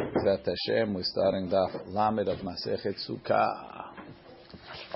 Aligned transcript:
Zat 0.00 0.46
Hashem, 0.46 0.94
we're 0.94 1.02
starting 1.02 1.50
Daf 1.50 1.86
Lamed 1.88 2.26
of 2.26 2.38
Masechet 2.38 2.96
Sukkah. 3.06 3.90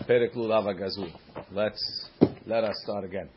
Perek 0.09 0.35
Lulav 0.35 0.65
Gazul. 0.81 1.13
Let's 1.53 2.09
let 2.47 2.65
us 2.65 2.75
start 2.85 3.05
again. 3.05 3.29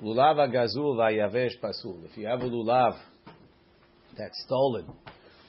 Lulav 0.00 0.36
Gazul 0.54 0.96
vayavesh 0.96 1.58
pasul. 1.60 2.04
If 2.04 2.16
you 2.16 2.28
have 2.28 2.42
a 2.42 2.48
lulav 2.48 2.96
that's 4.16 4.40
stolen 4.46 4.86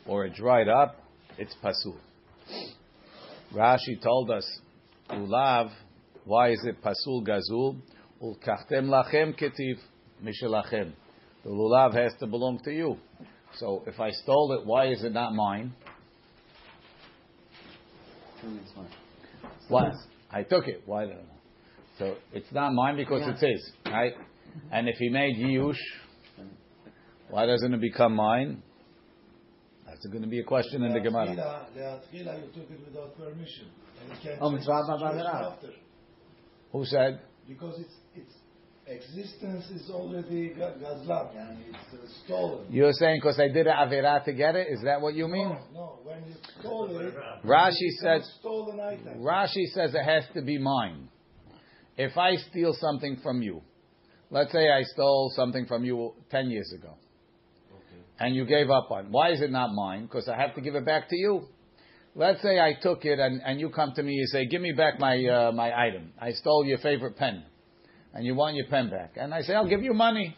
or 0.07 0.25
it 0.25 0.33
dried 0.33 0.67
up, 0.67 0.95
it's 1.37 1.55
pasul. 1.63 1.97
Rashi 3.53 4.01
told 4.01 4.31
us 4.31 4.59
lulav. 5.11 5.69
Why 6.25 6.53
is 6.53 6.65
it 6.65 6.81
pasul 6.81 7.23
gazul? 7.23 7.77
Ulkachtem 8.19 8.85
lachem 8.89 9.39
ketiv 9.39 9.77
mishelachem. 10.23 10.91
The 11.43 11.51
lulav 11.51 11.93
has 11.93 12.13
to 12.19 12.25
belong 12.25 12.61
to 12.63 12.71
you. 12.71 12.97
So 13.57 13.83
if 13.87 13.99
I 13.99 14.11
stole 14.11 14.53
it, 14.59 14.65
why 14.65 14.87
is 14.87 15.03
it 15.03 15.13
not 15.13 15.33
mine? 15.33 15.73
What? 19.67 19.93
I 20.31 20.43
took 20.43 20.67
it. 20.67 20.83
Why? 20.85 21.05
don't 21.05 21.17
So 21.97 22.15
it's 22.31 22.51
not 22.53 22.73
mine 22.73 22.95
because 22.95 23.21
yeah. 23.21 23.31
it's 23.31 23.41
his, 23.41 23.71
right? 23.85 24.13
And 24.71 24.87
if 24.87 24.95
he 24.97 25.09
made 25.09 25.35
yush, 25.37 25.77
why 27.29 27.45
doesn't 27.45 27.73
it 27.73 27.81
become 27.81 28.15
mine? 28.15 28.63
That's 29.85 30.05
going 30.07 30.21
to 30.21 30.29
be 30.29 30.39
a 30.39 30.43
question 30.43 30.83
in 30.83 30.93
the 30.93 30.99
Gemara. 30.99 31.67
you 32.37 32.47
took 32.53 32.71
it 32.71 32.79
without 32.85 33.17
permission. 33.17 33.67
Who 36.71 36.85
said? 36.85 37.19
Because 37.47 37.79
it's 37.79 37.89
it's 37.89 37.98
existence 38.89 39.65
is 39.69 39.89
already 39.89 40.55
gazlan, 40.57 41.37
and 41.37 41.57
it's 41.67 41.93
uh, 41.93 42.25
stolen. 42.25 42.65
You're 42.69 42.93
saying 42.93 43.19
because 43.21 43.39
I 43.39 43.47
did 43.47 43.67
an 43.67 43.73
avera 43.73 44.23
to 44.25 44.33
get 44.33 44.55
it? 44.55 44.67
Is 44.71 44.81
that 44.83 44.99
what 45.01 45.13
you 45.13 45.27
mean? 45.27 45.49
No, 45.49 45.59
no. 45.73 45.99
When 46.03 46.23
you 46.25 46.35
stole 46.59 46.99
it, 46.99 47.13
Rashi 47.45 47.89
says. 48.01 48.29
Stolen 48.39 48.79
item. 48.79 49.19
Rashi 49.19 49.65
says 49.73 49.93
it 49.93 50.03
has 50.03 50.23
to 50.33 50.41
be 50.41 50.57
mine. 50.57 51.09
If 51.97 52.17
I 52.17 52.35
steal 52.49 52.73
something 52.79 53.17
from 53.21 53.41
you, 53.41 53.61
let's 54.31 54.51
say 54.51 54.69
I 54.69 54.83
stole 54.83 55.31
something 55.35 55.65
from 55.65 55.83
you 55.85 56.13
ten 56.31 56.49
years 56.49 56.73
ago, 56.73 56.95
okay. 57.73 58.01
and 58.19 58.35
you 58.35 58.45
gave 58.45 58.69
up 58.69 58.89
on. 58.89 59.11
Why 59.11 59.31
is 59.31 59.41
it 59.41 59.51
not 59.51 59.73
mine? 59.73 60.03
Because 60.03 60.27
I 60.27 60.35
have 60.35 60.55
to 60.55 60.61
give 60.61 60.75
it 60.75 60.85
back 60.85 61.09
to 61.09 61.15
you. 61.15 61.43
Let's 62.15 62.41
say 62.41 62.59
I 62.59 62.73
took 62.81 63.05
it 63.05 63.19
and, 63.19 63.39
and 63.45 63.59
you 63.59 63.69
come 63.69 63.93
to 63.95 64.01
me 64.03 64.17
and 64.17 64.29
say, 64.29 64.47
"Give 64.47 64.61
me 64.61 64.71
back 64.71 64.99
my 64.99 65.23
uh, 65.25 65.51
my 65.51 65.77
item. 65.77 66.11
I 66.19 66.31
stole 66.31 66.65
your 66.65 66.79
favorite 66.79 67.17
pen." 67.17 67.43
And 68.13 68.25
you 68.25 68.35
want 68.35 68.55
your 68.55 68.67
pen 68.67 68.89
back. 68.89 69.13
And 69.15 69.33
I 69.33 69.41
say, 69.41 69.53
I'll 69.53 69.69
give 69.69 69.81
you 69.81 69.93
money. 69.93 70.35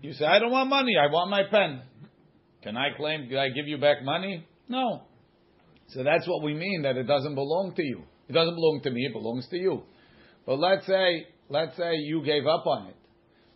You 0.00 0.12
say, 0.12 0.24
I 0.24 0.38
don't 0.38 0.52
want 0.52 0.68
money, 0.70 0.94
I 0.96 1.10
want 1.10 1.30
my 1.30 1.42
pen. 1.50 1.82
Can 2.62 2.76
I 2.76 2.96
claim, 2.96 3.28
did 3.28 3.38
I 3.38 3.48
give 3.48 3.66
you 3.66 3.78
back 3.78 4.04
money? 4.04 4.46
No. 4.68 5.02
So 5.88 6.04
that's 6.04 6.26
what 6.28 6.42
we 6.42 6.54
mean, 6.54 6.82
that 6.82 6.96
it 6.96 7.04
doesn't 7.04 7.34
belong 7.34 7.72
to 7.76 7.82
you. 7.82 8.02
It 8.28 8.32
doesn't 8.32 8.54
belong 8.54 8.80
to 8.84 8.90
me, 8.90 9.06
it 9.06 9.12
belongs 9.12 9.48
to 9.48 9.56
you. 9.56 9.82
But 10.46 10.58
let's 10.58 10.86
say, 10.86 11.26
let's 11.48 11.76
say 11.76 11.94
you 11.94 12.22
gave 12.24 12.46
up 12.46 12.66
on 12.66 12.88
it. 12.88 12.96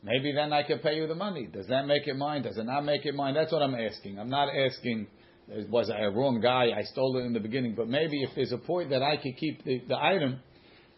Maybe 0.03 0.33
then 0.35 0.53
I 0.53 0.65
could 0.65 0.83
pay 0.83 0.97
you 0.97 1.07
the 1.07 1.15
money. 1.15 1.49
Does 1.53 1.69
that 1.69 1.87
make 1.87 2.09
it 2.09 2.17
mine? 2.17 2.43
Does 2.43 2.59
it 2.59 2.65
not 2.65 2.85
make 2.85 3.07
it 3.07 3.15
mine? 3.15 3.35
That's 3.35 3.53
what 3.53 3.63
I'm 3.63 3.75
asking. 3.75 4.19
I'm 4.19 4.31
not 4.31 4.49
asking, 4.49 5.07
was 5.71 5.91
I 5.91 6.01
a 6.01 6.11
wrong 6.11 6.41
guy? 6.41 6.71
I 6.77 6.83
stole 6.83 7.19
it 7.19 7.25
in 7.25 7.33
the 7.33 7.41
beginning. 7.41 7.75
But 7.77 7.89
maybe 7.89 8.21
if 8.23 8.31
there's 8.35 8.51
a 8.51 8.59
point 8.59 8.91
that 8.91 9.03
I 9.03 9.17
could 9.17 9.37
keep 9.37 9.65
the, 9.65 9.81
the 9.87 9.97
item, 9.97 10.41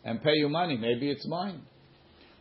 and 0.04 0.22
pay 0.22 0.34
you 0.34 0.48
money. 0.48 0.76
Maybe 0.76 1.10
it's 1.10 1.26
mine. 1.26 1.62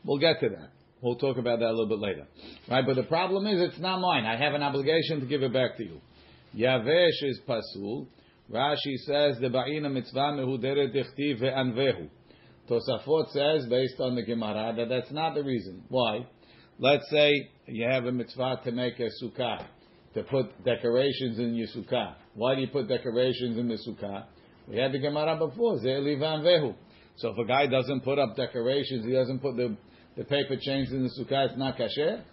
We'll 0.06 0.20
get 0.20 0.40
to 0.42 0.50
that. 0.50 0.70
We'll 1.02 1.16
talk 1.16 1.38
about 1.38 1.60
that 1.60 1.68
a 1.68 1.72
little 1.72 1.88
bit 1.88 2.00
later. 2.00 2.28
Right? 2.70 2.86
But 2.86 2.96
the 2.96 3.04
problem 3.04 3.48
is 3.48 3.60
it's 3.60 3.80
not 3.80 4.00
mine. 4.00 4.26
I 4.26 4.38
have 4.38 4.54
an 4.54 4.64
obligation 4.64 5.20
to 5.20 5.26
give 5.26 5.44
it 5.44 5.52
back 5.52 5.78
to 5.78 5.84
you. 5.84 6.00
Yavesh 6.56 7.24
is 7.24 7.40
pasul. 7.48 8.08
Rashi 8.52 8.98
says 9.06 9.38
the 9.40 9.50
ba'ina 9.50 9.92
mitzvah 9.92 10.34
mehuderet 10.38 10.96
dichtiv 10.96 11.42
ve'anvehu. 11.42 12.10
Tosafot 12.70 13.32
says, 13.32 13.66
based 13.70 14.00
on 14.00 14.16
the 14.16 14.24
Gemara, 14.24 14.74
that 14.78 14.88
that's 14.88 15.12
not 15.12 15.36
the 15.36 15.44
reason. 15.44 15.84
Why? 15.90 16.26
Let's 16.80 17.10
say 17.10 17.50
you 17.68 17.88
have 17.90 18.06
a 18.06 18.12
mitzvah 18.12 18.62
to 18.64 18.72
make 18.72 19.00
a 19.00 19.10
sukkah, 19.22 19.66
to 20.14 20.24
put 20.24 20.64
decorations 20.64 21.40
in 21.40 21.56
your 21.56 21.68
sukkah. 21.76 22.16
Why 22.36 22.56
do 22.56 22.62
you 22.62 22.68
put 22.68 22.88
decorations 22.88 23.58
in 23.58 23.68
the 23.68 23.78
sukkah? 23.88 24.26
We 24.68 24.78
had 24.78 24.94
the 24.94 25.00
Gemara 25.00 25.38
before, 25.38 25.80
ze'li 25.80 26.18
ve'anvehu. 26.18 26.76
So 27.18 27.30
if 27.30 27.38
a 27.38 27.46
guy 27.46 27.68
doesn't 27.68 28.02
put 28.02 28.20
up 28.20 28.36
decorations, 28.36 29.06
he 29.06 29.14
doesn't 29.14 29.40
put 29.40 29.56
the, 29.56 29.78
the 30.18 30.24
paper 30.24 30.56
chains 30.60 30.92
in 30.92 31.04
the 31.04 31.10
sukkah, 31.10 31.50
it's 31.50 31.58
not 31.58 31.78
kasher? 31.78 32.24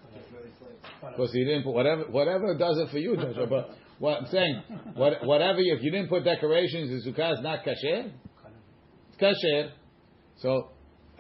Because 1.01 1.33
he 1.33 1.45
didn't 1.45 1.65
put 1.65 1.75
whatever 1.75 2.05
whatever 2.05 2.57
does 2.57 2.79
it 2.79 2.91
for 2.91 2.99
you, 2.99 3.17
Joshua. 3.17 3.47
But 3.47 3.71
what 3.99 4.21
I'm 4.21 4.27
saying, 4.27 4.63
what, 4.95 5.25
whatever 5.25 5.59
if 5.61 5.83
you 5.83 5.91
didn't 5.91 6.09
put 6.09 6.25
decorations, 6.25 7.05
the 7.05 7.11
sukkah 7.11 7.35
is 7.35 7.41
not 7.43 7.65
kasher. 7.65 8.11
It's 9.11 9.21
kasher. 9.21 9.71
So 10.39 10.71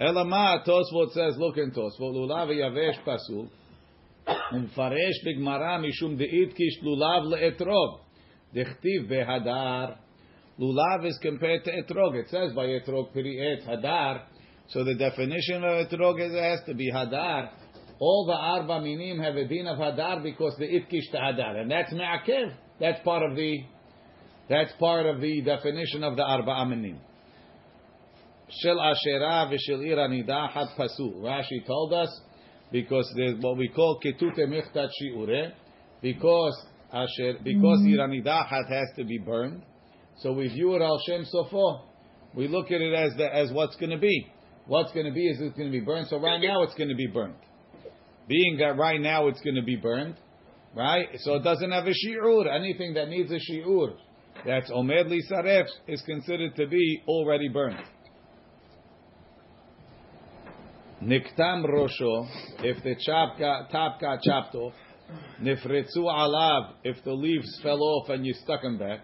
Elama 0.01 0.67
Tosfot 0.67 1.13
says, 1.13 1.35
look 1.37 1.59
in 1.59 1.73
Tosfot, 1.73 2.01
lulav 2.01 2.49
yavesh 2.49 3.05
pasul, 3.05 3.51
big 4.27 5.39
bigmara 5.39 5.79
mishum 5.79 6.19
deit 6.19 6.57
kish 6.57 6.83
lulav 6.83 7.27
leetrov, 7.27 8.01
dechtiv 8.55 9.11
behadar. 9.11 9.99
Lulav 10.61 11.07
is 11.07 11.19
compared 11.23 11.65
to 11.65 11.71
etrog. 11.71 12.15
It 12.17 12.29
says 12.29 12.53
by 12.53 12.67
etrog 12.67 13.15
piri'et 13.15 13.67
hadar. 13.67 14.23
So 14.69 14.85
the 14.85 14.95
definition 14.95 15.65
of 15.65 15.87
etrog 15.87 16.21
is 16.21 16.35
it 16.35 16.43
has 16.43 16.61
to 16.67 16.75
be 16.75 16.93
hadar. 16.93 17.51
All 17.99 18.27
the 18.27 18.35
arba 18.35 18.81
minim 18.81 19.19
have 19.21 19.37
a 19.37 19.47
din 19.47 19.67
of 19.67 19.79
hadar 19.79 20.23
because 20.23 20.55
the 20.59 20.67
itkish 20.67 21.11
to 21.13 21.19
hadar, 21.19 21.57
and 21.57 21.71
that's 21.71 21.93
me'akev. 21.93 22.53
That's 22.79 23.03
part 23.03 23.23
of 23.29 23.37
the 23.37 23.59
that's 24.49 24.73
part 24.79 25.07
of 25.07 25.21
the 25.21 25.43
definition 25.43 26.05
of 26.05 26.17
the 26.17 26.23
arba 26.23 26.67
minim. 26.67 26.99
Shel 28.63 28.77
ashera 28.77 29.51
v'shel 29.51 29.87
ira 29.87 30.09
nidahat 30.09 30.77
pasu. 30.77 31.23
Rashi 31.23 31.67
told 31.67 31.95
us 31.95 32.21
because 32.71 33.11
there's 33.17 33.41
what 33.41 33.57
we 33.57 33.69
call 33.69 33.99
ketute 34.05 34.47
michtat 34.47 34.89
shiure 35.01 35.53
because 36.03 36.67
asher 36.93 37.39
because 37.43 37.81
mm-hmm. 37.81 37.95
iranidahat 37.95 38.69
has 38.69 38.89
to 38.97 39.05
be 39.05 39.19
burned. 39.19 39.63
So 40.21 40.33
we 40.33 40.49
view 40.49 40.75
it 40.77 40.83
al 40.83 41.01
shem 41.07 41.27
sofo. 41.33 41.83
We 42.35 42.47
look 42.47 42.67
at 42.67 42.81
it 42.81 42.95
as 42.95 43.17
the, 43.17 43.35
as 43.35 43.51
what's 43.53 43.77
going 43.77 43.91
to 43.91 43.99
be. 43.99 44.27
What's 44.67 44.93
going 44.93 45.07
to 45.07 45.13
be 45.13 45.27
is 45.27 45.41
it's 45.41 45.57
going 45.57 45.71
to 45.71 45.77
be 45.77 45.85
burned. 45.85 46.09
So 46.09 46.21
right 46.21 46.41
now 46.41 46.63
it's 46.63 46.75
going 46.75 46.91
to 46.91 46.95
be 46.95 47.07
burned. 47.07 47.35
Being 48.29 48.59
that 48.59 48.77
right 48.77 49.01
now 49.01 49.27
it's 49.27 49.41
going 49.41 49.57
to 49.57 49.63
be 49.63 49.77
burned, 49.77 50.15
right? 50.77 51.09
So 51.21 51.35
it 51.35 51.43
doesn't 51.43 51.71
have 51.73 51.87
a 51.87 51.91
shi'ur. 51.91 52.47
Anything 52.55 52.95
that 52.95 53.09
needs 53.09 53.33
a 53.33 53.39
shi'ur, 53.39 53.95
that's 54.47 54.71
omed 54.71 55.09
li 55.09 55.23
saref, 55.29 55.67
is 55.89 56.01
considered 56.03 56.55
to 56.57 56.69
be 56.69 57.03
already 57.09 57.49
burned. 57.49 57.81
Niktam 61.03 61.65
rosho, 61.65 62.29
if 62.61 62.83
the 62.85 62.95
chop 63.05 63.39
got, 63.39 63.71
top 63.73 64.01
got 64.01 64.21
chopped 64.21 64.55
off. 64.55 64.75
Nifretzu 65.43 65.97
alav, 65.97 66.75
if 66.85 67.03
the 67.05 67.13
leaves 67.13 67.59
fell 67.63 67.83
off 67.83 68.11
and 68.11 68.25
you 68.25 68.35
stuck 68.35 68.63
them 68.63 68.79
back. 68.79 69.01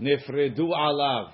Nifredu 0.00 0.70
alav. 0.70 1.32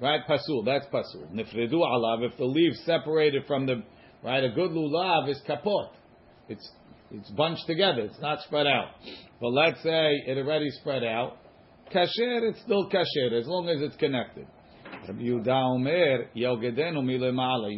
Right, 0.00 0.20
pasul. 0.28 0.64
That's 0.64 0.86
pasul. 0.86 1.26
Nifredu 1.32 1.74
alav. 1.74 2.24
If 2.24 2.36
the 2.36 2.44
leaves 2.44 2.80
separated 2.84 3.46
from 3.46 3.66
the 3.66 3.82
right, 4.22 4.44
a 4.44 4.50
good 4.50 4.70
lulav 4.70 5.28
is 5.28 5.40
kapot. 5.48 5.90
It's 6.48 6.68
it's 7.10 7.30
bunched 7.30 7.66
together. 7.66 8.02
It's 8.02 8.20
not 8.20 8.40
spread 8.42 8.66
out. 8.66 8.94
But 9.40 9.50
let's 9.50 9.82
say 9.82 10.22
it 10.26 10.38
already 10.38 10.70
spread 10.80 11.04
out. 11.04 11.36
Kasher, 11.92 12.48
it's 12.48 12.60
still 12.62 12.88
kasher 12.88 13.38
as 13.38 13.46
long 13.46 13.68
as 13.68 13.82
it's 13.82 13.96
connected. 13.96 14.46
You 15.06 15.42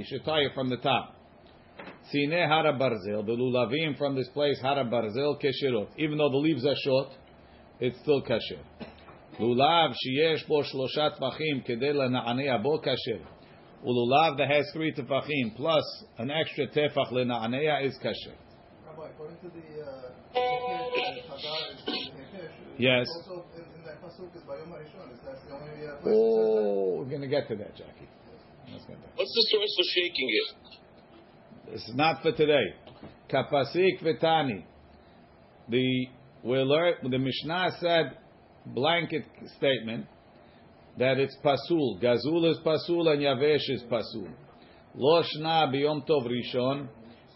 should 0.06 0.24
tie 0.24 0.40
it 0.40 0.52
from 0.54 0.68
the 0.68 0.76
top. 0.76 1.16
Sine 2.12 2.30
hara 2.30 2.74
barzel. 2.78 3.26
The 3.26 3.32
lulavim 3.32 3.98
from 3.98 4.14
this 4.14 4.28
place 4.28 4.60
hara 4.62 4.84
kesherot. 4.84 5.88
Even 5.96 6.18
though 6.18 6.30
the 6.30 6.36
leaves 6.36 6.64
are 6.64 6.76
short, 6.84 7.08
it's 7.80 7.98
still 8.00 8.22
kasher. 8.22 8.60
לולב 9.39 9.91
שיש 9.93 10.47
בו 10.47 10.63
שלושה 10.63 11.09
טפחים 11.09 11.61
כדי 11.65 11.93
לנענע 11.93 12.57
בו 12.57 12.81
כשר. 12.81 13.23
ולולב 13.83 14.37
that 14.37 14.49
has 14.49 14.75
three 14.75 14.91
טפחים 14.95 15.49
plus 15.55 16.05
an 16.17 16.29
extra 16.29 16.67
טפח 16.73 17.11
לנענע 17.11 17.81
is 17.81 17.97
כשר. 17.99 18.49
Yes. 22.77 23.07
Oh, 26.05 26.95
we're 26.97 27.09
going 27.09 27.21
to 27.21 27.27
get 27.27 27.47
to 27.49 27.55
that, 27.57 27.75
Jackie. 27.75 28.07
What's 29.15 29.33
the 29.35 29.47
source 29.51 29.73
for 29.77 29.87
shaking 29.95 30.29
it? 30.39 30.49
This 31.71 31.83
is 31.89 31.95
not 31.95 32.21
for 32.21 32.31
today. 32.31 32.73
Kapasik 33.29 34.01
vitani. 34.01 34.63
The 35.67 36.07
we 36.43 36.57
learned 36.57 37.11
the 37.11 37.17
Mishnah 37.17 37.77
said 37.79 38.17
blanket 38.66 39.24
statement 39.56 40.06
that 40.98 41.18
it's 41.18 41.36
pasul. 41.44 41.98
Gazul 42.00 42.50
is 42.50 42.58
pasul 42.64 43.08
and 43.08 43.20
Yavesh 43.20 43.68
is 43.68 43.82
pasul. 43.90 44.28
Lo 44.94 45.22
shna 45.22 45.72
biyom 45.72 46.06
tov 46.08 46.26
rishon, 46.28 46.88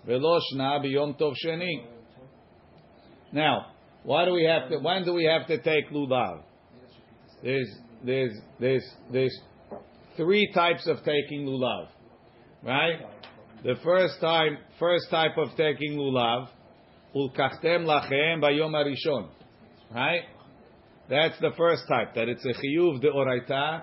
velo 0.06 0.38
shna 0.52 0.84
biyom 0.84 1.18
tov 1.18 1.34
sheni. 1.44 1.86
Now, 3.32 3.66
Why 4.08 4.24
do 4.24 4.32
we 4.32 4.44
have 4.44 4.70
to? 4.70 4.78
When 4.78 5.04
do 5.04 5.12
we 5.12 5.24
have 5.24 5.46
to 5.48 5.58
take 5.58 5.90
lulav? 5.90 6.42
There's 7.42 7.68
there's 8.02 8.32
there's 8.58 8.84
there's 9.12 9.38
three 10.16 10.50
types 10.54 10.86
of 10.86 10.98
taking 11.04 11.44
lulav, 11.44 11.88
right? 12.62 13.00
The 13.64 13.74
first 13.84 14.14
time, 14.20 14.56
first 14.78 15.10
type 15.10 15.36
of 15.36 15.48
taking 15.58 15.98
lulav, 15.98 16.48
ulkachtem 17.14 17.84
lachem 17.84 18.40
bayom 18.42 18.72
arishon, 18.72 19.28
right? 19.94 20.22
That's 21.08 21.38
the 21.40 21.50
first 21.56 21.82
type. 21.88 22.14
That 22.14 22.28
it's 22.28 22.44
a 22.44 22.48
chiyuv 22.48 23.00
de 23.00 23.10
oraita 23.10 23.82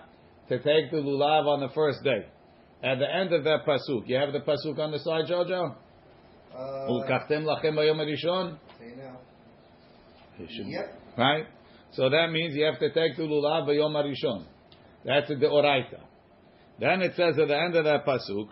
to 0.49 0.57
take 0.59 0.91
the 0.91 0.97
lulav 0.97 1.47
on 1.47 1.59
the 1.61 1.69
first 1.73 2.03
day. 2.03 2.25
At 2.83 2.99
the 2.99 3.11
end 3.11 3.33
of 3.33 3.43
that 3.45 3.65
pasuk, 3.65 4.07
you 4.07 4.15
have 4.15 4.31
the 4.31 4.41
pasuk 4.41 4.77
on 4.77 4.91
the 4.91 4.99
side, 4.99 5.25
Jojo. 5.27 5.75
Uh, 6.53 6.57
Ulkachtem 6.89 7.43
lachem 7.43 7.73
bayom 7.73 7.97
arishon. 7.97 8.57
say 8.79 8.93
now. 8.95 9.17
You 10.37 10.47
should- 10.49 10.67
Yep. 10.67 11.01
Right? 11.17 11.45
So 11.93 12.09
that 12.09 12.27
means 12.31 12.55
you 12.55 12.65
have 12.65 12.79
to 12.79 12.89
take 12.91 13.17
the 13.17 13.23
lulav 13.23 13.67
bayom 13.67 13.95
arishon. 13.95 14.45
That's 15.03 15.27
the 15.29 15.35
oraita. 15.35 16.01
Then 16.79 17.01
it 17.01 17.15
says 17.15 17.39
at 17.39 17.47
the 17.47 17.57
end 17.57 17.75
of 17.75 17.85
that 17.85 18.05
pasuk, 18.05 18.49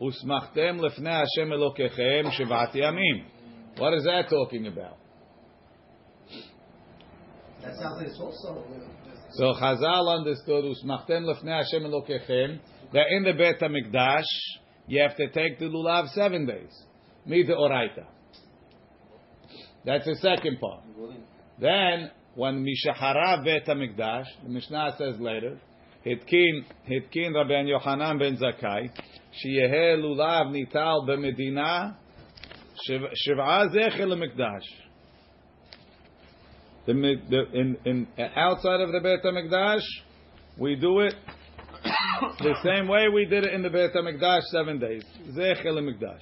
usmachtem 0.00 0.78
lefnei 0.80 1.24
Hashem 1.24 1.50
elokechem 1.50 2.30
shivat 2.38 2.72
yamim. 2.74 3.24
What 3.78 3.94
is 3.94 4.04
that 4.04 4.28
talking 4.28 4.66
about? 4.66 4.98
So 9.32 9.54
Chazal 9.60 10.18
understood 10.18 10.64
usmachtem 10.64 11.24
lefnei 11.24 11.62
Hashem 11.62 11.84
elokechem 11.84 12.58
that 12.92 13.06
in 13.10 13.22
the 13.22 13.32
Beit 13.32 13.60
Hamikdash 13.60 14.24
you 14.86 15.00
have 15.00 15.16
to 15.16 15.28
take 15.30 15.58
the 15.58 15.66
lulav 15.66 16.08
seven 16.10 16.46
days. 16.46 16.70
The 17.26 17.54
oraita. 17.54 18.04
That's 19.84 20.04
the 20.04 20.16
second 20.16 20.58
part. 20.60 20.82
Then, 21.60 22.10
when 22.34 22.64
Mishahara 22.64 23.44
Bet 23.44 23.66
HaMikdash, 23.66 24.26
the 24.42 24.48
Mishnah 24.48 24.96
says 24.98 25.20
later, 25.20 25.60
Hitkin, 26.04 26.64
Hitkin 26.88 27.34
Rabbi 27.34 27.64
Yochanan 27.64 28.18
ben 28.18 28.36
Zakai, 28.36 28.90
Sheyehe 29.32 29.98
lulav 29.98 30.50
nital 30.50 31.06
b'medina, 31.08 31.96
shiv'a 32.88 33.74
zecher 33.74 34.06
lemikdash. 34.06 34.64
The, 36.86 36.92
the, 37.30 37.58
in, 37.58 37.76
in, 37.84 38.08
outside 38.36 38.80
of 38.80 38.90
the 38.90 39.00
Beit 39.00 39.22
HaMikdash, 39.22 39.84
we 40.58 40.74
do 40.74 41.00
it 41.00 41.14
the 42.40 42.54
same 42.64 42.88
way 42.88 43.08
we 43.12 43.24
did 43.24 43.44
it 43.44 43.54
in 43.54 43.62
the 43.62 43.70
Beit 43.70 43.92
HaMikdash 43.94 44.42
seven 44.50 44.78
days. 44.78 45.04
Zecher 45.30 45.66
lemikdash. 45.66 46.20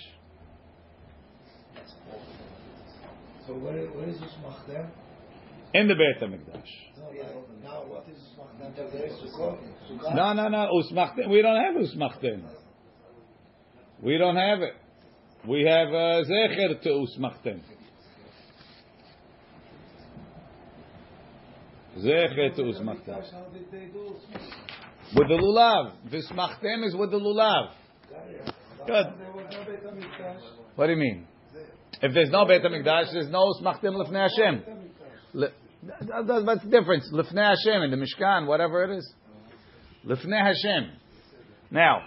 So 3.47 3.55
where, 3.55 3.87
where 3.87 4.09
is 4.09 4.17
Usmachtem? 4.17 4.89
In 5.75 5.89
the 5.89 5.95
Beit 5.95 6.21
HaMikdash. 6.23 6.69
No, 6.99 7.11
yeah, 7.15 7.23
now 7.65 7.85
what 7.87 8.07
is 8.09 8.19
Usmachtem? 8.39 8.93
There 8.93 9.07
is 9.07 9.13
Sukkot. 9.15 9.59
Sukkot. 9.91 10.15
No, 10.15 10.33
no, 10.35 10.49
no. 10.49 10.69
Usmachtem. 10.75 11.31
We 11.31 11.43
don't 11.43 11.57
have 11.57 11.75
usmachtem. 11.75 12.43
We 14.03 14.19
don't 14.19 14.37
have 14.37 14.61
it. 14.61 14.75
We 15.47 15.63
have 15.63 15.89
uh, 15.89 16.25
zecher 16.29 16.81
to 16.83 16.89
usmachtem. 16.89 17.01
Zecher 17.01 17.09
to 17.11 17.19
usmachtem. 17.19 17.59
How 17.59 17.59
did 17.59 17.59
they 17.59 17.61
do 17.61 17.61
Usmachtem? 21.51 21.79
With 21.97 22.05
the 25.29 25.35
lulav. 25.35 25.93
Vismachtem 26.09 26.87
is 26.87 26.95
with 26.95 27.11
the 27.11 27.19
lulav. 27.19 27.71
Good. 28.87 29.07
What 30.77 30.87
do 30.87 30.93
you 30.93 30.99
mean? 30.99 31.27
If 32.03 32.15
there's 32.15 32.31
no 32.31 32.47
Beit 32.47 32.63
HaMikdash, 32.63 33.13
there's 33.13 33.29
no 33.29 33.53
usmachtem 33.53 33.95
lefnei 33.95 34.29
Hashem. 34.31 34.63
What's 35.33 36.65
the 36.65 36.71
difference? 36.71 37.11
Lefnei 37.13 37.55
Hashem 37.57 37.83
in 37.83 37.91
the 37.91 37.97
Mishkan, 37.97 38.47
whatever 38.47 38.85
it 38.85 38.91
is. 38.97 39.15
Lefnei 40.07 40.41
Hashem. 40.41 40.93
Now, 41.71 42.05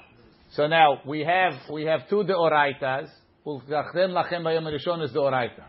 so 0.53 0.68
now 0.68 1.01
we 1.06 1.21
have 1.21 1.53
we 1.71 1.83
have 1.85 2.07
two 2.09 2.24
deoraitas. 2.24 3.09
Ulchachem 3.45 4.12
lachem 4.13 4.44
bayom 4.44 4.65
rishon 4.65 5.03
is 5.03 5.12
deoraita. 5.12 5.65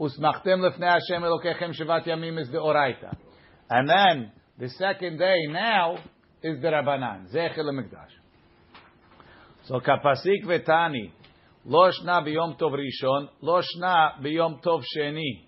Usmachtem 0.00 0.60
lefnei 0.60 0.98
Hashem 0.98 1.22
elokechem 1.22 1.72
shivat 1.80 2.06
yamim 2.06 2.38
is 2.40 2.48
deoraita. 2.48 3.16
And 3.74 3.88
then 3.88 4.32
the 4.58 4.68
second 4.68 5.16
day 5.16 5.46
now 5.48 5.96
is 6.42 6.60
the 6.60 6.68
Rabbanan. 6.68 7.32
Zecher 7.32 7.60
lemikdash. 7.60 8.12
So 9.64 9.80
kapasik 9.80 10.44
vetani. 10.44 11.10
Lo 11.64 11.90
shna 11.90 12.22
biyom 12.22 12.60
tov 12.60 12.76
rishon. 12.76 13.30
Lo 13.40 13.62
shna 13.62 14.22
biyom 14.22 14.62
tov 14.62 14.82
sheni. 14.94 15.46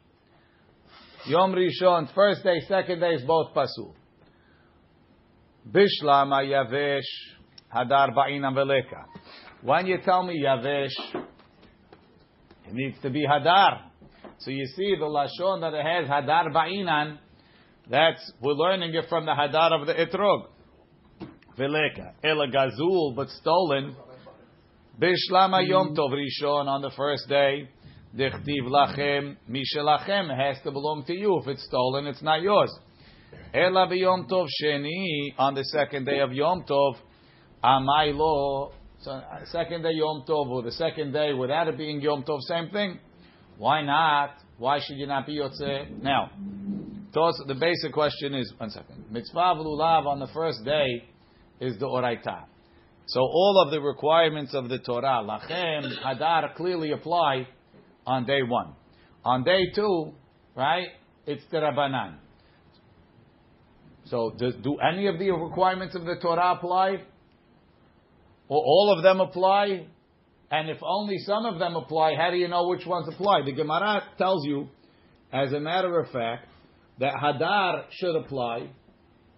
Yom 1.27 1.55
Rishon, 1.55 2.15
first 2.15 2.45
day, 2.45 2.61
second 2.69 3.01
day 3.01 3.15
is 3.15 3.23
both 3.27 3.55
pasul. 3.55 3.95
Bishlama 5.71 6.45
Yavesh 6.45 7.01
Hadar 7.75 8.15
Ba'inam 8.15 8.55
Veleka. 8.55 9.05
When 9.63 9.87
you 9.87 9.99
tell 10.05 10.23
me 10.23 10.43
Yavesh, 10.43 10.93
it 12.67 12.73
needs 12.73 12.97
to 13.03 13.11
be 13.11 13.27
Hadar. 13.27 13.83
So 14.39 14.51
you 14.51 14.67
see 14.67 14.95
the 14.99 15.07
Lashon 15.07 15.61
that 15.63 15.73
it 15.73 15.85
has 15.85 16.09
Hadar 16.09 16.53
Ba'inan, 16.53 17.19
that's, 17.89 18.33
we're 18.41 18.53
learning 18.53 18.95
it 18.95 19.07
from 19.09 19.27
the 19.27 19.33
Hadar 19.33 19.81
of 19.81 19.87
the 19.87 19.95
Etrog. 19.95 20.47
Veleka. 21.59 22.13
Ela 22.23 22.49
Gazul, 22.49 23.15
but 23.15 23.29
stolen. 23.29 23.95
Bishlama 25.01 25.67
Yom 25.67 25.95
Tov 25.95 26.13
Rishon 26.13 26.67
on 26.67 26.83
the 26.83 26.91
first 26.97 27.29
day. 27.29 27.69
Dichtiv 28.17 28.69
lachem, 28.69 29.37
mishelachem 29.51 30.35
has 30.37 30.57
to 30.63 30.71
belong 30.71 31.05
to 31.05 31.13
you. 31.13 31.41
If 31.43 31.49
it's 31.49 31.67
stolen, 31.67 32.07
it's 32.07 32.23
not 32.23 32.43
yours. 32.43 32.73
Ela 33.53 33.89
b'yom 33.89 34.29
tov 34.31 34.47
sheni 34.63 35.35
on 35.37 35.55
the 35.55 35.65
second 35.65 36.05
day 36.05 36.21
of 36.21 36.33
Yom 36.33 36.65
Tov, 36.65 36.95
amai 37.63 38.15
lo. 38.15 38.73
So 39.01 39.11
uh, 39.11 39.45
second 39.47 39.83
day 39.83 39.95
Yom 39.95 40.25
Tov 40.29 40.49
or 40.49 40.63
the 40.63 40.71
second 40.73 41.13
day 41.13 41.33
without 41.33 41.67
it 41.67 41.77
being 41.77 42.01
Yom 42.01 42.23
Tov, 42.23 42.41
same 42.43 42.71
thing. 42.71 43.01
Why 43.59 43.83
not? 43.83 44.37
Why 44.59 44.79
should 44.79 44.97
you 44.97 45.09
not 45.09 45.27
be 45.27 45.39
yotze? 45.39 46.01
Now, 46.01 46.31
the 47.15 47.57
basic 47.59 47.93
question 47.93 48.35
is 48.35 48.53
one 48.57 48.71
second. 48.71 49.05
Mitzvah 49.11 49.55
lulav 49.57 50.07
on 50.07 50.19
the 50.19 50.29
first 50.35 50.65
day 50.65 51.05
is 51.61 51.79
the 51.79 51.87
oraita. 51.87 52.45
So 53.07 53.21
all 53.21 53.63
of 53.65 53.71
the 53.71 53.81
requirements 53.81 54.55
of 54.55 54.69
the 54.69 54.79
Torah, 54.79 55.23
lachem, 55.23 55.93
hadar, 56.03 56.55
clearly 56.55 56.93
apply 56.93 57.47
on 58.07 58.25
day 58.27 58.43
one. 58.43 58.75
On 59.25 59.45
day 59.45 59.71
two, 59.75 60.13
right, 60.57 60.89
it's 61.27 61.45
the 61.51 61.59
Rabbanan. 61.59 62.17
So 64.07 64.35
do 64.39 64.79
any 64.79 65.07
of 65.07 65.19
the 65.19 65.31
requirements 65.31 65.95
of 65.95 66.05
the 66.05 66.17
Torah 66.21 66.55
apply? 66.57 67.03
Or 68.49 68.59
all 68.59 68.95
of 68.97 69.03
them 69.03 69.21
apply? 69.21 69.87
And 70.51 70.69
if 70.69 70.79
only 70.83 71.19
some 71.19 71.47
of 71.47 71.59
them 71.59 71.77
apply, 71.77 72.15
how 72.17 72.31
do 72.31 72.37
you 72.37 72.49
know 72.49 72.69
which 72.69 72.87
ones 72.87 73.09
apply? 73.09 73.43
The 73.45 73.53
Gemara 73.53 74.03
tells 74.19 74.47
you, 74.47 74.69
as 75.33 75.53
a 75.53 75.61
matter 75.61 75.99
of 75.99 76.11
fact, 76.11 76.47
that 76.99 77.15
Hadar 77.15 77.85
should 77.91 78.17
apply, 78.17 78.69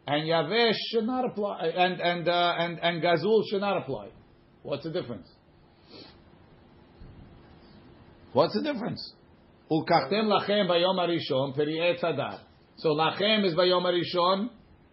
and 0.07 0.29
Yavesh 0.29 0.77
should 0.91 1.05
not 1.05 1.25
apply, 1.25 1.67
and 1.67 2.01
and 2.01 2.29
uh, 2.29 2.55
and 2.59 2.79
and 2.81 3.03
Gazul 3.03 3.43
should 3.51 3.61
not 3.61 3.79
apply. 3.79 4.09
What's 4.63 4.85
the 4.85 4.91
difference? 4.91 5.29
What's 8.33 8.55
the 8.55 8.63
difference? 8.63 9.15
Ulkachtem 9.71 10.27
lachem 10.27 10.69
bayom 10.69 10.99
arishon 10.99 11.57
peri'et 11.57 12.01
hadar. 12.01 12.41
So 12.77 12.91
lachem 12.91 13.45
is 13.47 13.55
bayom 13.55 13.83
arishon, 13.83 14.51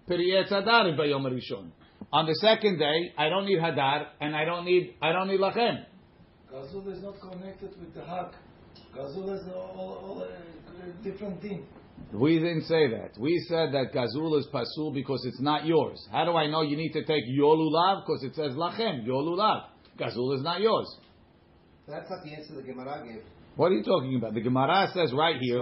peri'et 0.10 0.50
hadar 0.50 0.93
is 0.93 1.00
bayom 1.00 1.25
arishon. 1.25 1.72
On 2.12 2.25
the 2.25 2.36
second 2.36 2.77
day, 2.77 3.13
I 3.17 3.29
don't 3.29 3.46
need 3.46 3.60
hadar 3.60 4.08
and 4.22 4.36
I 4.36 4.46
don't 4.46 4.65
need 4.65 4.96
I 5.01 5.12
don't 5.12 5.27
need 5.27 5.39
lachem. 5.39 5.86
Gazul 6.53 6.88
is 6.91 7.01
not 7.01 7.15
connected 7.20 7.72
with 7.79 7.93
the 7.96 8.05
Hak. 8.05 8.34
Gazul 8.96 9.34
is 9.34 9.41
all, 9.53 10.00
all 10.05 10.24
a 10.24 11.03
different 11.03 11.41
thing. 11.41 11.65
We 12.13 12.38
didn't 12.38 12.65
say 12.65 12.89
that. 12.91 13.17
We 13.19 13.43
said 13.47 13.73
that 13.73 13.91
gazul 13.93 14.39
is 14.39 14.47
pasul 14.53 14.93
because 14.93 15.25
it's 15.25 15.41
not 15.41 15.65
yours. 15.65 16.07
How 16.12 16.25
do 16.25 16.31
I 16.33 16.47
know 16.47 16.62
you 16.62 16.77
need 16.77 16.91
to 16.93 17.03
take 17.03 17.23
your 17.27 17.55
lulav? 17.55 18.05
Because 18.05 18.23
it 18.23 18.35
says 18.35 18.51
lachem, 18.51 19.05
your 19.05 19.23
lulav. 19.23 19.65
Gazul 19.97 20.35
is 20.35 20.43
not 20.43 20.62
yours. 20.62 20.88
That's 21.88 22.09
not 22.09 22.23
the 22.23 22.33
answer 22.33 22.55
the 22.55 22.62
Gemara 22.62 23.03
gave. 23.05 23.23
What 23.55 23.71
are 23.71 23.75
you 23.75 23.83
talking 23.83 24.15
about? 24.15 24.33
The 24.33 24.41
Gemara 24.41 24.89
says 24.93 25.12
right 25.13 25.38
here. 25.39 25.59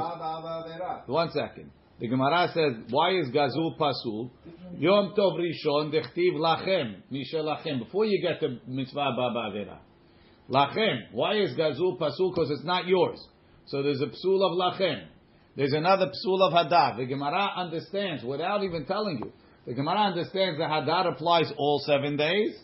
One 1.08 1.30
second. 1.32 1.72
The 2.00 2.08
Gemara 2.08 2.50
says, 2.54 2.84
why 2.90 3.12
is 3.12 3.30
Gazul 3.30 3.78
Pasul? 3.78 4.32
Yom 4.78 5.14
Tov 5.16 5.38
Rishon 5.38 5.94
dechtiv 5.94 6.34
lachem, 6.34 6.96
Mishel 7.12 7.44
lachem. 7.46 7.80
Before 7.80 8.06
you 8.06 8.22
get 8.22 8.40
to 8.40 8.58
mitzvah 8.68 9.14
baba 9.16 9.52
avera. 9.52 9.78
Lachem. 10.50 11.12
Why 11.12 11.36
is 11.36 11.56
Gazul 11.56 12.00
Pasul? 12.00 12.34
Because 12.34 12.50
it's 12.50 12.64
not 12.64 12.88
yours. 12.88 13.20
So 13.68 13.84
there's 13.84 14.02
a 14.02 14.08
psul 14.08 14.42
of 14.42 14.58
lachem. 14.58 15.06
There's 15.56 15.74
another 15.74 16.08
psul 16.08 16.42
of 16.42 16.54
hadar. 16.54 16.98
The 16.98 17.06
Gemara 17.06 17.50
understands, 17.58 18.24
without 18.24 18.64
even 18.64 18.86
telling 18.86 19.20
you, 19.20 19.32
the 19.66 19.74
Gemara 19.74 20.00
understands 20.00 20.58
that 20.60 20.70
hadar 20.70 21.12
applies 21.12 21.52
all 21.58 21.82
seven 21.86 22.18
days, 22.18 22.58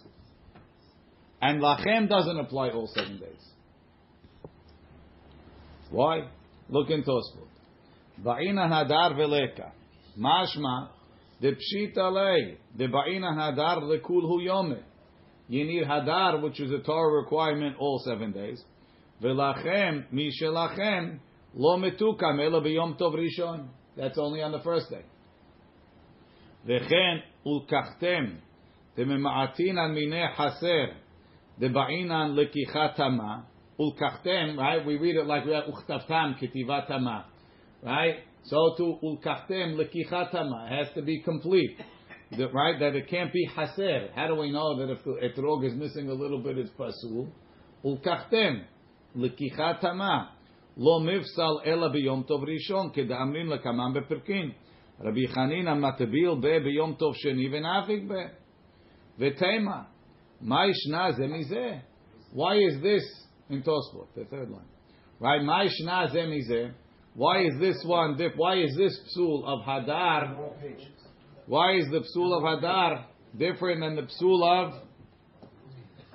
and 1.42 1.62
lachem 1.62 2.08
doesn't 2.08 2.40
apply 2.40 2.70
all 2.70 2.88
seven 2.88 3.20
days. 3.20 3.44
Why? 5.92 6.28
Look 6.70 6.90
in 6.90 7.04
Tosfot. 7.04 7.48
Ba'inan 8.24 8.70
hadar 8.70 9.14
veleka. 9.16 9.72
Mashma. 10.20 10.90
The 11.40 11.52
pshita 11.52 12.12
lei. 12.12 12.58
The 12.76 12.88
ba'inan 12.88 13.36
hadar 13.36 13.84
lekul 13.84 14.22
hu 14.22 14.42
yome. 14.42 14.82
You 15.48 15.66
need 15.66 15.84
hadar, 15.84 16.42
which 16.42 16.60
is 16.60 16.72
a 16.72 16.80
Torah 16.80 17.22
requirement, 17.22 17.76
all 17.80 18.02
seven 18.04 18.32
days. 18.32 18.62
Velachem, 19.22 20.06
mishelachem, 20.12 21.20
lo 21.57 21.79
metukam 21.79 22.41
ela 22.41 22.61
b'yom 22.61 22.99
tov 22.99 23.15
rishon. 23.15 23.69
That's 23.97 24.19
only 24.19 24.43
on 24.43 24.53
the 24.53 24.61
first 24.61 24.91
day. 24.91 25.05
וכן 26.65 27.19
ולקחתם 27.47 28.25
דממעטין 28.97 29.79
על 29.79 29.93
מיני 29.93 30.29
חסר 30.35 30.87
דבעינן 31.59 32.35
לקיחת 32.35 32.97
תמה 32.97 33.41
ולקחתם, 33.81 34.59
right? 34.59 34.87
We 34.87 34.97
read 34.97 35.17
it 35.17 35.27
like 35.27 35.45
we 35.45 35.53
have 35.53 35.69
וכתבתם 35.69 36.33
כתיבת 36.39 36.87
תמה, 36.87 37.21
right? 37.83 38.17
So 38.45 38.75
to 38.77 38.99
ulkachtem 39.03 39.77
lekichata 39.77 40.33
tama 40.33 40.67
it 40.67 40.87
has 40.87 40.95
to 40.95 41.03
be 41.03 41.23
complete, 41.23 41.79
the, 42.33 42.49
right? 42.49 42.79
That 42.79 42.97
it 42.97 43.09
can't 43.09 43.33
be 43.33 43.49
haser. 43.57 44.13
How 44.15 44.27
do 44.27 44.35
we 44.35 44.51
know 44.51 44.79
that 44.79 44.91
if 44.91 45.05
the 45.05 45.13
etrog 45.23 45.65
is 45.65 45.75
missing 45.75 46.09
a 46.09 46.15
little 46.15 46.43
bit, 46.43 46.59
it's 46.59 46.71
pasul? 46.71 47.29
Ulkachtem 47.85 48.65
lekichata 49.17 49.95
lo 50.78 51.00
mifsal 51.00 51.62
ela 51.66 51.90
biyom 51.90 52.28
tov 52.28 52.44
rishon 52.44 52.94
kedamrin 52.96 53.48
lekamam 53.48 53.96
beperkin. 53.96 54.54
Rabbi 55.00 55.26
Chanina 55.36 55.76
matabil 55.76 56.42
be 56.42 56.60
biyom 56.60 56.98
tov 57.00 57.14
sheni 57.24 57.50
v'nafik 57.50 58.08
be 58.08 58.28
v'tema. 59.20 59.88
Ma 60.42 60.66
yishna 60.66 61.16
ze 61.16 61.24
mizeh. 61.24 61.82
Why 62.32 62.58
is 62.58 62.82
this 62.82 63.04
in 63.50 63.64
Tosfot, 63.64 64.08
the 64.16 64.26
third 64.26 64.50
line? 64.50 64.66
Right? 65.20 65.42
Ma 65.42 65.64
yishna 65.64 66.12
ze 66.12 66.20
mizeh. 66.20 66.74
Why 67.16 67.42
is 67.46 67.54
this 67.60 67.84
one? 67.84 68.16
dip- 68.16 68.36
Why 68.36 68.58
is 68.62 68.76
this 68.78 68.96
psul 69.18 69.44
of 69.48 69.66
Hadar? 69.66 70.38
Why 71.48 71.78
is 71.78 71.86
the 71.90 72.02
psul 72.02 72.38
of 72.38 72.44
Hadar 72.44 73.06
different 73.36 73.82
than 73.82 73.96
the 73.96 74.04
psul 74.04 74.44
of 74.46 74.74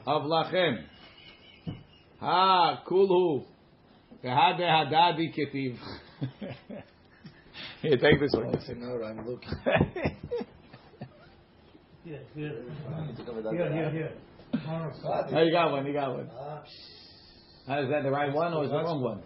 of 0.07 0.23
Lachem? 0.23 0.85
Ha 2.21 2.83
kulhu. 2.88 3.47
Here, 7.83 7.97
take 7.97 8.21
this 8.21 8.33
one. 8.33 8.52
No, 8.79 9.05
I'm 9.05 9.26
looking. 9.26 9.49
Here, 12.05 12.19
here. 12.35 12.64
Here, 13.52 13.73
here, 13.73 13.91
here. 13.91 14.12
Oh, 14.67 15.43
you 15.43 15.52
got 15.52 15.71
one. 15.71 15.87
You 15.87 15.93
got 15.93 16.17
one. 16.17 16.29
Uh, 16.29 17.81
is 17.81 17.91
that 17.91 18.02
the 18.02 18.11
right 18.11 18.33
one 18.33 18.52
or 18.55 18.64
is 18.64 18.71
the 18.71 18.76
wrong 18.83 19.00
one? 19.02 19.23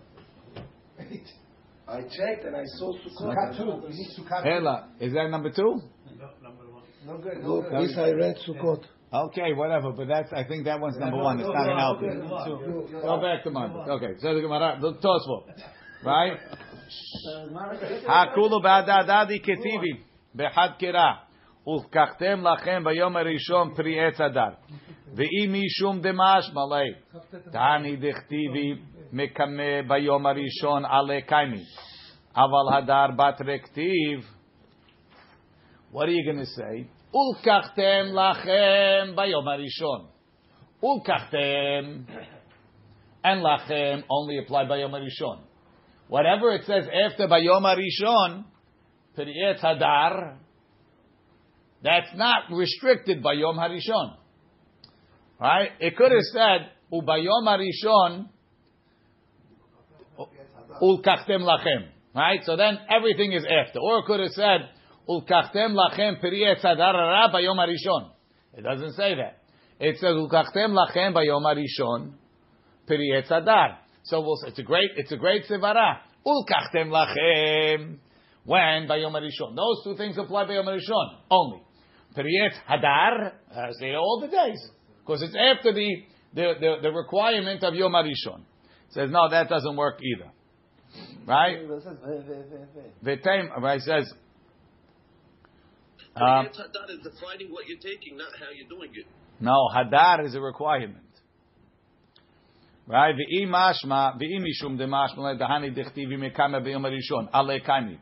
I 1.88 2.03
checked 2.03 2.45
and 2.45 2.55
I 2.55 2.65
saw 2.79 2.93
Sukkah 2.93 3.55
Sukkot. 3.55 3.57
two. 3.57 3.87
We 3.87 3.95
need 3.95 4.11
Sukkah 4.19 4.43
two. 4.43 4.49
Hela, 4.50 4.88
is 5.00 5.15
that 5.15 5.31
number 5.31 5.50
two? 5.50 5.81
No, 7.05 7.13
number 7.13 7.29
one. 7.29 7.29
No 7.29 7.29
good. 7.29 7.43
No 7.43 7.50
Look, 7.55 7.70
good. 7.70 7.89
this 7.89 7.98
I 7.98 8.12
read 8.12 8.36
Sukkot. 8.48 8.84
Okay, 9.13 9.53
whatever. 9.53 9.91
But 9.91 10.08
that's 10.08 10.31
I 10.34 10.43
think 10.46 10.65
that 10.65 10.79
one's 10.79 10.98
number 10.98 11.17
one. 11.17 11.39
It's 11.39 11.48
not 11.48 11.65
gonna 11.65 11.79
help 11.79 12.01
you. 12.01 12.88
Go 13.01 13.22
back 13.22 13.43
to 13.43 13.51
Monday. 13.51 13.91
Okay, 13.91 14.13
so 14.20 14.34
the 14.36 14.41
Gemara, 14.41 14.79
the 14.79 14.93
Tosfot, 14.93 15.43
right? 16.05 16.38
הכולו 18.08 18.62
בהדדי 18.62 19.39
כתיבי, 19.39 20.03
בחד 20.36 20.70
קרא, 20.79 21.12
ולקחתם 21.67 22.48
לכם 22.48 22.84
ביום 22.84 23.17
הראשון 23.17 23.74
פרי 23.75 24.08
עץ 24.08 24.22
הדר. 24.22 24.53
ואם 25.15 25.53
משום 25.53 26.01
דמשמע 26.01 26.62
ליה, 26.72 26.93
תעני 27.51 27.96
דכתיבי, 27.96 28.74
מקמה 29.12 29.81
ביום 29.88 30.25
הראשון 30.25 30.86
עלי 30.86 31.22
קיימי. 31.22 31.63
אבל 32.36 32.77
הדר 32.77 33.08
בת 33.17 33.41
רקטיב, 33.41 34.20
what 35.93 36.08
are 36.08 36.12
you 36.12 36.25
going 36.31 36.39
to 36.39 36.46
say? 36.46 36.95
ולקחתם 37.13 38.05
לכם 38.13 39.15
ביום 39.15 39.48
הראשון. 39.48 40.05
ולקחתם, 40.84 42.13
and 43.25 43.41
לכם 43.43 44.00
only 44.00 44.50
apply 44.50 44.70
ביום 44.70 44.96
הראשון. 44.96 45.38
Whatever 46.12 46.51
it 46.51 46.65
says 46.65 46.86
after 47.05 47.25
Bayom 47.25 47.63
Arishon, 47.63 48.43
Periyet 49.17 49.62
Hadar, 49.62 50.36
that's 51.81 52.13
not 52.15 52.51
restricted 52.51 53.24
by 53.24 53.34
Yom 53.34 53.55
Harishon. 53.55 54.17
Right? 55.39 55.70
It 55.79 55.96
could 55.96 56.12
have 56.12 56.27
said, 56.34 56.72
Ubayom 56.91 57.48
Harishon, 57.48 58.27
Ulkachtem 60.81 61.43
Lachem. 61.43 61.88
Right? 62.13 62.41
So 62.43 62.58
then 62.58 62.77
everything 62.93 63.31
is 63.31 63.46
after. 63.46 63.79
Or 63.79 64.00
it 64.00 64.05
could 64.05 64.20
have 64.20 64.31
said, 64.31 64.70
Ulkachtem 65.08 65.75
Lachem 65.75 66.22
Periyet 66.22 66.60
Hadar 66.62 66.94
Ra 66.94 67.30
Bayom 67.32 67.56
Harishon. 67.56 68.10
It 68.54 68.62
doesn't 68.62 68.92
say 68.92 69.14
that. 69.14 69.42
It 69.78 69.96
says, 69.98 70.10
Ulkachtem 70.10 70.75
Lachem 70.75 71.14
Bayom 71.14 71.42
Harishon, 71.42 72.12
Periyet 72.88 73.28
Hadar. 73.28 73.76
So 74.04 74.20
we'll 74.20 74.36
say, 74.36 74.48
it's 74.48 74.58
a 74.58 74.62
great, 74.62 74.90
it's 74.96 75.12
a 75.12 75.16
great 75.16 75.44
sevara. 75.50 75.98
Ulkachtem 76.25 76.88
lachem. 76.88 77.98
When 78.44 78.86
by 78.86 78.98
Yom 78.98 79.12
Rishon. 79.14 79.56
Those 79.56 79.82
two 79.82 79.96
things 79.96 80.16
apply 80.16 80.46
by 80.46 80.54
Yom 80.54 80.66
Rishon 80.66 81.18
only. 81.30 81.62
Periyet 82.16 82.52
hadar, 82.68 83.32
uh, 83.54 83.72
say 83.80 83.94
all 83.94 84.20
the 84.20 84.28
days. 84.28 84.70
Because 85.00 85.22
it's 85.22 85.34
after 85.34 85.72
the, 85.72 86.02
the, 86.34 86.52
the, 86.60 86.75
the 86.82 86.92
requirement 86.92 87.64
of 87.64 87.75
Yom 87.75 87.92
Rishon. 87.92 88.42
Says, 88.90 89.10
no, 89.10 89.28
that 89.28 89.48
doesn't 89.48 89.76
work 89.76 89.98
either. 90.00 90.30
Right? 91.26 91.58
V'tem, 93.04 93.60
right, 93.60 93.80
says, 93.80 94.10
Um, 96.15 96.24
um, 96.24 96.46
Hadad 96.46 96.89
is 96.89 97.00
defining 97.03 97.51
what 97.51 97.67
you're 97.67 97.79
taking, 97.79 98.17
not 98.17 98.31
how 98.38 98.48
you're 98.53 98.67
doing 98.67 98.91
it. 98.93 99.05
no, 99.39 99.70
hadar 99.74 100.25
is 100.25 100.36
a 100.36 100.41
requirement. 100.41 100.98
Right? 102.86 103.15
V'im 103.15 103.48
mashma, 103.48 104.20
v'im 104.20 104.43
mishum 104.43 104.77
de 104.77 104.86
mashma 104.86 105.39
dehani 105.39 105.74
dechtivi 105.74 106.17
mekame 106.17 106.62
b'yom 106.62 106.84
harishon, 106.84 107.29
ale 107.34 107.62
kaimi. 107.62 107.98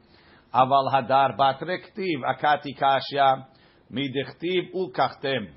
Aval 0.54 0.92
hadar 0.92 1.38
bat 1.38 1.62
rektiv, 1.62 2.24
akati 2.26 2.76
kashya, 2.76 3.46
mi 3.92 4.10
dechtiv 4.10 4.74
ulkachtem. 4.74 5.50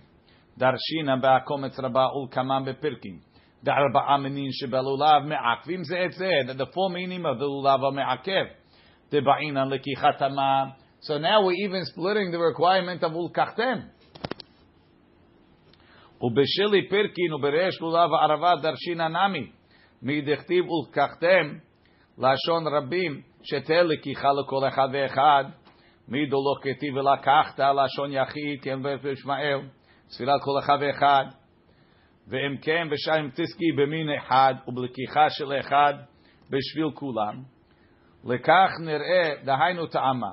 Darshina 0.58 1.18
ba'akometz 1.22 1.78
rabba 1.78 2.11
ulkamam 2.14 2.66
bepirkim. 2.66 3.20
דארבעה 3.64 4.16
מינין 4.16 4.50
שבלולב 4.52 5.22
מעכבים 5.25 5.84
זה 5.84 6.04
את 6.04 6.12
זה, 6.12 6.30
the 6.46 6.66
four 6.66 6.90
meaning 6.90 7.25
of 7.25 7.38
the 7.38 7.46
lulav 7.46 7.87
המעכב. 7.87 8.44
דבעינן 9.12 9.68
לקיחת 9.68 10.22
המה. 10.22 10.64
So 11.06 11.18
now 11.18 11.44
we're 11.44 11.66
even 11.66 11.84
splitting 11.84 12.30
the 12.30 12.38
requirement 12.38 13.02
of 13.02 13.12
ulkachtem. 13.12 13.78
ובשלי 16.22 16.88
פירקין 16.88 17.32
ובריש 17.32 17.80
לולב 17.80 18.11
הערבה 18.12 18.54
דרשינא 18.62 19.08
נמי. 19.08 19.50
מדכתיב 20.02 20.64
ולקחתם 20.70 21.58
לשון 22.18 22.66
רבים 22.66 23.22
שתהיה 23.42 23.82
לקיחה 23.82 24.28
לכל 24.32 24.68
אחד 24.68 24.88
ואחד. 24.92 25.44
מידו 26.08 26.37
לא 26.37 26.61
כתיב 26.62 26.96
ולקחת 26.96 27.61
לשון 27.61 28.12
יחיד 28.12 28.62
כן 28.62 28.78
וישמעאל. 29.02 29.61
ספירת 30.08 30.40
כל 30.44 30.58
אחד 30.58 30.78
ואחד. 30.80 31.25
ואם 32.28 32.56
כן 32.62 32.88
ושם 32.90 33.28
תסקי 33.30 33.72
במין 33.76 34.08
אחד 34.18 34.54
ובלקיחה 34.68 35.30
של 35.30 35.52
אחד 35.61 35.94
בשביל 36.50 36.90
כולם. 36.94 37.42
לכך 38.25 38.70
נראה, 38.84 39.44
דהיינו 39.44 39.87
טעמה, 39.87 40.32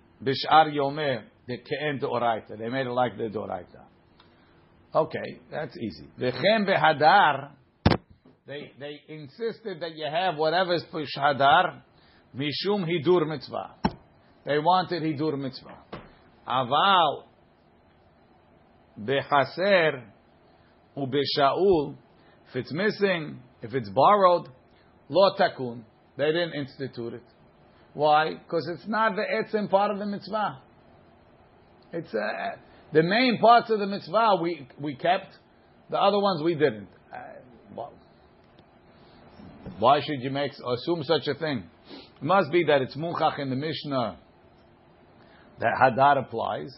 Bishar 0.23 0.71
Yomer 0.73 1.23
the 1.47 1.57
Ke'en 1.57 1.99
Deoraita. 1.99 2.57
They 2.57 2.69
made 2.69 2.87
it 2.87 2.91
like 2.91 3.17
the 3.17 3.23
Deoraita. 3.23 3.81
Okay, 4.93 5.39
that's 5.49 5.75
easy. 5.77 6.07
V'chem 6.19 6.67
Behadar. 6.67 7.51
They 8.45 8.71
they 8.79 9.01
insisted 9.07 9.81
that 9.81 9.95
you 9.95 10.05
have 10.11 10.35
whatever 10.35 10.73
is 10.73 10.83
Bishadar 10.93 11.81
Mishum 12.35 12.85
Hidur 12.85 13.27
Mitzvah. 13.27 13.75
They 14.45 14.59
wanted 14.59 15.03
Hidur 15.03 15.37
Mitzvah. 15.37 15.77
Aval 16.47 17.23
Bechaser 18.99 20.03
Ubeshaul. 20.97 21.95
If 22.49 22.55
it's 22.55 22.73
missing, 22.73 23.39
if 23.61 23.73
it's 23.73 23.89
borrowed, 23.89 24.49
lo 25.07 25.35
takun. 25.39 25.83
They 26.17 26.25
didn't 26.25 26.53
institute 26.53 27.13
it. 27.13 27.23
Why? 27.93 28.35
Because 28.35 28.69
it's 28.73 28.87
not 28.87 29.15
the 29.15 29.23
etzim 29.23 29.69
part 29.69 29.91
of 29.91 29.99
the 29.99 30.05
mitzvah. 30.05 30.59
It's 31.93 32.13
uh, 32.13 32.57
the 32.93 33.03
main 33.03 33.37
parts 33.39 33.69
of 33.69 33.79
the 33.79 33.87
mitzvah 33.87 34.37
we 34.41 34.67
we 34.79 34.95
kept, 34.95 35.35
the 35.89 35.97
other 35.97 36.19
ones 36.19 36.41
we 36.43 36.53
didn't. 36.55 36.87
Uh, 37.13 37.83
why 39.79 39.99
should 40.01 40.21
you 40.21 40.29
make 40.29 40.51
assume 40.51 41.03
such 41.03 41.27
a 41.27 41.33
thing? 41.35 41.63
It 42.17 42.23
must 42.23 42.51
be 42.51 42.63
that 42.65 42.81
it's 42.81 42.95
munchach 42.95 43.39
in 43.39 43.49
the 43.49 43.55
Mishnah 43.55 44.17
that 45.59 45.73
hadar 45.81 46.19
applies, 46.19 46.71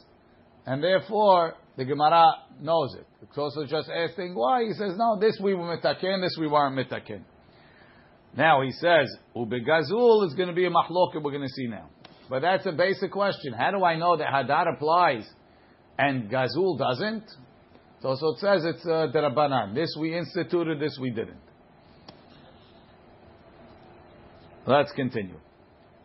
and 0.66 0.84
therefore 0.84 1.56
the 1.78 1.86
Gemara 1.86 2.34
knows 2.62 2.96
it. 2.96 3.06
It's 3.22 3.38
also 3.38 3.66
just 3.66 3.90
asking 3.90 4.36
why. 4.36 4.64
He 4.64 4.74
says, 4.74 4.94
no, 4.98 5.20
this 5.20 5.38
we 5.42 5.54
were 5.54 5.78
mitaken, 5.78 6.22
this 6.22 6.36
we 6.40 6.48
weren't 6.48 6.76
mitaken. 6.76 7.24
Now 8.36 8.62
he 8.62 8.72
says, 8.72 9.16
ubegazul 9.36 10.28
is 10.28 10.34
going 10.34 10.50
to 10.50 10.56
be 10.56 10.66
a 10.66 10.70
mahloket 10.70 11.22
we're 11.22 11.32
going 11.32 11.48
to 11.48 11.54
see 11.54 11.68
now. 11.68 11.90
But 12.30 12.42
that's 12.42 12.66
a 12.66 12.72
basic 12.72 13.12
question. 13.12 13.54
How 13.54 13.72
do 13.72 13.84
I 13.84 13.96
know 13.98 14.18
that 14.18 14.28
hadar 14.28 14.74
applies 14.74 15.28
and 15.98 16.30
gazul 16.30 16.78
doesn't? 16.78 17.26
So, 18.02 18.16
so 18.20 18.30
it 18.30 18.40
says 18.40 18.66
it's 18.66 18.86
uh, 18.86 19.08
derabanan. 19.14 19.76
This 19.76 19.96
we 20.00 20.18
instituted, 20.18 20.80
this 20.80 20.98
we 21.00 21.10
didn't. 21.10 21.38
Let's 24.66 24.92
continue. 24.94 25.40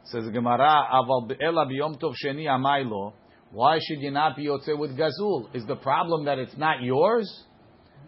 Says 0.04 0.25
Gemara, 0.32 0.87
aval 0.92 1.30
ela 1.40 1.66
biyom 1.66 2.00
tov 2.00 2.14
sheni 2.25 2.44
amaylo. 2.44 3.14
Why 3.50 3.78
should 3.78 4.00
you 4.00 4.11
not 4.11 4.37
be 4.37 4.47
yotze 4.47 4.76
with 4.78 4.99
gazul? 4.99 5.54
Is 5.54 5.64
the 5.66 5.76
problem 5.76 6.26
that 6.26 6.38
it's 6.38 6.56
not 6.56 6.82
yours? 6.82 7.44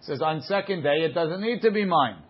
Says 0.02 0.20
on 0.20 0.42
second 0.42 0.82
day 0.82 1.04
it 1.04 1.14
doesn't 1.14 1.40
need 1.40 1.60
to 1.62 1.70
be 1.70 1.84
mine. 1.84 2.22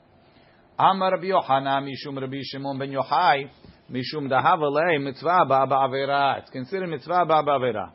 Amar 0.83 1.13
Rabbi 1.13 1.27
Yochanan 1.27 1.87
mishum 1.87 2.19
Rabbi 2.19 2.41
Shimon 2.43 2.79
ben 2.79 2.91
Yochai 2.91 3.51
mishum 3.93 4.31
dahavalei 4.31 4.99
mitzvah 5.03 5.45
ba'avera. 5.47 6.39
It's 6.41 6.49
considered 6.49 6.89
mitzvah 6.89 7.27
ba'avera. 7.29 7.91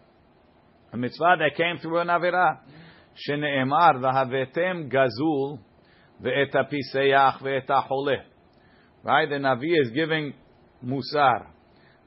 A 0.93 0.97
mitzvah 0.97 1.37
that 1.39 1.55
came 1.57 1.79
through 1.81 1.97
an 2.01 2.09
avera. 2.09 2.59
Dahavetem 3.27 4.91
gazul. 4.93 5.57
Right? 9.03 9.29
The 9.29 9.35
Navi 9.35 9.81
is 9.81 9.89
giving 9.89 10.35
musar 10.85 11.47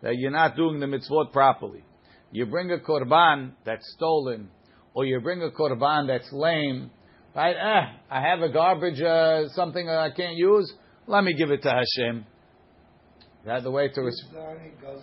that 0.00 0.14
you're 0.14 0.30
not 0.30 0.54
doing 0.54 0.78
the 0.78 0.86
mitzvot 0.86 1.32
properly. 1.32 1.82
You 2.30 2.46
bring 2.46 2.70
a 2.70 2.78
korban 2.78 3.54
that's 3.64 3.92
stolen, 3.96 4.48
or 4.94 5.04
you 5.04 5.18
bring 5.20 5.42
a 5.42 5.50
korban 5.50 6.06
that's 6.06 6.32
lame, 6.32 6.92
Right? 7.34 7.54
Eh, 7.56 7.98
I 8.10 8.20
have 8.20 8.40
a 8.40 8.48
garbage, 8.48 9.00
uh, 9.00 9.48
something 9.50 9.86
that 9.86 9.98
I 9.98 10.10
can't 10.10 10.36
use. 10.36 10.72
Let 11.06 11.24
me 11.24 11.34
give 11.34 11.50
it 11.50 11.62
to 11.62 11.70
Hashem. 11.70 12.26
That's 13.44 13.64
the 13.64 13.70
way 13.70 13.88
to 13.88 14.00
respond. 14.00 14.36
Uh, 14.36 14.94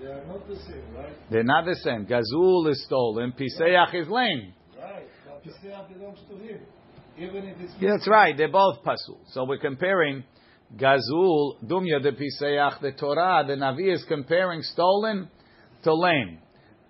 they 0.00 0.06
are 0.06 0.24
not 0.26 0.48
the 0.48 0.56
same, 0.56 0.94
right? 0.96 1.12
They're 1.30 1.42
not 1.42 1.64
the 1.64 1.74
same. 1.76 2.06
Gazul 2.06 2.70
is 2.70 2.84
stolen. 2.84 3.32
Piseach 3.32 3.94
is 3.94 4.08
lame. 4.08 4.52
Right. 4.80 5.06
But 5.26 5.44
Piseah 5.44 5.88
belongs 5.92 6.18
to 6.30 6.36
him. 6.36 6.60
Even 7.18 7.44
if 7.44 7.60
it's 7.60 7.72
Yeah, 7.80 7.90
that's 7.92 8.08
right. 8.08 8.36
They're 8.36 8.50
both 8.50 8.82
pasul. 8.84 9.18
So 9.32 9.44
we're 9.44 9.58
comparing 9.58 10.24
Gazul, 10.76 11.62
Dumya 11.64 12.02
de 12.02 12.12
Piseach, 12.12 12.80
the 12.80 12.92
Torah, 12.92 13.44
the 13.46 13.54
Navi 13.54 13.92
is 13.92 14.04
comparing 14.06 14.62
stolen 14.62 15.28
to 15.82 15.94
lame. 15.94 16.38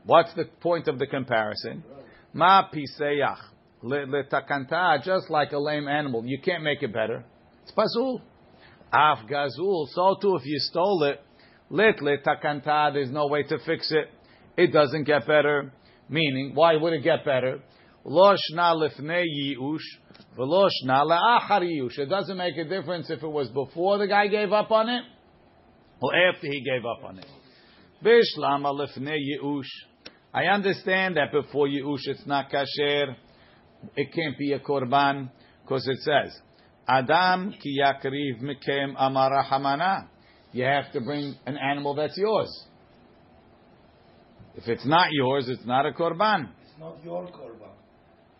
What's 0.04 0.34
the 0.34 0.44
point 0.60 0.88
of 0.88 0.98
the 0.98 1.06
comparison? 1.06 1.84
Ma 2.32 2.68
Piseach, 2.70 3.38
letakanta, 3.82 5.02
just 5.02 5.30
like 5.30 5.52
a 5.52 5.58
lame 5.58 5.88
animal. 5.88 6.24
You 6.24 6.38
can't 6.40 6.62
make 6.62 6.82
it 6.82 6.92
better. 6.92 7.24
It's 7.62 7.72
pasul. 7.72 8.20
Af 8.92 9.18
Gazul, 9.28 9.86
so 9.88 10.16
too 10.20 10.36
if 10.36 10.46
you 10.46 10.58
stole 10.58 11.04
it, 11.04 11.20
lit 11.68 11.98
letakanta, 11.98 12.92
there's 12.92 13.10
no 13.10 13.26
way 13.26 13.42
to 13.42 13.58
fix 13.66 13.92
it. 13.92 14.10
It 14.56 14.72
doesn't 14.72 15.04
get 15.04 15.26
better. 15.26 15.72
Meaning, 16.08 16.54
why 16.54 16.76
would 16.76 16.94
it 16.94 17.02
get 17.02 17.24
better? 17.24 17.60
Lo 18.04 18.34
shna 18.34 18.74
lifnei 18.74 19.24
yiush, 19.24 19.84
v'lo 20.38 20.70
shna 20.82 21.04
le'achar 21.04 21.62
yiush. 21.62 21.98
It 21.98 22.06
doesn't 22.06 22.36
make 22.36 22.56
a 22.56 22.64
difference 22.64 23.10
if 23.10 23.22
it 23.22 23.28
was 23.28 23.48
before 23.50 23.98
the 23.98 24.06
guy 24.06 24.28
gave 24.28 24.52
up 24.52 24.70
on 24.70 24.88
it, 24.88 25.04
or 26.00 26.14
after 26.14 26.46
he 26.46 26.62
gave 26.62 26.86
up 26.86 27.04
on 27.04 27.18
it. 27.18 27.26
Bishlama 28.02 28.72
lifnei 28.72 29.18
yiush. 29.18 29.64
I 30.32 30.44
understand 30.44 31.16
that 31.16 31.32
before 31.32 31.66
yiush 31.66 32.06
it's 32.06 32.26
not 32.26 32.50
kasher. 32.50 33.14
It 33.96 34.12
can't 34.12 34.36
be 34.36 34.52
a 34.52 34.58
korban, 34.58 35.30
because 35.62 35.86
it 35.86 35.98
says, 35.98 36.38
Adam 36.88 37.54
ki 37.62 37.80
yakriv 37.80 38.42
mikem 38.42 38.94
amara 38.96 39.44
hamana. 39.44 40.08
You 40.52 40.64
have 40.64 40.90
to 40.92 41.00
bring 41.00 41.34
an 41.46 41.56
animal 41.56 41.94
that's 41.94 42.16
yours. 42.16 42.50
If 44.56 44.66
it's 44.66 44.86
not 44.86 45.08
yours, 45.12 45.48
it's 45.48 45.64
not 45.64 45.86
a 45.86 45.92
korban. 45.92 46.48
It's 46.64 46.78
not 46.80 46.96
your 47.04 47.26
korban. 47.26 47.70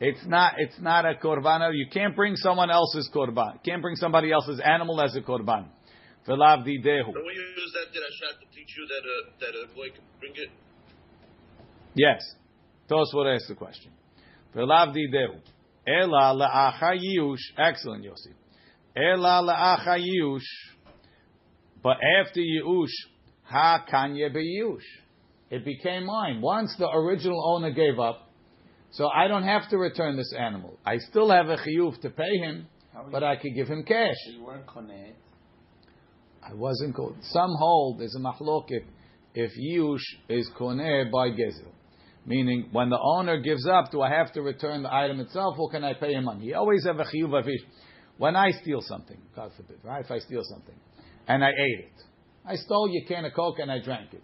It's 0.01 0.27
not. 0.27 0.55
It's 0.59 0.81
not 0.81 1.05
a 1.05 1.14
korban. 1.14 1.70
You 1.74 1.87
can't 1.92 2.16
bring 2.16 2.37
someone 2.37 2.70
else's 2.70 3.11
korban. 3.14 3.55
You 3.55 3.61
can't 3.64 3.83
bring 3.83 3.96
somebody 3.96 4.33
else's 4.33 4.61
animal 4.61 5.01
as 5.01 5.14
a 5.16 5.20
korban. 5.20 5.66
V'lav 6.27 6.66
didehu. 6.66 7.12
Don't 7.12 7.27
we 7.27 7.35
use 7.35 7.72
that 7.74 7.88
dirashat 7.94 8.40
to 8.40 8.46
teach 8.55 8.77
you 8.77 8.87
that 8.87 9.05
a, 9.05 9.18
that 9.40 9.70
a 9.70 9.74
boy 9.74 9.88
can 9.94 10.05
bring 10.20 10.33
it? 10.37 10.51
Yes. 11.98 12.22
Tosfot 12.88 13.34
asked 13.34 13.48
the 13.48 13.54
question. 13.54 13.92
Ela 14.54 16.34
la'achayush. 16.34 17.37
Excellent, 17.58 18.04
Yossi. 18.04 18.32
Ela 18.96 19.42
la'achayush. 19.42 20.40
But 21.82 21.96
after 22.20 22.40
Yush, 22.40 22.94
ha 23.44 23.84
kanye 23.92 24.34
beyush. 24.34 24.82
It 25.50 25.64
became 25.64 26.06
mine. 26.06 26.40
Once 26.40 26.74
the 26.78 26.88
original 26.88 27.54
owner 27.54 27.70
gave 27.70 27.98
up, 27.98 28.28
so 28.90 29.08
I 29.08 29.28
don't 29.28 29.44
have 29.44 29.68
to 29.70 29.78
return 29.78 30.16
this 30.16 30.32
animal. 30.38 30.78
I 30.84 30.98
still 30.98 31.30
have 31.30 31.48
a 31.48 31.56
chiyuv 31.56 32.00
to 32.02 32.11
pay 32.11 32.38
him, 32.38 32.66
but 33.11 33.22
I 33.22 33.37
could 33.37 33.54
give 33.54 33.68
him 33.68 33.82
cash. 33.84 34.16
You 34.32 34.44
weren't 34.44 34.66
koneh. 34.66 35.12
I 36.42 36.54
wasn't 36.54 36.94
called. 36.94 37.16
Some 37.22 37.54
hold 37.58 38.00
there's 38.00 38.14
a 38.14 38.20
machloket 38.20 38.84
if 39.34 39.52
yush 39.58 40.04
is 40.28 40.50
koneh 40.58 41.11
by 41.11 41.28
gezel, 41.30 41.72
meaning 42.28 42.68
when 42.72 42.90
the 42.90 42.98
owner 43.00 43.40
gives 43.40 43.66
up, 43.66 43.90
do 43.90 44.02
I 44.02 44.10
have 44.10 44.32
to 44.34 44.42
return 44.42 44.82
the 44.82 44.92
item 44.94 45.18
itself, 45.20 45.56
or 45.58 45.70
can 45.70 45.82
I 45.82 45.94
pay 45.94 46.12
him 46.12 46.24
money? 46.24 46.44
You 46.46 46.56
always 46.56 46.84
have 46.86 46.98
a 47.00 47.04
chiyuv 47.04 47.30
avish. 47.30 47.64
When 48.18 48.36
I 48.36 48.50
steal 48.62 48.80
something, 48.82 49.16
God 49.34 49.50
forbid, 49.56 49.78
right? 49.82 50.04
If 50.04 50.10
I 50.10 50.18
steal 50.18 50.42
something 50.44 50.74
and 51.26 51.42
I 51.44 51.48
ate 51.50 51.80
it, 51.86 51.92
I 52.44 52.56
stole 52.56 52.88
your 52.90 53.04
can 53.06 53.24
of 53.24 53.32
coke 53.34 53.58
and 53.60 53.70
I 53.70 53.78
drank 53.82 54.12
it. 54.12 54.22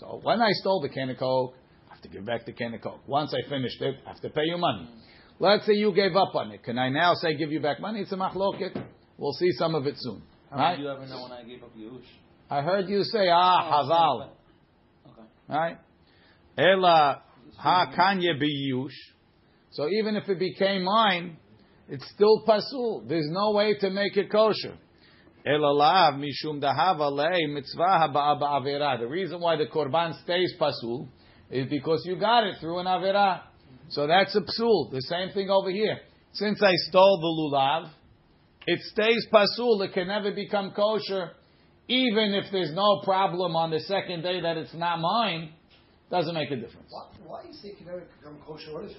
So 0.00 0.20
when 0.22 0.40
I 0.42 0.50
stole 0.60 0.80
the 0.80 0.88
can 0.88 1.10
of 1.10 1.18
coke, 1.18 1.54
I 1.90 1.94
have 1.94 2.02
to 2.02 2.08
give 2.08 2.24
back 2.24 2.46
the 2.46 2.52
can 2.52 2.74
of 2.74 2.80
coke. 2.80 3.00
Once 3.06 3.32
I 3.34 3.48
finished 3.48 3.80
it, 3.80 3.96
I 4.06 4.10
have 4.10 4.20
to 4.22 4.30
pay 4.30 4.44
you 4.46 4.58
money. 4.58 4.88
Let's 5.38 5.66
say 5.66 5.74
you 5.74 5.92
gave 5.94 6.16
up 6.16 6.34
on 6.34 6.52
it. 6.52 6.62
Can 6.64 6.78
I 6.78 6.88
now 6.88 7.14
say 7.14 7.36
give 7.36 7.52
you 7.52 7.60
back 7.60 7.80
money? 7.80 8.00
It's 8.00 8.12
a 8.12 8.16
machloket. 8.16 8.74
We'll 9.18 9.32
see 9.32 9.50
some 9.58 9.74
of 9.74 9.86
it 9.86 9.94
soon. 9.98 10.22
How 10.50 10.56
Right? 10.56 10.76
did 10.76 10.82
you 10.82 10.90
ever 10.90 11.06
know 11.06 11.22
when 11.24 11.32
I 11.32 11.42
gave 11.42 11.62
up 11.62 11.76
Yush? 11.76 12.04
I 12.50 12.62
heard 12.62 12.88
you 12.88 13.02
say, 13.04 13.28
ah, 13.30 13.70
hazal. 13.72 14.28
Okay. 15.06 15.28
Right? 15.48 15.78
Ela 16.56 17.22
ha 17.56 17.92
kanye 17.96 18.40
biyush. 18.40 18.92
So 19.70 19.88
even 19.88 20.16
if 20.16 20.28
it 20.28 20.38
became 20.38 20.84
mine, 20.84 21.36
it's 21.88 22.08
still 22.14 22.44
pasul. 22.46 23.04
There's 23.08 23.28
no 23.28 23.52
way 23.52 23.76
to 23.80 23.90
make 23.90 24.16
it 24.16 24.30
kosher. 24.30 24.76
Ela 25.46 25.72
lav 25.72 26.14
mishum 26.14 26.62
dahava 26.62 27.12
lei 27.12 27.46
mitzvah 27.46 28.08
haba 28.08 28.40
ba'avera. 28.40 28.98
The 28.98 29.06
reason 29.06 29.40
why 29.40 29.56
the 29.56 29.66
korban 29.66 30.14
stays 30.22 30.54
pasul 30.58 31.08
is 31.50 31.68
because 31.68 32.02
you 32.06 32.16
got 32.18 32.44
it 32.44 32.56
through 32.60 32.78
an 32.78 32.86
avera. 32.86 33.42
So 33.90 34.06
that's 34.06 34.34
a 34.34 34.40
psul. 34.40 34.90
The 34.90 35.02
same 35.02 35.30
thing 35.34 35.50
over 35.50 35.70
here. 35.70 35.98
Since 36.32 36.62
I 36.62 36.72
stole 36.88 37.20
the 37.20 37.56
lulav, 37.56 37.90
it 38.66 38.80
stays 38.92 39.26
pasul. 39.30 39.82
It 39.82 39.92
can 39.92 40.08
never 40.08 40.32
become 40.32 40.72
kosher, 40.74 41.32
even 41.88 42.32
if 42.32 42.50
there's 42.50 42.72
no 42.72 43.02
problem 43.04 43.54
on 43.54 43.70
the 43.70 43.80
second 43.80 44.22
day 44.22 44.40
that 44.40 44.56
it's 44.56 44.74
not 44.74 45.00
mine. 45.00 45.52
Doesn't 46.14 46.34
make 46.34 46.50
a 46.52 46.56
difference. 46.56 46.86
Why, 46.90 47.06
why 47.26 47.42
you 47.42 47.52
say 47.52 47.70
it 47.70 47.78
can 47.78 47.86
become 47.86 48.38
kosher? 48.46 48.72
What 48.72 48.84
if, 48.84 48.92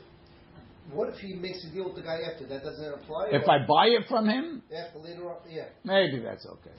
what 0.92 1.08
if 1.08 1.16
he 1.16 1.34
makes 1.34 1.64
a 1.64 1.72
deal 1.74 1.86
with 1.86 1.96
the 1.96 2.02
guy 2.02 2.20
after? 2.30 2.46
That 2.46 2.62
doesn't 2.62 2.94
apply? 2.94 3.28
If 3.32 3.48
I 3.48 3.60
buy 3.66 3.86
it 3.88 4.04
from 4.10 4.28
him, 4.28 4.62
After 4.68 5.00
later 5.00 5.30
on? 5.32 5.38
Yeah. 5.50 5.64
maybe 5.86 6.20
that's 6.20 6.46
okay. 6.46 6.76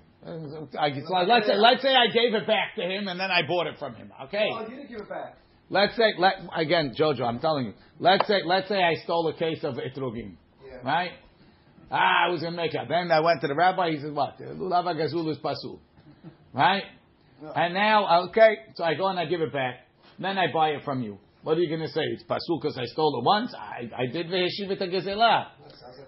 I, 0.78 0.88
it's 0.88 1.08
like, 1.08 1.26
let's 1.26 1.46
say, 1.46 1.56
let's 1.56 1.80
say 1.80 1.94
I 1.94 2.08
gave 2.12 2.34
it 2.34 2.46
back 2.46 2.74
to 2.76 2.82
him 2.82 3.08
and 3.08 3.18
then 3.18 3.30
I 3.30 3.46
bought 3.48 3.66
it 3.66 3.78
from 3.78 3.94
him. 3.94 4.12
Okay. 4.24 4.44
Oh, 4.52 4.60
you 4.68 4.76
didn't 4.76 4.90
give 4.90 5.00
it 5.00 5.08
back. 5.08 5.38
Let's 5.70 5.96
say, 5.96 6.12
let, 6.18 6.34
again, 6.54 6.94
Jojo, 6.98 7.22
I'm 7.22 7.38
telling 7.38 7.66
you. 7.68 7.72
Let's 7.98 8.28
say, 8.28 8.42
let's 8.44 8.68
say 8.68 8.82
I 8.82 8.96
stole 9.04 9.28
a 9.28 9.38
case 9.38 9.64
of 9.64 9.76
etrogim, 9.76 10.34
Yeah. 10.62 10.76
right? 10.84 11.12
Ah, 11.90 12.26
I 12.26 12.30
was 12.30 12.42
gonna 12.42 12.56
make 12.56 12.74
it. 12.74 12.80
Then 12.90 13.10
I 13.10 13.20
went 13.20 13.40
to 13.40 13.48
the 13.48 13.54
rabbi. 13.54 13.92
He 13.92 14.00
said, 14.00 14.12
"What? 14.12 14.38
Lulav 14.38 14.84
gazul 14.84 15.30
is 15.30 15.38
pasul, 15.38 15.78
right?" 16.52 16.82
And 17.54 17.72
now, 17.74 18.26
okay, 18.28 18.56
so 18.74 18.84
I 18.84 18.94
go 18.94 19.06
and 19.06 19.18
I 19.18 19.24
give 19.26 19.40
it 19.40 19.52
back. 19.52 19.85
Then 20.18 20.38
I 20.38 20.52
buy 20.52 20.70
it 20.70 20.84
from 20.84 21.02
you. 21.02 21.18
What 21.42 21.58
are 21.58 21.60
you 21.60 21.70
gonna 21.70 21.88
say? 21.88 22.00
It's 22.12 22.24
pasul 22.24 22.58
because 22.60 22.76
I 22.76 22.86
stole 22.86 23.20
it 23.20 23.24
once. 23.24 23.54
I, 23.54 23.90
I 23.96 24.06
did 24.06 24.28
veheshivet 24.28 24.80
gezela. 24.80 25.46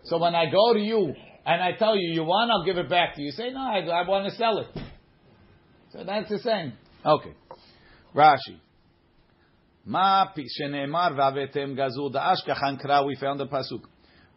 So 0.05 0.19
when 0.19 0.35
I 0.35 0.51
go 0.51 0.73
to 0.73 0.81
you 0.81 1.15
and 1.47 1.63
I 1.63 1.73
tell 1.79 1.97
you 1.97 2.13
you 2.13 2.25
want, 2.25 2.51
I'll 2.51 2.65
give 2.65 2.77
it 2.77 2.89
back 2.91 3.15
to 3.15 3.21
you. 3.21 3.27
You 3.27 3.33
say, 3.33 3.51
"No, 3.51 3.61
I, 3.61 3.79
I 3.79 4.09
want 4.09 4.29
to 4.29 4.37
sell 4.37 4.59
it." 4.59 4.67
So 5.93 6.05
that's 6.05 6.29
the 6.29 6.39
same. 6.41 6.73
Okay. 7.05 7.33
Rashi. 8.15 8.59
Ma 9.85 10.27
pi 10.27 10.43
shene'emar 10.43 11.13
v'avetem 11.13 11.77
gazul 11.77 12.13
da'ash 12.13 12.45
kachan 12.47 12.85
kra, 12.85 13.07
we 13.07 13.15
found 13.17 13.41
the 13.41 13.47
pasuk. 13.47 13.83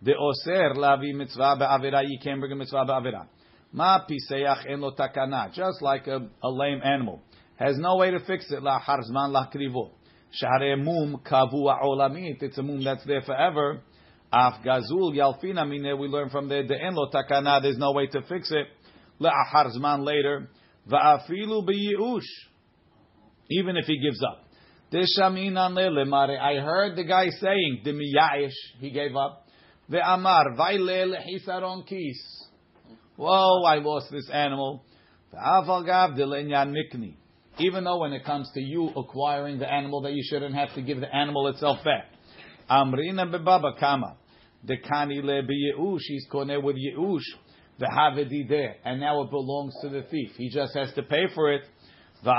De 0.03 0.13
oser 0.15 0.75
lavi 0.75 1.13
mitzvah 1.13 1.57
be'avera, 1.57 2.03
you 2.07 2.19
can't 2.23 2.39
bring 2.39 2.51
a 2.51 2.55
mitzvah 2.55 2.85
be'avera. 2.85 3.27
Ma 3.73 3.99
piseach 4.05 4.69
en 4.69 4.81
lo 4.81 4.91
takana, 4.91 5.51
just 5.51 5.81
like 5.81 6.07
a, 6.07 6.29
a 6.43 6.49
lame 6.49 6.81
animal. 6.83 7.21
Has 7.61 7.77
no 7.77 7.97
way 7.97 8.09
to 8.09 8.19
fix 8.21 8.49
it, 8.49 8.63
la 8.63 8.79
harzman 8.79 9.31
la 9.31 9.45
krivo. 9.53 9.91
Share 10.31 10.75
mum 10.77 11.21
kavu 11.23 11.53
olamit, 11.53 12.41
it's 12.41 12.57
a 12.57 12.63
mum 12.63 12.83
that's 12.83 13.05
there 13.05 13.21
forever. 13.21 13.83
Af 14.33 14.63
gazul 14.65 15.13
yalfina 15.13 15.67
mine, 15.69 15.95
we 15.99 16.07
learn 16.07 16.31
from 16.31 16.49
there, 16.49 16.65
de 16.65 16.73
en 16.73 16.95
lo 16.95 17.11
takana, 17.11 17.61
there's 17.61 17.77
no 17.77 17.91
way 17.91 18.07
to 18.07 18.23
fix 18.23 18.49
it. 18.51 18.65
La 19.19 19.29
harzman 19.53 20.03
later. 20.03 20.49
Va'afilu 20.89 21.63
be'yi'ush. 21.67 22.23
Even 23.51 23.77
if 23.77 23.85
he 23.85 24.01
gives 24.01 24.23
up. 24.23 24.43
Deshaminan 24.91 25.75
le'lemare. 25.75 26.39
I 26.39 26.55
heard 26.63 26.95
the 26.95 27.03
guy 27.03 27.27
saying, 27.29 27.81
the 27.83 27.91
miya'ish, 27.91 28.79
he 28.79 28.89
gave 28.89 29.15
up. 29.15 29.45
Ve'amar, 29.87 30.57
vayle 30.57 31.13
le'hisaron 31.13 31.85
kis. 31.85 32.49
Whoa, 33.17 33.63
I 33.65 33.75
lost 33.75 34.07
this 34.09 34.31
animal. 34.31 34.83
Ve'aval 35.31 35.85
delenyan 36.17 36.73
mikni. 36.73 37.17
Even 37.61 37.83
though 37.83 37.99
when 37.99 38.13
it 38.13 38.25
comes 38.25 38.49
to 38.53 38.59
you 38.59 38.89
acquiring 38.95 39.59
the 39.59 39.71
animal 39.71 40.01
that 40.01 40.13
you 40.13 40.23
shouldn't 40.23 40.55
have 40.55 40.73
to 40.75 40.81
give 40.81 40.99
the 40.99 41.15
animal 41.15 41.47
itself 41.47 41.83
back. 41.83 42.05
Amrina 42.69 43.25
bebaba 43.31 43.77
kama. 43.79 44.17
Dekani 44.65 45.23
le 45.23 45.43
be'yeush. 45.43 46.01
He's 46.07 46.27
kone 46.31 46.61
with 46.63 46.75
yeush. 46.75 47.23
Ve'havedi 47.79 48.47
there. 48.47 48.77
And 48.83 48.99
now 48.99 49.21
it 49.23 49.29
belongs 49.29 49.73
to 49.81 49.89
the 49.89 50.03
thief. 50.09 50.31
He 50.37 50.49
just 50.49 50.75
has 50.75 50.93
to 50.93 51.03
pay 51.03 51.27
for 51.33 51.51
it. 51.53 51.63
You 52.23 52.31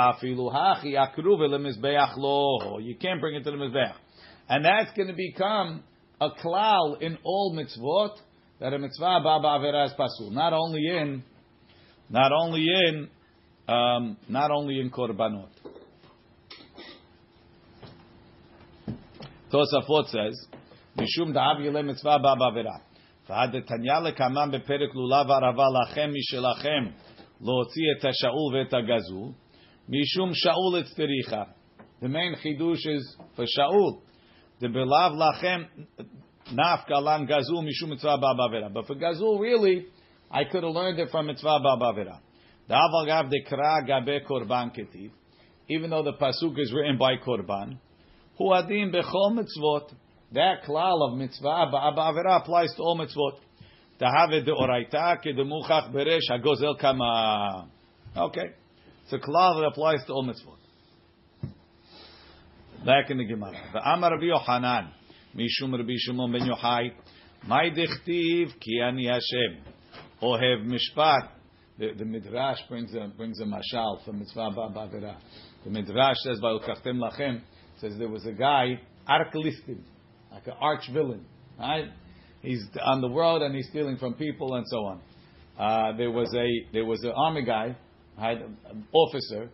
can't 3.00 3.20
bring 3.20 3.34
it 3.34 3.42
to 3.42 3.50
the 3.50 3.56
mizbeach. 3.56 3.94
And 4.48 4.64
that's 4.64 4.92
going 4.96 5.08
to 5.08 5.14
become 5.14 5.82
a 6.20 6.30
klal 6.30 7.02
in 7.02 7.18
all 7.24 7.56
mitzvot 7.56 8.16
that 8.60 8.72
a 8.72 8.78
mitzvah 8.78 9.20
baba 9.24 9.48
avera 9.48 9.86
is 9.86 9.92
pasul. 9.94 10.30
Not 10.30 10.52
only 10.52 10.86
in, 10.86 11.24
not 12.08 12.30
only 12.32 12.64
in, 12.68 13.08
um, 13.67 14.17
not 14.29 14.51
only 14.51 14.79
in 14.79 14.89
korbanot. 14.89 15.49
Tosafot 19.51 20.07
says, 20.09 20.47
"Mishum 20.97 21.33
da'av 21.33 21.59
yile 21.59 21.85
mitzvah 21.85 22.19
baba 22.19 22.51
avera." 22.51 22.81
והדתניא 23.29 23.99
לקמם 24.03 24.49
בפרק 24.51 24.95
לולב 24.95 25.31
ערבה 25.31 25.63
לכם 25.81 26.11
משלכם 26.13 26.91
להוציא 27.41 27.83
את 27.97 28.05
השאול 28.05 28.55
ואת 28.55 28.73
הגזול 28.73 29.31
משום 29.89 30.33
שאול 30.33 30.79
אצטריכה. 30.79 31.43
The 32.01 32.07
main 32.07 32.35
chidush 32.35 32.85
is 32.85 33.17
for 33.35 33.45
Shaul. 33.45 34.01
The 34.59 34.67
belav 34.67 35.13
lachem 35.13 35.65
nafka 36.53 37.01
lan 37.01 37.27
gazul 37.27 37.63
mishum 37.63 37.89
mitzvah 37.89 38.17
ba'bavera. 38.17 38.71
But 38.71 38.85
for 38.85 38.95
gazul, 38.95 39.39
really, 39.39 39.87
I 40.29 40.43
could 40.43 40.63
have 40.63 40.73
learned 40.73 40.99
it 40.99 41.09
from 41.09 41.27
mitzvah 41.27 41.59
ba'bavera. 41.65 42.19
The 42.19 42.30
Even 45.68 45.90
though 45.90 46.02
the 46.02 46.12
pasuk 46.20 46.58
is 46.58 46.72
written 46.72 46.98
by 46.98 47.16
korban, 47.16 47.78
hu 48.38 48.44
adim 48.44 48.92
bechol 48.94 49.32
mitzvot. 49.38 49.92
That 50.32 50.62
klal 50.66 51.10
of 51.10 51.18
mitzvah 51.18 51.70
ba'bavera 51.72 52.40
applies 52.40 52.74
to 52.76 52.82
all 52.82 52.96
mitzvot. 52.96 53.38
Tahave 54.00 54.44
de 54.44 54.52
oraita 54.52 55.18
ke 55.18 55.34
de 55.36 55.44
muchach 55.44 55.92
beresh 55.92 56.30
hagozel 56.30 56.78
kama. 56.80 57.68
Okay. 58.16 58.50
It's 59.04 59.12
a 59.12 59.18
klal 59.18 59.60
that 59.60 59.66
applies 59.66 60.04
to 60.06 60.12
all 60.12 60.24
mitzvot. 60.24 60.58
Back 62.84 63.10
in 63.10 63.18
the 63.18 63.24
Gemara. 63.24 63.70
The 63.72 63.78
Amar 63.78 64.12
Rabbi 64.12 64.24
Yohanan, 64.24 64.92
Mishum 65.36 65.72
Rabbi 65.76 65.94
Shimon 65.98 66.32
ben 66.32 66.48
Yochai, 66.48 66.92
Mai 67.46 67.70
dechtiv 67.70 68.58
ki 68.58 68.80
ani 68.80 69.06
Hashem, 69.06 69.62
Ohev 70.22 70.66
Mishpat. 70.66 71.28
The, 71.82 71.94
the 71.98 72.04
Midrash 72.04 72.60
brings 72.68 72.94
a, 72.94 73.08
brings 73.16 73.40
a 73.40 73.44
mashal 73.44 74.04
from 74.04 74.20
Mitzvah 74.20 74.50
Ba'avera. 74.50 75.16
The 75.64 75.70
Midrash 75.70 76.14
says, 76.22 76.38
Va'ukachtem 76.38 76.94
lachem, 76.94 77.40
says 77.80 77.94
there 77.98 78.08
was 78.08 78.24
a 78.24 78.30
guy, 78.30 78.80
Arklistim, 79.08 79.80
like 80.30 80.46
an 80.46 80.52
arch 80.60 80.88
villain, 80.92 81.24
right? 81.58 81.86
He's 82.40 82.64
on 82.80 83.00
the 83.00 83.08
world 83.08 83.42
and 83.42 83.52
he's 83.52 83.66
stealing 83.70 83.96
from 83.96 84.14
people 84.14 84.54
and 84.54 84.64
so 84.68 84.76
on. 84.76 85.00
Uh, 85.58 85.96
there 85.96 86.12
was 86.12 86.32
a 86.34 86.72
there 86.72 86.84
was 86.84 87.02
an 87.02 87.10
army 87.16 87.44
guy, 87.44 87.76
right, 88.16 88.38
an 88.40 88.86
officer. 88.92 89.50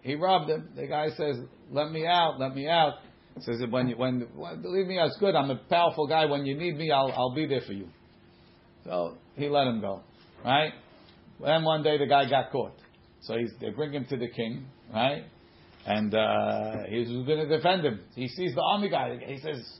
He 0.00 0.14
robbed 0.14 0.48
him. 0.48 0.70
The 0.74 0.86
guy 0.86 1.10
says, 1.10 1.36
"Let 1.70 1.92
me 1.92 2.06
out, 2.06 2.40
let 2.40 2.54
me 2.54 2.68
out." 2.68 2.94
Says, 3.40 3.62
"When 3.68 3.88
you, 3.88 3.96
when, 3.98 4.26
believe 4.62 4.86
me, 4.86 4.98
it's 4.98 5.18
good. 5.18 5.34
I'm 5.34 5.50
a 5.50 5.56
powerful 5.68 6.06
guy. 6.06 6.24
When 6.24 6.46
you 6.46 6.56
need 6.56 6.76
me, 6.76 6.90
I'll 6.90 7.12
I'll 7.12 7.34
be 7.34 7.46
there 7.46 7.60
for 7.66 7.74
you." 7.74 7.88
So 8.84 9.18
he 9.36 9.48
let 9.50 9.66
him 9.66 9.82
go, 9.82 10.00
right? 10.42 10.72
Then 11.44 11.64
one 11.64 11.82
day 11.82 11.98
the 11.98 12.06
guy 12.06 12.28
got 12.28 12.50
caught. 12.50 12.76
So 13.22 13.36
he's, 13.36 13.50
they 13.60 13.70
bring 13.70 13.92
him 13.92 14.06
to 14.06 14.16
the 14.16 14.28
king, 14.28 14.66
right? 14.92 15.24
And 15.86 16.14
uh, 16.14 16.84
he's 16.88 17.08
going 17.08 17.26
to 17.26 17.48
defend 17.48 17.84
him. 17.84 18.00
He 18.14 18.28
sees 18.28 18.54
the 18.54 18.62
army 18.62 18.88
guy. 18.90 19.18
He 19.26 19.38
says, 19.38 19.78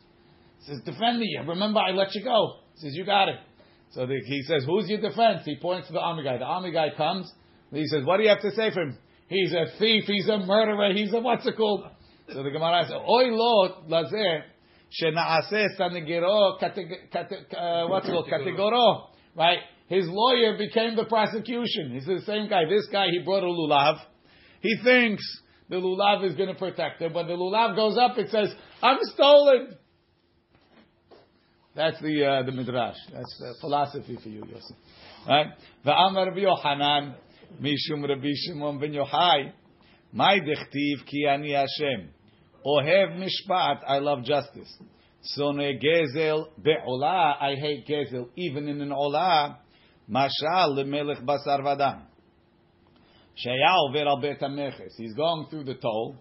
he 0.61 0.67
says, 0.67 0.81
defend 0.85 1.19
me. 1.19 1.37
Remember, 1.47 1.81
I 1.81 1.91
let 1.93 2.15
you 2.15 2.25
go. 2.25 2.57
He 2.75 2.81
says, 2.81 2.95
you 2.95 3.05
got 3.05 3.29
it. 3.29 3.37
So 3.93 4.07
the, 4.07 4.21
he 4.25 4.43
says, 4.43 4.65
who's 4.67 4.89
your 4.89 5.01
defense? 5.01 5.43
He 5.45 5.57
points 5.57 5.89
to 5.89 5.93
the 5.93 6.01
army 6.01 6.23
guy. 6.23 6.39
The 6.39 6.45
army 6.45 6.73
guy 6.73 6.89
comes. 6.97 7.31
he 7.73 7.87
says, 7.87 8.05
what 8.05 8.19
do 8.19 8.23
you 8.23 8.29
have 8.29 8.43
to 8.43 8.53
say 8.53 8.71
for 8.73 8.83
him? 8.83 8.99
He's 9.29 9.53
a 9.53 9.79
thief. 9.79 10.05
He's 10.07 10.29
a 10.29 10.39
murderer. 10.39 10.93
He's 10.93 11.13
a 11.13 11.21
what's 11.21 11.47
it 11.47 11.57
called? 11.57 11.85
So 12.33 12.43
the 12.43 12.51
Gemara 12.51 12.85
says, 12.85 12.95
Oy 12.95 13.31
lo 13.31 13.83
lazeh 13.89 14.43
shenaaseh 15.01 15.79
sanegiro 15.79 16.55
uh, 16.61 17.89
what's 17.89 18.09
it 18.09 18.13
called 18.13 18.29
kategoro, 18.29 19.09
right? 19.41 19.59
His 19.89 20.05
lawyer 20.07 20.57
became 20.59 20.95
the 20.97 21.07
prosecution. 21.07 21.93
He's 21.93 22.05
the 22.05 22.21
same 22.27 22.49
guy. 22.49 22.67
This 22.69 22.87
guy, 22.93 23.07
he 23.11 23.21
brought 23.25 23.43
a 23.43 23.47
lulav. 23.47 23.99
He 24.61 24.77
thinks 24.85 25.25
the 25.69 25.77
lulav 25.77 26.25
is 26.29 26.37
going 26.37 26.51
to 26.51 26.55
protect 26.55 27.01
him. 27.01 27.15
When 27.15 27.27
the 27.27 27.33
lulav 27.33 27.75
goes 27.75 27.97
up, 27.97 28.19
it 28.19 28.31
says, 28.31 28.55
"I'm 28.83 28.99
stolen." 29.15 29.77
That's 31.75 32.01
the 32.03 32.25
uh, 32.25 32.43
the 32.43 32.53
midrash. 32.53 32.97
That's 33.13 33.37
the 33.39 33.55
philosophy 33.61 34.19
for 34.23 34.29
you, 34.29 34.45
Yosef. 34.47 34.77
Right? 35.27 35.47
Va'amar 35.87 36.27
Rabbi 36.27 36.41
Yohanan 36.41 37.15
mishum 37.61 38.07
Rabbi 38.07 38.33
Shimon 38.35 38.79
ben 38.79 38.93
Yochai. 38.93 39.53
My 40.13 40.39
dechtiv 40.39 41.07
ki 41.07 41.27
ani 41.27 41.53
Hashem. 41.53 42.11
Ohev 42.67 43.17
mishpat. 43.17 43.81
I 43.87 43.99
love 43.99 44.25
justice. 44.25 44.73
Sone 45.23 45.79
gezel 45.79 46.49
be'olah. 46.63 47.37
I 47.41 47.55
hate 47.57 47.87
gezel 47.87 48.29
even 48.37 48.69
in 48.69 48.81
an 48.81 48.91
olah. 48.91 49.57
Mashal 50.11 50.77
lemelech 50.77 51.25
basar 51.25 51.61
vadam. 51.61 52.03
Shaya 53.37 53.89
over 53.89 54.09
al 54.09 54.21
bet 54.21 54.41
meches. 54.41 54.93
He's 54.97 55.15
going 55.15 55.47
through 55.51 55.65
the 55.65 55.75
toll. 55.75 56.17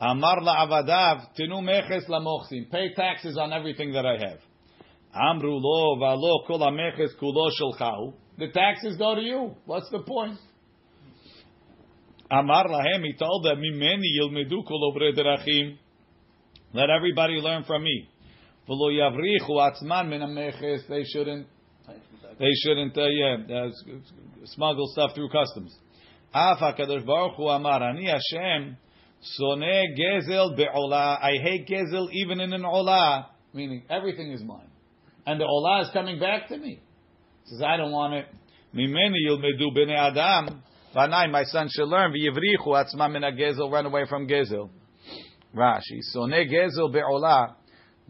Amar 0.00 0.40
la'avadav 0.40 1.34
tenu 1.38 1.60
meches 1.62 2.08
lamochsim. 2.08 2.70
Pay 2.70 2.94
taxes 2.94 3.38
on 3.38 3.52
everything 3.52 3.92
that 3.92 4.04
I 4.04 4.18
have. 4.18 4.40
Amru 5.14 5.58
lo 5.58 5.96
valo 5.96 6.46
kol 6.46 6.58
hameches 6.58 7.10
kulo 7.20 7.50
shelchau. 7.60 8.14
The 8.38 8.48
taxes 8.48 8.96
go 8.96 9.14
to 9.14 9.20
you. 9.20 9.54
What's 9.66 9.88
the 9.90 10.00
point? 10.00 10.38
Amar 12.30 12.64
lahem, 12.64 13.04
he 13.04 13.12
told 13.12 13.44
them, 13.44 13.60
mimeni 13.60 14.08
yilmedu 14.18 14.66
kol 14.66 14.94
derachim. 15.16 15.76
Let 16.72 16.88
everybody 16.88 17.34
learn 17.34 17.64
from 17.64 17.84
me. 17.84 18.08
V'lo 18.72 18.90
yavrichu 18.90 19.50
atzman 19.50 20.08
min 20.08 20.20
hameches. 20.20 20.88
They 20.88 21.04
shouldn't, 21.04 21.46
they 22.38 22.52
shouldn't, 22.64 22.96
uh, 22.96 23.06
yeah, 23.06 23.36
uh, 23.54 23.70
smuggle 24.46 24.86
stuff 24.92 25.14
through 25.14 25.28
customs. 25.28 25.76
Af 26.34 26.58
HaKadosh 26.58 27.04
Baruch 27.04 27.36
Hu 27.36 27.48
Amar, 27.48 27.82
Ani 27.82 28.06
Hashem, 28.06 28.76
Gezel. 29.40 30.58
I 30.92 31.32
hate 31.42 31.68
Gezel 31.68 32.08
even 32.12 32.40
in 32.40 32.52
an 32.54 32.62
olah. 32.62 33.26
Meaning, 33.52 33.82
everything 33.90 34.32
is 34.32 34.42
mine. 34.42 34.70
And 35.26 35.38
the 35.38 35.44
olah 35.44 35.82
is 35.82 35.90
coming 35.92 36.18
back 36.18 36.48
to 36.48 36.56
me. 36.56 36.80
He 37.44 37.50
says, 37.50 37.62
I 37.62 37.76
don't 37.76 37.92
want 37.92 38.14
it. 38.14 38.26
Mimeni 38.74 39.28
b'nei 39.28 39.98
Adam. 39.98 40.62
Vanai, 40.96 41.30
my 41.30 41.44
son 41.44 41.68
should 41.70 41.88
learn. 41.88 42.12
V'yivrichu 42.12 42.68
atzma 42.68 43.12
min 43.12 43.22
gezel 43.36 43.70
run 43.70 43.84
away 43.84 44.06
from 44.08 44.26
Gezel. 44.26 44.70
Rashi, 45.54 46.00
Gezel. 46.16 47.54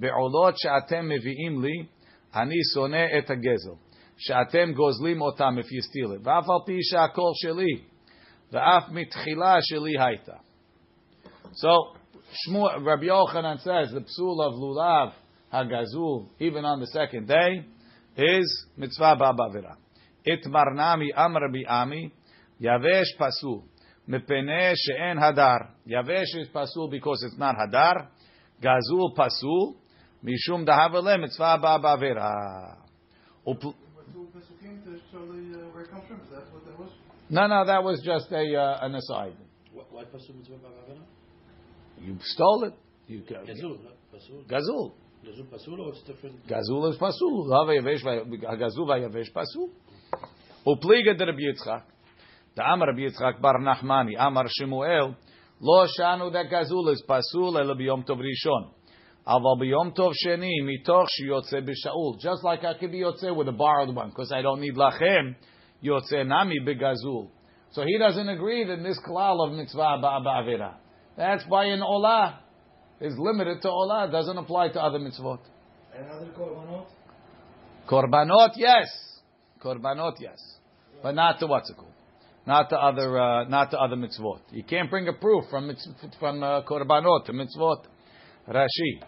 Be'olot 0.02 0.54
she'atem 0.60 1.08
mevi'im 1.08 1.62
li. 1.62 1.88
Ani 2.34 2.60
soneh 2.74 3.08
et 3.12 3.28
gezel. 3.28 3.78
She'atem 4.18 4.74
gozlim 4.74 5.20
otam 5.20 5.58
if 5.58 5.70
you 5.70 5.80
steal 5.80 6.12
it. 6.12 6.22
V'af 6.22 6.48
al 6.48 6.64
pi 6.66 6.78
she'akol 6.90 7.32
sheli. 7.44 7.84
V'af 8.52 8.90
mitchila 8.90 9.60
sheli 9.70 9.96
haita. 9.96 10.40
So, 11.54 11.94
Rabbi 12.50 13.04
Yochanan 13.04 13.58
says 13.58 13.92
the 13.92 14.00
psul 14.00 14.40
of 14.40 14.54
lulav 14.54 15.12
hagazul, 15.52 16.28
even 16.40 16.64
on 16.64 16.80
the 16.80 16.86
second 16.86 17.28
day, 17.28 17.64
is 18.16 18.66
mitzvah 18.76 19.16
ba'bavira. 19.20 19.76
It 20.24 20.44
marnami 20.46 21.08
am 21.14 21.36
Rabbi 21.36 21.62
Ami, 21.68 22.12
yavesh 22.60 23.16
pasul. 23.20 23.64
Mepene 24.08 24.74
she'en 24.74 25.16
hadar. 25.18 25.68
Yavesh 25.86 26.34
is 26.40 26.48
pasul 26.48 26.90
because 26.90 27.22
it's 27.24 27.38
not 27.38 27.54
hadar. 27.56 28.08
Gazul 28.62 29.14
pasul. 29.16 29.76
Mishum 30.24 30.64
dahavale 30.66 31.20
mitzvah 31.20 31.58
ba 31.61 31.78
ba'avera. 31.82 32.76
Upl- 33.46 33.74
No, 37.30 37.46
no, 37.46 37.64
that 37.64 37.82
was 37.82 38.00
just 38.04 38.30
a 38.30 38.54
uh, 38.56 38.78
an 38.87 38.94
aside. 38.94 39.37
Why 39.72 40.04
pasul 40.04 40.37
mitzvah 40.37 40.54
ba'avera? 40.56 41.02
You 42.00 42.16
stole 42.20 42.64
it. 42.64 42.74
You 43.06 43.20
Gazul. 43.22 43.78
Gazul. 44.48 44.92
Gazul 45.24 45.46
pasul 45.50 45.80
or 45.80 45.92
it's 45.92 46.02
different? 46.02 46.46
Gazul 46.46 46.90
is 46.90 46.98
pasul. 46.98 47.50
Hava 47.52 47.72
yavesh 47.72 48.02
va- 48.04 48.24
Gazul 48.56 48.87
vayavesh 48.87 49.32
pasul. 49.32 49.70
Upliga 50.66 51.16
de 51.16 51.24
Rabbi 51.26 51.42
Yitzchak. 51.42 51.82
The 52.56 52.62
Amar 52.62 52.88
Rabbi 52.88 53.00
Yitzchak 53.08 53.40
bar 53.40 53.58
Nachmani. 53.61 54.14
Amar 54.18 54.46
Shemuel. 54.48 55.16
Lo 55.61 55.87
shanu 55.98 56.32
that 56.32 56.46
Gazul 56.50 56.92
is 56.92 57.02
pasul 57.08 57.58
ela 57.58 57.74
biyom 57.74 58.04
tov 58.06 58.18
rishon. 58.18 58.70
Tov 59.26 60.12
sheni 60.24 60.50
mitoch 60.62 61.06
shiyotze 61.20 61.66
b'shaul. 61.66 62.18
Just 62.20 62.42
like 62.42 62.64
I 62.64 62.74
could 62.74 62.92
be 62.92 63.00
yotze 63.00 63.35
with 63.35 63.48
a 63.48 63.52
borrowed 63.52 63.94
one 63.94 64.11
because 64.11 64.32
I 64.32 64.42
don't 64.42 64.61
need 64.61 64.74
lachem. 64.74 65.37
Yotze 65.82 66.26
nami 66.26 66.58
begazul. 66.61 67.28
So 67.72 67.85
he 67.85 67.98
doesn't 67.98 68.28
agree 68.28 68.64
that 68.64 68.82
this 68.82 68.98
klal 69.08 69.46
of 69.46 69.54
mitzvah 69.54 70.00
ba'avira. 70.02 70.74
That's 71.16 71.44
by 71.44 71.66
an 71.66 71.80
olah. 71.80 72.38
Is 73.00 73.14
limited 73.18 73.62
to 73.62 73.68
olah. 73.68 74.11
Doesn't 74.11 74.37
apply 74.37 74.68
to 74.70 74.80
other 74.80 74.98
mitzvot. 74.98 75.40
And 75.96 76.08
other 76.08 76.30
korbanot? 76.37 76.87
Korbanot, 77.88 78.50
yes. 78.56 78.87
Korbanot, 79.62 80.14
yes. 80.20 80.38
But 81.02 81.14
not 81.14 81.38
to 81.40 81.46
what's 81.46 81.70
it 81.70 81.76
called? 81.76 81.92
Not 82.46 82.70
to 82.70 82.76
other, 82.76 83.20
uh, 83.20 83.48
not 83.48 83.70
to 83.70 83.78
other 83.78 83.96
mitzvot. 83.96 84.40
You 84.50 84.64
can't 84.64 84.90
bring 84.90 85.08
a 85.08 85.12
proof 85.12 85.44
from 85.50 85.68
mitz- 85.68 86.18
from 86.18 86.42
uh, 86.42 86.62
korbanot 86.62 87.26
to 87.26 87.32
mitzvot. 87.32 87.85
Rashi. 88.48 89.02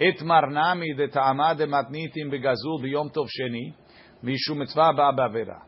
Nami 0.00 0.94
de 0.94 1.08
ta'amad 1.08 1.58
matnitim 1.58 2.30
begazul 2.30 2.80
biyom 2.82 3.12
tov 3.12 3.28
sheni 3.28 3.74
mishu 4.24 4.56
mitzvah 4.56 4.94
ba 4.96 5.12
ba'avera. 5.12 5.60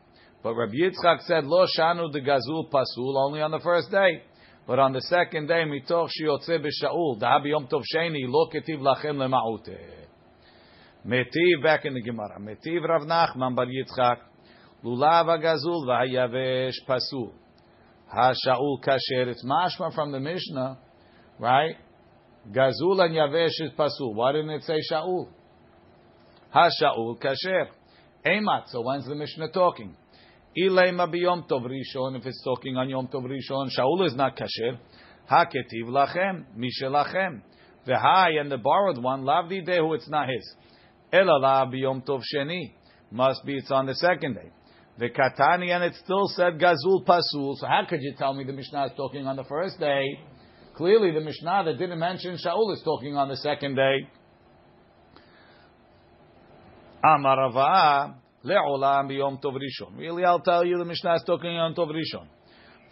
But 0.42 0.54
Rabbi 0.54 0.74
Yitzchak 0.74 1.20
said 1.22 1.44
shanu 1.44 2.10
de 2.10 2.20
gazul 2.20 2.70
pasul 2.70 3.16
only 3.16 3.42
on 3.42 3.50
the 3.50 3.60
first 3.60 3.90
day. 3.90 4.22
But 4.66 4.78
on 4.78 4.92
the 4.92 5.02
second 5.02 5.48
day, 5.48 5.64
mitoch 5.64 6.08
shiyotze 6.08 6.64
b'shaul, 6.64 7.20
da 7.20 7.40
biyom 7.40 7.68
tov 7.70 7.82
sheni, 7.94 8.24
lo 8.26 8.48
ketiv 8.48 8.80
lachem 8.80 9.16
lema'uteh. 9.16 10.06
Metiv 11.06 11.62
back 11.62 11.84
in 11.84 11.94
the 11.94 12.00
Gemara. 12.00 12.38
Metiv 12.40 12.88
Rav 12.88 13.02
Nachman 13.02 13.54
bar 13.54 13.66
Yitzchak. 13.66 14.18
Lulav 14.84 15.26
agazul 15.26 15.84
v'hayavesh 15.86 16.86
pasul. 16.88 17.32
Ha-shaul 18.08 18.78
kasher. 18.82 19.28
It's 19.28 19.44
mashma 19.44 19.94
from 19.94 20.12
the 20.12 20.20
Mishnah, 20.20 20.78
right? 21.38 21.76
Gazul 22.50 23.00
and 23.04 23.14
yavesh 23.14 23.60
is 23.60 23.70
pasul. 23.78 24.14
Why 24.14 24.32
didn't 24.32 24.50
it 24.50 24.64
say 24.64 24.78
shaul? 24.90 25.28
Ha-shaul 26.50 27.18
kasher. 27.20 27.66
Emat. 28.26 28.68
So 28.68 28.82
when's 28.82 29.06
the 29.06 29.14
Mishnah 29.14 29.50
talking? 29.52 29.96
Ilema 30.58 31.12
biyom 31.12 31.48
tov 31.48 31.64
rishon. 31.64 32.18
If 32.18 32.26
it's 32.26 32.42
talking 32.42 32.76
on 32.76 32.90
yom 32.90 33.08
tov 33.08 33.24
rishon, 33.24 33.68
shaul 33.78 34.06
is 34.06 34.14
not 34.14 34.36
kasher. 34.36 34.78
Ha-ketiv 35.26 35.84
lachem. 35.86 36.44
Mishelachem. 36.56 37.42
V'hai 37.86 38.40
and 38.40 38.50
the 38.50 38.58
borrowed 38.58 39.02
one, 39.02 39.22
lavdi 39.22 39.66
dehu, 39.66 39.96
it's 39.96 40.08
not 40.08 40.28
his. 40.28 40.54
Elala 41.12 41.72
biyom 41.72 42.04
tov 42.04 42.22
sheni. 42.34 42.72
Must 43.10 43.44
be 43.44 43.58
it's 43.58 43.70
on 43.70 43.86
the 43.86 43.94
second 43.94 44.34
day. 44.34 44.50
The 44.98 45.08
katani 45.08 45.70
and 45.70 45.84
it 45.84 45.94
still 46.04 46.26
said 46.28 46.58
gazul 46.58 47.04
pasul. 47.06 47.56
So 47.56 47.66
how 47.66 47.86
could 47.88 48.02
you 48.02 48.14
tell 48.18 48.34
me 48.34 48.44
the 48.44 48.52
Mishnah 48.52 48.86
is 48.86 48.92
talking 48.96 49.26
on 49.26 49.36
the 49.36 49.44
first 49.44 49.78
day? 49.78 50.18
Clearly, 50.74 51.12
the 51.12 51.20
Mishnah 51.20 51.64
that 51.66 51.78
didn't 51.78 51.98
mention 51.98 52.36
Shaul 52.44 52.72
is 52.74 52.82
talking 52.82 53.16
on 53.16 53.28
the 53.28 53.36
second 53.36 53.74
day. 53.74 54.08
Amarava 57.04 58.14
le'olam 58.44 59.10
biyom 59.10 59.42
tov 59.42 59.56
rishon. 59.56 59.98
Really, 59.98 60.24
I'll 60.24 60.40
tell 60.40 60.64
you 60.64 60.78
the 60.78 60.84
Mishnah 60.84 61.16
is 61.16 61.22
talking 61.26 61.50
on 61.50 61.74
tov 61.74 61.90
rishon. 61.90 62.26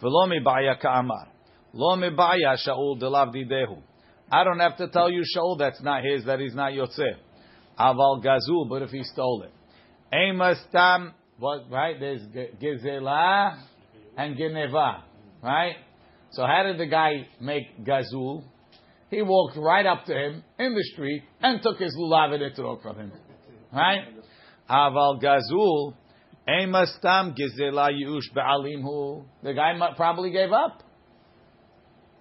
V'lo 0.01 0.27
mibaya 0.27 0.79
ka'amar. 0.79 1.27
Lo 1.73 1.95
mibaya 1.95 2.55
Shaul 2.55 3.01
delav 3.01 3.33
didehu. 3.33 3.81
I 4.31 4.43
don't 4.43 4.59
have 4.59 4.77
to 4.77 4.87
tell 4.87 5.11
you 5.11 5.23
Shaul 5.35 5.57
that's 5.57 5.81
not 5.81 6.03
his, 6.03 6.25
that 6.25 6.39
he's 6.39 6.53
not 6.53 6.73
Yotzeh. 6.73 7.15
Aval 7.79 8.23
gazul, 8.23 8.69
but 8.69 8.81
if 8.81 8.91
he 8.91 9.03
stole 9.03 9.43
it. 9.43 9.51
Emastam, 10.13 11.13
what, 11.39 11.69
right? 11.71 11.99
There's 11.99 12.21
ge- 12.27 12.61
gezela 12.61 13.57
and 14.17 14.37
geneva, 14.37 15.03
right? 15.41 15.75
So 16.31 16.43
how 16.45 16.63
did 16.63 16.77
the 16.77 16.85
guy 16.85 17.27
make 17.39 17.85
gazul? 17.85 18.43
He 19.09 19.21
walked 19.21 19.57
right 19.57 19.85
up 19.85 20.05
to 20.05 20.13
him 20.13 20.43
in 20.57 20.73
the 20.73 20.83
street 20.93 21.23
and 21.41 21.61
took 21.61 21.77
his 21.79 21.95
lulav 21.97 22.33
and 22.33 22.41
etrog 22.55 22.81
from 22.81 22.95
him, 22.97 23.11
right? 23.73 24.07
Aval 24.69 25.21
gazul, 25.21 25.95
emastam 26.47 27.35
gezela 27.37 27.89
yush 27.91 28.33
be'alimhu. 28.33 29.25
The 29.43 29.53
guy 29.53 29.73
probably 29.97 30.31
gave 30.31 30.51
up 30.51 30.83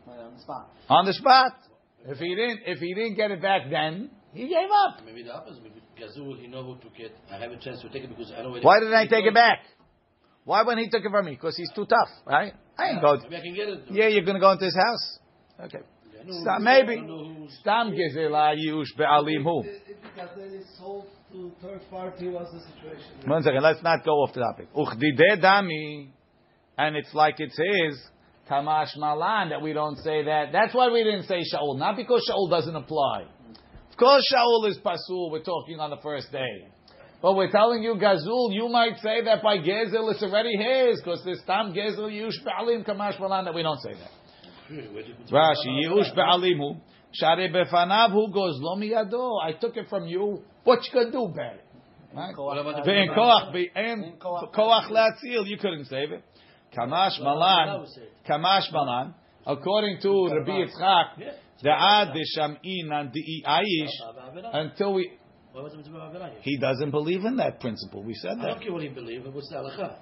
Right 0.06 0.18
on 0.18 0.34
the 0.34 0.40
spot. 0.40 0.70
on 0.88 1.06
the 1.06 1.12
spot. 1.12 1.52
If 2.06 2.18
he 2.18 2.34
didn't, 2.34 2.60
if 2.66 2.78
he 2.78 2.94
didn't 2.94 3.14
get 3.14 3.30
it 3.30 3.40
back 3.40 3.70
then, 3.70 4.10
he 4.32 4.48
gave 4.48 4.70
up. 4.86 5.04
Maybe 5.04 5.22
the 5.22 5.32
opposite. 5.32 5.62
Maybe 5.62 5.80
Gazul, 6.00 6.40
he 6.40 6.46
know 6.46 6.64
who 6.64 6.76
took 6.76 6.98
it. 6.98 7.14
I 7.30 7.36
have 7.36 7.52
a 7.52 7.58
chance 7.58 7.82
to 7.82 7.88
take 7.90 8.04
it 8.04 8.08
because 8.08 8.32
I 8.36 8.42
know 8.42 8.58
Why 8.62 8.80
didn't 8.80 8.94
I 8.94 9.06
take 9.06 9.26
it 9.26 9.34
back? 9.34 9.58
Why 10.44 10.62
when 10.62 10.78
he 10.78 10.88
took 10.88 11.04
it 11.04 11.10
from 11.10 11.26
me? 11.26 11.32
Because 11.32 11.56
he's 11.56 11.70
too 11.74 11.84
tough, 11.84 12.08
right? 12.26 12.54
I 12.80 12.90
ain't 12.90 13.02
go. 13.02 13.16
Maybe 13.16 13.36
I 13.36 13.40
can 13.40 13.54
get 13.54 13.68
it. 13.68 13.80
Yeah, 13.90 14.08
you're 14.08 14.24
gonna 14.24 14.40
go 14.40 14.50
into 14.52 14.64
his 14.64 14.76
house. 14.76 15.18
Okay. 15.66 15.78
I 16.20 16.24
know 16.24 16.40
Stop, 16.42 16.60
maybe. 16.60 16.92
I 16.92 16.96
don't 16.96 17.06
know 17.06 17.34
who's- 17.34 17.58
Stam 17.60 17.92
gezela 17.92 18.54
yush 18.56 18.96
be'alim 18.96 19.42
hu. 19.42 19.60
If 19.60 19.86
the 19.86 20.08
gazelle 20.16 20.54
is 20.54 20.66
sold 20.78 21.06
to 21.32 21.52
third 21.62 21.80
party, 21.90 22.28
what's 22.28 22.52
the 22.52 22.60
situation? 22.60 23.06
One 23.26 23.42
second, 23.42 23.62
let's 23.62 23.82
not 23.82 24.04
go 24.04 24.12
off 24.22 24.32
the 24.32 24.40
topic. 24.40 24.72
Uchdide 24.74 25.40
dami, 25.42 26.08
and 26.78 26.96
it's 26.96 27.12
like 27.14 27.36
it's 27.38 27.56
his. 27.56 28.10
Kamash 28.50 28.96
malan 28.96 29.50
that 29.50 29.62
we 29.62 29.72
don't 29.72 29.96
say 29.98 30.24
that. 30.24 30.50
That's 30.52 30.74
why 30.74 30.88
we 30.90 31.04
didn't 31.04 31.24
say 31.24 31.40
Shaul, 31.54 31.78
not 31.78 31.96
because 31.96 32.28
Shaul 32.28 32.50
doesn't 32.50 32.74
apply. 32.74 33.26
Of 33.90 33.96
course, 33.96 34.24
Shaul 34.34 34.68
is 34.68 34.78
pasul. 34.78 35.30
We're 35.30 35.42
talking 35.42 35.78
on 35.78 35.90
the 35.90 35.98
first 36.02 36.32
day, 36.32 36.66
but 37.22 37.34
we're 37.34 37.50
telling 37.50 37.82
you 37.82 37.94
Gazul. 37.94 38.52
You 38.52 38.68
might 38.68 38.96
say 38.98 39.22
that 39.24 39.42
by 39.42 39.58
Gezel 39.58 40.10
it's 40.12 40.22
already 40.22 40.56
his 40.56 41.00
because 41.02 41.22
this 41.24 41.42
time 41.46 41.72
Gezel 41.74 42.10
yush 42.10 42.42
be'alim 42.44 42.84
kamash 42.84 43.18
malan 43.20 43.44
that 43.44 43.54
we 43.54 43.62
don't 43.62 43.80
say 43.80 43.92
that. 43.94 44.10
Really, 44.70 44.88
where 44.88 45.02
did 45.02 45.18
we- 45.18 45.24
Rashi, 45.24 45.86
Yush 45.86 46.14
be'alimu, 46.14 46.80
share 47.12 47.48
befanav 47.50 48.12
hu 48.12 48.30
goes 48.32 48.58
lo 48.60 48.76
miyado. 48.76 49.42
I 49.42 49.52
took 49.52 49.76
it 49.76 49.88
from 49.88 50.06
you. 50.06 50.42
What 50.64 50.80
you 50.84 50.92
gonna 50.92 51.10
do 51.10 51.24
about 51.24 51.54
it? 51.56 51.64
Right? 52.14 52.34
What 52.36 52.58
about 52.58 52.84
the- 52.84 52.90
Ve'en 52.90 53.14
koach, 53.14 53.52
ve'en 53.52 54.18
koach 54.18 54.88
latzil, 54.90 55.46
you 55.46 55.58
couldn't 55.58 55.84
save 55.86 56.12
it. 56.12 56.22
Kamash 56.76 57.20
malan, 57.20 57.86
kamash 58.28 58.72
malan. 58.72 59.14
According 59.46 60.00
to 60.02 60.28
Rabbi 60.28 60.50
Yitzchak, 60.50 61.06
the 61.62 61.70
ad 61.70 62.08
desham'in 62.14 62.92
and 62.92 63.12
the 63.12 63.44
aish 63.46 63.88
until 64.52 64.92
we. 64.94 65.10
What 65.52 65.64
was 65.64 65.72
the 65.72 65.78
mitzvah 65.78 65.98
of 65.98 66.32
He 66.42 66.58
doesn't 66.58 66.90
believe 66.90 67.24
in 67.24 67.36
that 67.36 67.60
principle. 67.60 68.04
We 68.04 68.14
said 68.14 68.32
I 68.32 68.42
that. 68.42 68.46
don't 68.46 68.62
care 68.62 68.72
what 68.72 68.82
he 68.82 68.88
believes. 68.88 69.26
What's 69.26 69.48
the 69.48 69.56
halacha? 69.56 69.98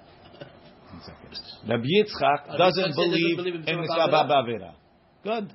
Rabbi 1.67 1.83
Yitzchak 1.83 2.57
doesn't 2.57 2.83
Yitzchak 2.83 2.95
said 2.95 3.13
he 3.13 3.35
believe 3.35 3.55
in 3.55 3.61
Mitzvah 3.61 4.07
Mitzvah 4.07 4.75
Good. 5.23 5.53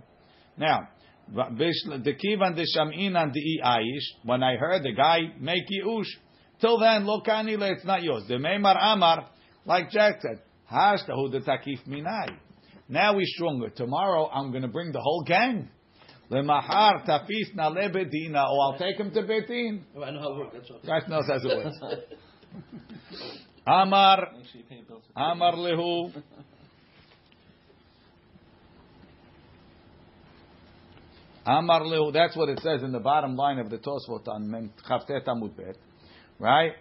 Now, 0.56 0.88
the 1.32 2.14
kivan 2.14 2.54
de 2.56 2.64
shamin 2.76 3.16
and 3.16 3.32
the 3.32 3.60
aish. 3.64 4.24
When 4.24 4.42
I 4.42 4.56
heard 4.56 4.82
the 4.82 4.92
guy 4.92 5.32
make 5.40 5.64
yush, 5.84 6.06
till 6.60 6.78
then 6.78 7.06
lo 7.06 7.22
kanile, 7.22 7.72
it's 7.72 7.84
not 7.84 8.02
yours. 8.02 8.24
The 8.28 8.34
meimar 8.34 8.76
amar, 8.80 9.28
like 9.64 9.90
Jack 9.90 10.20
said, 10.22 10.42
hashtahu 10.70 11.30
de 11.30 11.40
takif 11.40 11.86
minai. 11.88 12.36
Now 12.88 13.14
we're 13.16 13.26
stronger. 13.26 13.70
Tomorrow 13.70 14.28
I'm 14.28 14.50
going 14.50 14.62
to 14.62 14.68
bring 14.68 14.92
the 14.92 15.00
whole 15.00 15.24
gang. 15.26 15.70
Lemahar 16.30 17.04
tafis 17.06 17.54
na 17.54 17.70
lebedina, 17.70 18.48
or 18.48 18.72
I'll 18.72 18.78
take 18.78 18.96
him 18.96 19.10
to 19.12 19.22
betin. 19.22 19.82
Oh, 19.96 20.02
I 20.02 20.10
know 20.10 20.20
how 20.20 20.32
it 20.32 20.38
works. 20.38 20.54
That's 20.54 20.70
all. 20.70 20.80
Jack 20.84 21.08
knows 21.08 21.28
as 21.30 21.44
it 21.44 21.48
works. 21.48 21.76
Amar 23.66 24.28
Make 24.36 24.46
sure 24.46 24.60
you 24.60 24.66
pay 24.68 24.76
your 24.76 24.84
bills. 24.84 25.02
Amar 25.16 25.52
lehu. 25.52 26.22
Amar 31.46 31.80
lehu. 31.80 32.12
That's 32.12 32.36
what 32.36 32.48
it 32.48 32.60
says 32.60 32.82
in 32.82 32.92
the 32.92 33.00
bottom 33.00 33.36
line 33.36 33.58
of 33.58 33.70
the 33.70 33.78
Tosfot 33.78 34.26
on 34.28 34.50
Mem 34.50 34.70
Chavtet 34.88 35.26
Amud 35.26 35.56
Bet, 35.56 35.76
right? 36.38 36.72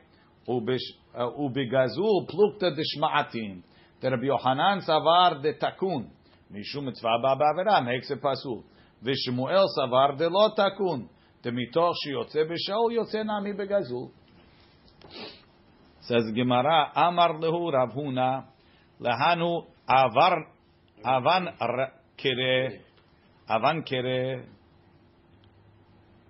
Ubish- 0.47 0.77
uh, 1.15 1.29
Ubigazul 1.32 2.27
plukta 2.29 2.71
dishma'atim. 2.71 3.62
The 4.01 4.10
Rabbi 4.10 4.25
Yohanan 4.25 4.82
savar 4.82 5.41
de 5.41 5.53
takun. 5.53 6.10
Mishum 6.51 6.86
mitzvah 6.86 7.17
ba'avera 7.23 7.86
makes 7.86 8.10
a 8.12 8.17
pasul. 8.17 8.63
De 9.04 10.30
lo 10.30 10.54
takun. 10.56 11.10
The 11.44 11.52
mitoch 11.52 11.94
shiyotze 12.06 12.50
b'shaul 12.50 12.92
yotze 12.92 13.26
nami 13.26 13.54
begazul. 13.54 14.12
Says 16.02 16.24
Gemara, 16.34 16.92
Amar 16.96 17.34
lehu 17.39 17.72
Rav 17.72 17.92
Huna, 17.92 18.46
lehanu 19.02 19.66
avar 19.88 20.48
Avan 21.06 21.48
kere. 22.18 22.82
Avan 23.50 23.84
kere. 23.86 24.46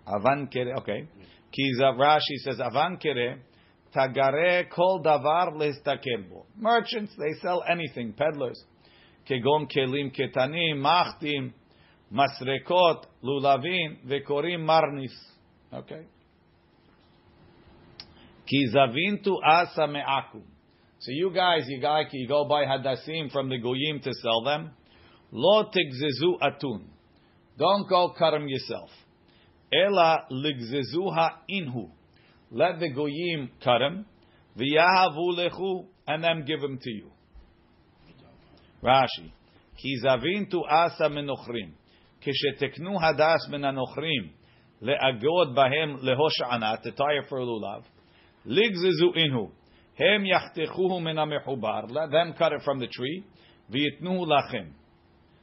Avan 0.07 0.51
kere. 0.51 0.73
Okay. 0.77 1.07
Kizav 1.51 1.97
Rashi 1.97 2.37
says 2.43 2.59
Avan 2.59 2.99
kere. 2.99 3.37
Tagare 3.95 4.69
kol 4.69 5.03
davar 5.03 5.53
lestakel 5.53 6.27
bo. 6.29 6.45
Merchants, 6.57 7.13
they 7.17 7.33
sell 7.41 7.63
anything. 7.69 8.13
Peddlers. 8.13 8.63
Kegon 9.29 9.69
kelim 9.69 10.11
ketanim, 10.11 10.77
machtim, 10.77 11.53
masrekot, 12.13 13.05
lulavin, 13.23 13.97
vekorim 14.05 14.61
marnis. 14.61 15.13
Okay. 15.73 16.05
Kizavintu 18.45 19.39
asa 19.43 19.87
me'akum. 19.87 20.43
So 20.99 21.11
you 21.11 21.31
guys, 21.33 21.63
you 21.67 21.81
guys, 21.81 22.05
you 22.11 22.27
go 22.27 22.45
buy 22.45 22.65
hadassim 22.65 23.31
from 23.31 23.49
the 23.49 23.57
goyim 23.57 23.99
to 24.03 24.13
sell 24.21 24.43
them. 24.43 24.71
Lo 25.31 25.63
tigzezu 25.65 26.39
atun. 26.41 26.83
Don't 27.57 27.89
go 27.89 28.13
cut 28.17 28.31
them 28.31 28.47
yourself. 28.47 28.89
Ela 29.71 30.25
ligzezuha 30.31 31.29
inhu. 31.49 31.89
Let 32.51 32.79
the 32.79 32.89
goyim 32.93 33.49
cut 33.63 33.79
them. 33.79 34.05
V'yahavu 34.57 35.35
lechu, 35.35 35.87
and 36.07 36.23
then 36.23 36.45
give 36.45 36.61
them 36.61 36.77
to 36.79 36.91
you. 36.91 37.11
Rashi. 38.83 39.31
Kizavintu 39.83 40.61
asa 40.69 41.09
menochrim. 41.09 41.73
כשתקנו 42.22 42.98
הדס 43.02 43.48
מן 43.50 43.64
הנוכרים 43.64 44.28
לאגוד 44.82 45.54
בהם 45.54 45.96
להושענה, 46.02 46.74
to 46.74 46.90
tire 46.90 47.28
for 47.28 47.40
lulav, 47.40 47.82
ligzizu 48.46 49.16
inhu. 49.16 49.50
Hem 49.98 50.24
yachtechuhu 50.24 51.02
min 51.02 51.18
המחובר, 51.18 51.90
let 51.90 52.10
them 52.10 52.32
cut 52.38 52.52
it 52.52 52.62
from 52.64 52.78
the 52.78 52.86
tree, 52.86 53.22
ויתנו 53.70 54.26
lachem. 54.26 54.66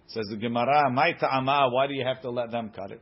Says 0.07 0.25
the 0.29 0.37
Gemara, 0.37 0.91
my 0.91 1.13
ta'ama, 1.13 1.69
why 1.71 1.87
do 1.87 1.93
you 1.93 2.05
have 2.05 2.21
to 2.21 2.29
let 2.29 2.51
them 2.51 2.69
cut 2.69 2.91
it? 2.91 3.01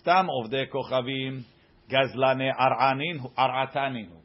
Stam 0.00 0.28
ovdei 0.28 0.66
kochavim, 0.68 1.44
gazlane 1.90 2.52
ar'ataninu. 3.36 4.18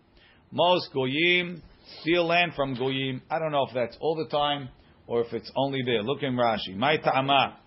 Most 0.51 0.91
goyim 0.93 1.61
steal 2.01 2.25
land 2.27 2.53
from 2.55 2.75
goyim. 2.75 3.21
I 3.29 3.39
don't 3.39 3.51
know 3.51 3.65
if 3.67 3.73
that's 3.73 3.97
all 4.01 4.15
the 4.15 4.29
time 4.29 4.69
or 5.07 5.21
if 5.21 5.33
it's 5.33 5.51
only 5.55 5.81
there. 5.85 6.03
Look 6.03 6.23
in 6.23 6.35
Rashi. 6.35 6.75
My 6.75 6.97
ta'ama, 6.97 7.57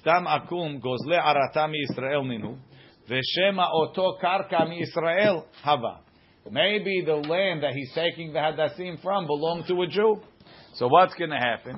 Stam 0.00 0.26
akum 0.26 0.80
gozle 0.80 1.18
arata 1.18 1.68
mi 1.68 1.78
Yisrael 1.84 2.24
ninu, 2.24 2.58
veshema 3.08 3.68
oto 3.72 4.18
karka 4.22 4.68
mi 4.68 4.82
Yisrael 4.82 5.44
hava. 5.62 6.00
Maybe 6.50 7.02
the 7.04 7.14
land 7.14 7.62
that 7.62 7.72
he's 7.72 7.92
taking 7.94 8.32
the 8.32 8.38
hadassim 8.38 9.00
from 9.02 9.26
belonged 9.26 9.66
to 9.68 9.82
a 9.82 9.86
Jew. 9.86 10.20
So 10.74 10.88
what's 10.88 11.14
going 11.14 11.30
to 11.30 11.36
happen? 11.36 11.76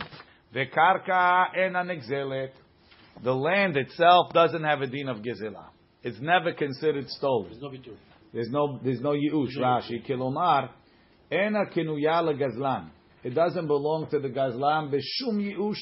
The 0.53 0.67
karka 0.67 1.57
ena 1.57 1.85
nigzelet. 1.85 2.51
The 3.23 3.35
land 3.35 3.77
itself 3.77 4.33
doesn't 4.33 4.65
have 4.65 4.81
a 4.81 4.87
din 4.87 5.09
of 5.09 5.19
gezilah. 5.19 5.69
It's 6.03 6.21
never 6.21 6.53
considered 6.53 7.09
stolen. 7.09 7.51
There's 7.51 7.63
no 7.63 7.69
bitur. 7.69 7.97
There's 8.33 8.51
no 8.51 8.81
there's 8.83 9.01
no 9.01 9.13
yiush. 9.13 9.57
Rashi 9.59 10.07
kilomar 10.07 10.71
ena 11.31 11.67
kinuya 11.75 12.23
legazlan. 12.23 12.91
It 13.23 13.35
doesn't 13.35 13.67
belong 13.67 14.09
to 14.11 14.19
the 14.19 14.29
gazlan 14.29 14.93
b'shum 14.93 15.39
yiush. 15.39 15.79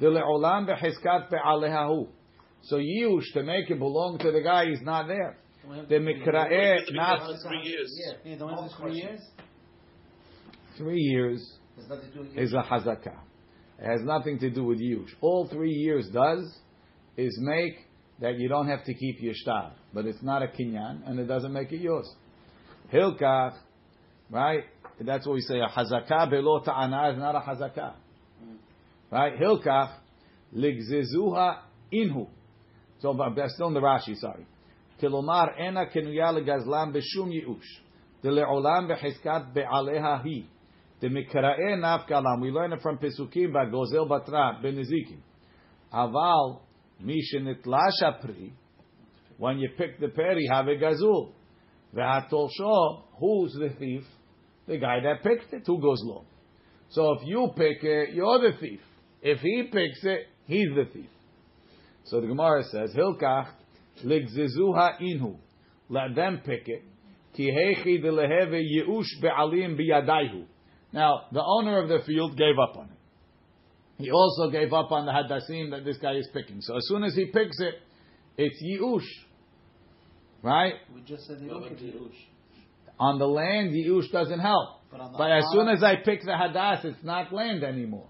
The 0.00 0.06
leolam 0.06 0.68
b'cheskat 0.68 1.30
be'alehahu. 1.30 2.08
So 2.62 2.76
yiush 2.76 3.32
to 3.34 3.42
make 3.42 3.70
it 3.70 3.78
belong 3.78 4.18
to 4.18 4.30
the 4.30 4.40
guy 4.40 4.70
is 4.70 4.80
not 4.82 5.08
there. 5.08 5.38
The 5.88 5.96
mikra'eh 5.96 6.78
er, 6.78 6.92
not 6.92 7.20
Three 7.46 7.62
years. 7.62 8.00
Yeah, 8.24 8.36
don't 8.36 8.70
three 8.80 8.94
years. 8.94 9.20
three 10.76 11.00
years 11.00 11.58
There's 11.76 11.88
nothing 11.88 12.10
to 12.10 12.14
do 12.14 12.20
with 12.20 12.38
is 12.38 12.54
a 12.54 12.62
hazakah. 12.62 13.18
It 13.80 13.86
has 13.86 14.00
nothing 14.02 14.38
to 14.40 14.50
do 14.50 14.64
with 14.64 14.80
yiush. 14.80 15.10
All 15.20 15.46
three 15.48 15.72
years 15.72 16.08
does 16.12 16.58
is 17.16 17.38
make 17.40 17.74
that 18.20 18.38
you 18.38 18.48
don't 18.48 18.68
have 18.68 18.84
to 18.84 18.94
keep 18.94 19.20
your 19.20 19.34
shtar, 19.34 19.72
but 19.92 20.06
it's 20.06 20.22
not 20.22 20.42
a 20.42 20.46
kinyan 20.46 21.08
and 21.08 21.18
it 21.20 21.26
doesn't 21.26 21.52
make 21.52 21.70
it 21.72 21.80
yours. 21.80 22.08
Hilkach, 22.92 23.54
right? 24.30 24.64
That's 25.00 25.26
what 25.26 25.34
we 25.34 25.40
say. 25.42 25.60
A 25.60 25.68
hazakah 25.68 26.32
belo 26.32 26.64
ta'ana 26.64 27.12
is 27.12 27.18
not 27.18 27.34
a 27.36 27.40
hazakah, 27.40 27.94
right? 29.10 29.38
Hilkach 29.38 29.90
ligzezuha 30.54 31.58
inhu. 31.92 32.26
So 33.00 33.16
that's 33.36 33.54
still 33.54 33.68
in 33.68 33.74
the 33.74 33.80
Rashi. 33.80 34.16
Sorry. 34.16 34.46
Kilomar 35.00 35.58
ena 35.60 35.86
kenuya 35.86 36.32
legazlam 36.32 36.92
b'shum 36.92 37.30
yiush. 37.30 37.60
Dele'olam 38.24 38.90
b'chizkat 38.90 39.54
be'aleha 39.54 40.22
hi. 40.22 40.44
The 41.00 41.08
mikra'e 41.08 41.76
nafkalam. 41.78 42.42
We 42.42 42.50
learn 42.50 42.72
it 42.72 42.80
from 42.82 42.98
Pesukim 42.98 43.52
by 43.52 43.66
Gozel 43.66 44.08
Batra 44.08 44.60
Benizikim. 44.62 45.20
Aval 45.92 46.60
mishenitlasha 47.00 48.20
pri. 48.20 48.52
When 49.36 49.60
you 49.60 49.68
pick 49.78 50.00
the 50.00 50.08
peri, 50.08 50.48
have 50.50 50.66
a 50.66 50.74
gazul. 50.74 51.32
Ve'atol 51.94 52.48
sho. 52.58 53.04
Who's 53.20 53.52
the 53.52 53.70
thief? 53.78 54.02
The 54.66 54.78
guy 54.78 54.98
that 55.04 55.22
picked 55.22 55.52
it. 55.54 55.62
Who 55.66 55.80
goes 55.80 56.02
low? 56.02 56.24
So 56.90 57.12
if 57.12 57.20
you 57.24 57.52
pick 57.56 57.84
it, 57.84 58.14
you're 58.14 58.40
the 58.40 58.58
thief. 58.58 58.80
If 59.22 59.40
he 59.40 59.64
picks 59.72 60.04
it, 60.04 60.26
he's 60.46 60.68
the 60.74 60.84
thief. 60.92 61.10
So 62.04 62.20
the 62.20 62.26
Gemara 62.26 62.64
says, 62.64 62.94
Hilkach 62.94 63.48
ligzizuha 64.04 65.00
inhu. 65.00 65.36
Let 65.88 66.14
them 66.14 66.40
pick 66.44 66.68
it. 66.68 66.84
Ki 67.34 67.50
hechi 67.50 68.02
deleheve 68.02 68.62
yeush 68.62 69.20
be'alim 69.20 69.78
biyadaihu. 69.78 70.44
Now, 70.92 71.22
the 71.32 71.42
owner 71.44 71.82
of 71.82 71.88
the 71.88 72.00
field 72.06 72.36
gave 72.36 72.58
up 72.58 72.76
on 72.76 72.86
it. 72.86 74.02
He 74.02 74.10
also 74.10 74.50
gave 74.50 74.72
up 74.72 74.92
on 74.92 75.06
the 75.06 75.12
hadassim 75.12 75.70
that 75.72 75.84
this 75.84 75.98
guy 75.98 76.14
is 76.14 76.28
picking. 76.32 76.60
So 76.60 76.76
as 76.76 76.86
soon 76.86 77.02
as 77.02 77.14
he 77.14 77.26
picks 77.26 77.58
it, 77.60 77.74
it's 78.36 78.62
yeush. 78.62 79.06
Right? 80.42 80.74
We 80.94 81.00
just 81.02 81.26
said 81.26 81.40
the 81.40 81.50
okay. 81.50 81.92
On 83.00 83.18
the 83.18 83.26
land, 83.26 83.72
yeush 83.72 84.10
doesn't 84.12 84.38
help. 84.38 84.80
But 84.90 85.12
But 85.18 85.32
as 85.32 85.44
soon 85.52 85.68
as 85.68 85.82
I 85.82 85.96
pick 85.96 86.22
the 86.22 86.30
hadas, 86.30 86.84
it's 86.84 87.02
not 87.02 87.32
land 87.32 87.64
anymore. 87.64 88.08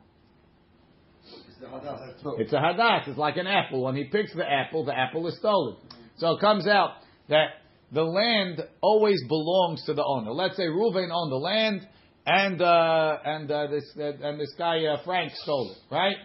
It's 2.38 2.50
the 2.50 2.56
Hadass. 2.56 3.08
It's 3.08 3.16
a 3.16 3.20
like 3.20 3.36
an 3.36 3.46
apple. 3.46 3.82
When 3.84 3.96
he 3.96 4.04
picks 4.04 4.34
the 4.34 4.48
apple, 4.48 4.84
the 4.84 4.96
apple 4.96 5.26
is 5.26 5.36
stolen. 5.38 5.76
So 6.18 6.32
it 6.32 6.40
comes 6.40 6.66
out 6.66 6.96
that 7.28 7.48
the 7.92 8.02
land 8.02 8.62
always 8.80 9.20
belongs 9.28 9.84
to 9.86 9.94
the 9.94 10.04
owner. 10.04 10.32
Let's 10.32 10.56
say 10.56 10.64
Reuven 10.64 11.10
owned 11.12 11.32
the 11.32 11.36
land, 11.36 11.86
and 12.26 12.60
uh, 12.60 13.18
and 13.24 13.50
uh, 13.50 13.66
this 13.68 13.84
uh, 13.98 14.26
and 14.26 14.38
this 14.38 14.54
guy 14.58 14.84
uh, 14.84 15.02
Frank 15.04 15.32
stole 15.34 15.72
it, 15.72 15.94
right? 15.94 16.16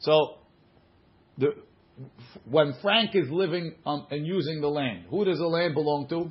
So 0.00 0.36
the 1.38 1.54
when 2.48 2.74
Frank 2.82 3.10
is 3.14 3.28
living 3.30 3.74
on, 3.84 4.06
and 4.10 4.26
using 4.26 4.60
the 4.60 4.68
land, 4.68 5.06
who 5.10 5.24
does 5.24 5.38
the 5.38 5.46
land 5.46 5.74
belong 5.74 6.08
to? 6.08 6.30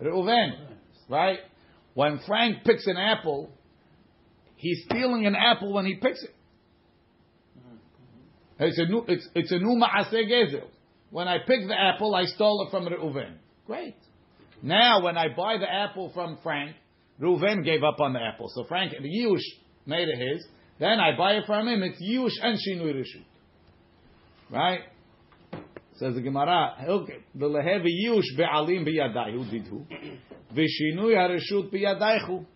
Reuven, 0.00 0.52
right? 1.08 1.38
When 1.94 2.20
Frank 2.26 2.64
picks 2.64 2.86
an 2.86 2.96
apple, 2.96 3.50
he's 4.56 4.84
stealing 4.86 5.26
an 5.26 5.34
apple 5.36 5.72
when 5.72 5.86
he 5.86 5.94
picks 5.96 6.22
it. 6.22 6.34
It's 8.58 8.78
a 8.78 8.86
new, 8.86 9.04
it's, 9.08 9.28
it's 9.34 9.52
a 9.52 9.58
new 9.58 9.80
ma'aseh 9.80 10.30
gezel. 10.30 10.68
When 11.10 11.28
I 11.28 11.38
pick 11.38 11.66
the 11.68 11.78
apple, 11.78 12.14
I 12.14 12.24
stole 12.24 12.66
it 12.66 12.70
from 12.70 12.86
Reuven. 12.86 13.34
Great. 13.66 13.96
Now, 14.62 15.02
when 15.02 15.18
I 15.18 15.28
buy 15.34 15.58
the 15.58 15.70
apple 15.70 16.10
from 16.14 16.38
Frank, 16.42 16.76
Reuven 17.20 17.64
gave 17.64 17.82
up 17.82 18.00
on 18.00 18.12
the 18.12 18.20
apple. 18.20 18.50
So 18.54 18.64
Frank, 18.64 18.92
the 18.92 19.08
Yush 19.08 19.42
made 19.86 20.08
it 20.08 20.18
his. 20.18 20.46
Then 20.78 21.00
I 21.00 21.16
buy 21.16 21.34
it 21.34 21.44
from 21.46 21.68
him. 21.68 21.82
It's 21.82 22.00
Yush 22.02 22.32
and 22.42 22.58
Shinui 22.58 22.94
Rishut. 22.94 23.24
Right? 24.50 24.80
Says 25.96 26.14
the 26.14 26.20
Gemara, 26.20 26.76
okay, 26.88 27.18
the 27.34 27.46
lehevi 27.46 27.88
Yush 28.06 28.36
be'alim 28.36 28.86
biyadaihu 28.86 29.50
didhu. 29.52 29.86
V'shinui 30.54 31.14
harishut 31.14 31.72
biyadaihu. 31.72 32.46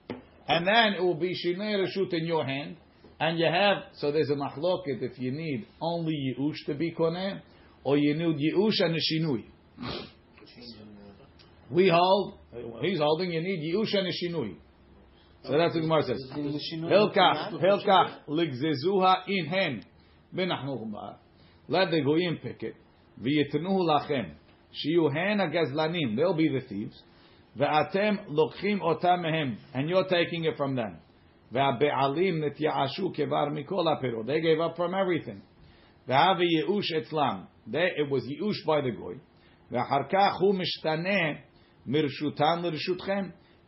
And 0.49 0.67
then 0.67 0.95
it 0.95 1.03
will 1.03 1.15
be 1.15 1.35
Shinui 1.35 1.85
Rishut 1.85 2.13
in 2.15 2.25
your 2.25 2.45
hand. 2.45 2.77
And 3.19 3.39
you 3.39 3.47
have, 3.47 3.85
so 3.99 4.13
there's 4.13 4.31
a 4.31 4.35
machloket 4.35 5.03
if 5.03 5.19
you 5.19 5.33
need 5.33 5.67
only 5.81 6.37
Yush 6.39 6.67
to 6.67 6.75
be 6.75 6.93
koneh, 6.93 7.41
or 7.83 7.97
you 7.97 8.15
need 8.15 8.37
Yush 8.55 8.81
and 8.81 8.95
a 8.95 8.99
Shinui. 8.99 9.45
We 11.71 11.89
hold, 11.89 12.39
he's 12.83 12.99
holding, 12.99 13.33
you 13.33 13.41
need 13.41 13.75
Yush 13.75 13.97
and 13.97 14.07
a 14.07 14.11
Shinui. 14.11 14.57
So 15.45 15.53
that's 15.57 15.75
what 15.75 15.81
the 15.81 15.81
Gemara 15.81 16.03
says. 16.03 16.31
Hilkach, 16.35 17.53
Hilkach, 17.61 18.27
ligzezuha 18.29 19.29
in 19.29 19.47
hen. 19.47 19.85
Benachnuchum 20.35 20.93
ba. 20.93 21.19
Let 21.69 21.91
the 21.91 22.03
goyim 22.03 22.39
pick 22.43 22.63
it. 22.63 22.75
V'yitnuhu 23.23 23.87
lachem. 23.87 24.33
Shiyu 24.73 25.15
hen 25.15 25.39
agazlanim. 25.39 26.17
They'll 26.17 26.35
be 26.35 26.49
the 26.49 26.67
thieves. 26.67 27.01
Ve'atem 27.57 28.27
lokchim 28.29 28.81
otam 28.81 29.21
mehem. 29.25 29.57
And 29.73 29.89
you're 29.89 30.09
taking 30.09 30.45
it 30.45 30.57
from 30.57 30.75
them. 30.75 30.99
They 31.53 31.61
gave 34.41 34.61
up 34.61 34.77
from 34.77 34.95
everything. 34.95 35.43
Yeush. 36.09 37.47
They, 37.69 37.91
it 37.97 38.11
was 38.11 38.25
yeush 38.25 38.65
by 38.67 38.81
the 38.81 38.91
goy. 38.93 39.21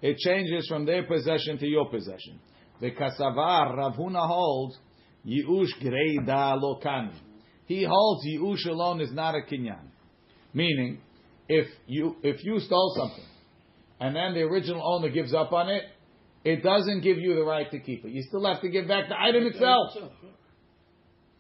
It 0.01 0.17
changes 0.19 0.69
from 0.69 0.87
their 0.87 1.03
possession 1.05 1.59
to 1.59 1.67
your 1.67 1.89
possession. 1.89 2.39
The 2.81 2.93
kasavar 2.93 3.77
Rav 3.77 3.95
Huna 3.95 4.27
holds 4.27 4.79
Yi'ush 5.27 5.83
greida 5.83 6.61
lo 6.61 6.81
kani. 6.83 7.13
He 7.67 7.85
holds 7.85 8.25
Yi'ush 8.27 8.67
alone 8.67 9.01
is 9.01 9.13
not 9.13 9.35
a 9.35 9.41
kinyan. 9.41 9.89
Meaning, 10.55 11.01
if 11.49 11.67
you 11.87 12.17
if 12.23 12.45
you 12.45 12.61
stole 12.61 12.95
something, 12.97 13.25
and 14.01 14.15
then 14.15 14.35
the 14.35 14.43
original 14.43 14.83
owner 14.95 15.11
gives 15.11 15.35
up 15.35 15.53
on 15.53 15.69
it, 15.69 15.83
it 16.45 16.63
doesn't 16.63 17.01
give 17.03 17.19
you 17.19 17.35
the 17.35 17.45
right 17.45 17.71
to 17.71 17.79
keep 17.79 18.05
it. 18.05 18.11
You 18.11 18.23
still 18.23 18.45
have 18.47 18.61
to 18.63 18.69
give 18.69 18.89
back 18.89 19.09
the 19.09 19.21
item 19.21 19.47
itself. 19.47 19.91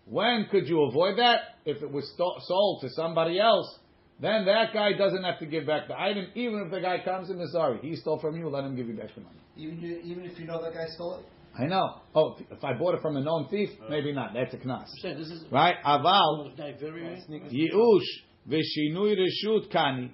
When 0.06 0.46
could 0.50 0.66
you 0.68 0.84
avoid 0.84 1.18
that? 1.18 1.40
If 1.64 1.82
it 1.82 1.90
was 1.90 2.10
sto- 2.14 2.36
sold 2.46 2.80
to 2.82 2.88
somebody 2.90 3.38
else, 3.38 3.78
then 4.20 4.46
that 4.46 4.72
guy 4.72 4.92
doesn't 4.96 5.22
have 5.22 5.38
to 5.38 5.46
give 5.46 5.66
back 5.66 5.88
the 5.88 5.98
item, 5.98 6.26
even 6.34 6.62
if 6.64 6.72
the 6.72 6.80
guy 6.80 7.02
comes 7.04 7.30
and 7.30 7.40
is 7.40 7.52
sorry. 7.52 7.78
He 7.82 7.94
stole 7.94 8.18
from 8.18 8.36
you, 8.36 8.48
let 8.48 8.64
him 8.64 8.74
give 8.74 8.88
you 8.88 8.94
back 8.94 9.14
the 9.14 9.20
money. 9.20 9.36
Even 9.56 9.78
you, 9.78 10.00
even 10.02 10.24
if 10.24 10.38
you 10.38 10.46
know 10.46 10.62
that 10.62 10.74
guy 10.74 10.86
stole 10.94 11.18
it. 11.18 11.26
I 11.58 11.66
know. 11.66 12.00
Oh, 12.14 12.36
if 12.50 12.62
I 12.62 12.72
bought 12.74 12.94
it 12.94 13.02
from 13.02 13.16
a 13.16 13.20
known 13.20 13.48
thief, 13.48 13.70
uh. 13.84 13.90
maybe 13.90 14.12
not. 14.12 14.32
That's 14.34 14.54
a 14.54 14.58
knas. 14.58 14.86
Saying 15.02 15.18
this 15.18 15.28
is 15.28 15.44
Right? 15.50 15.76
Aval, 15.84 16.46
oh, 16.46 16.50
very 16.56 17.22
Yi'ush, 17.28 18.48
v'shinui 18.48 19.16
reshut 19.16 19.72
kani. 19.72 20.10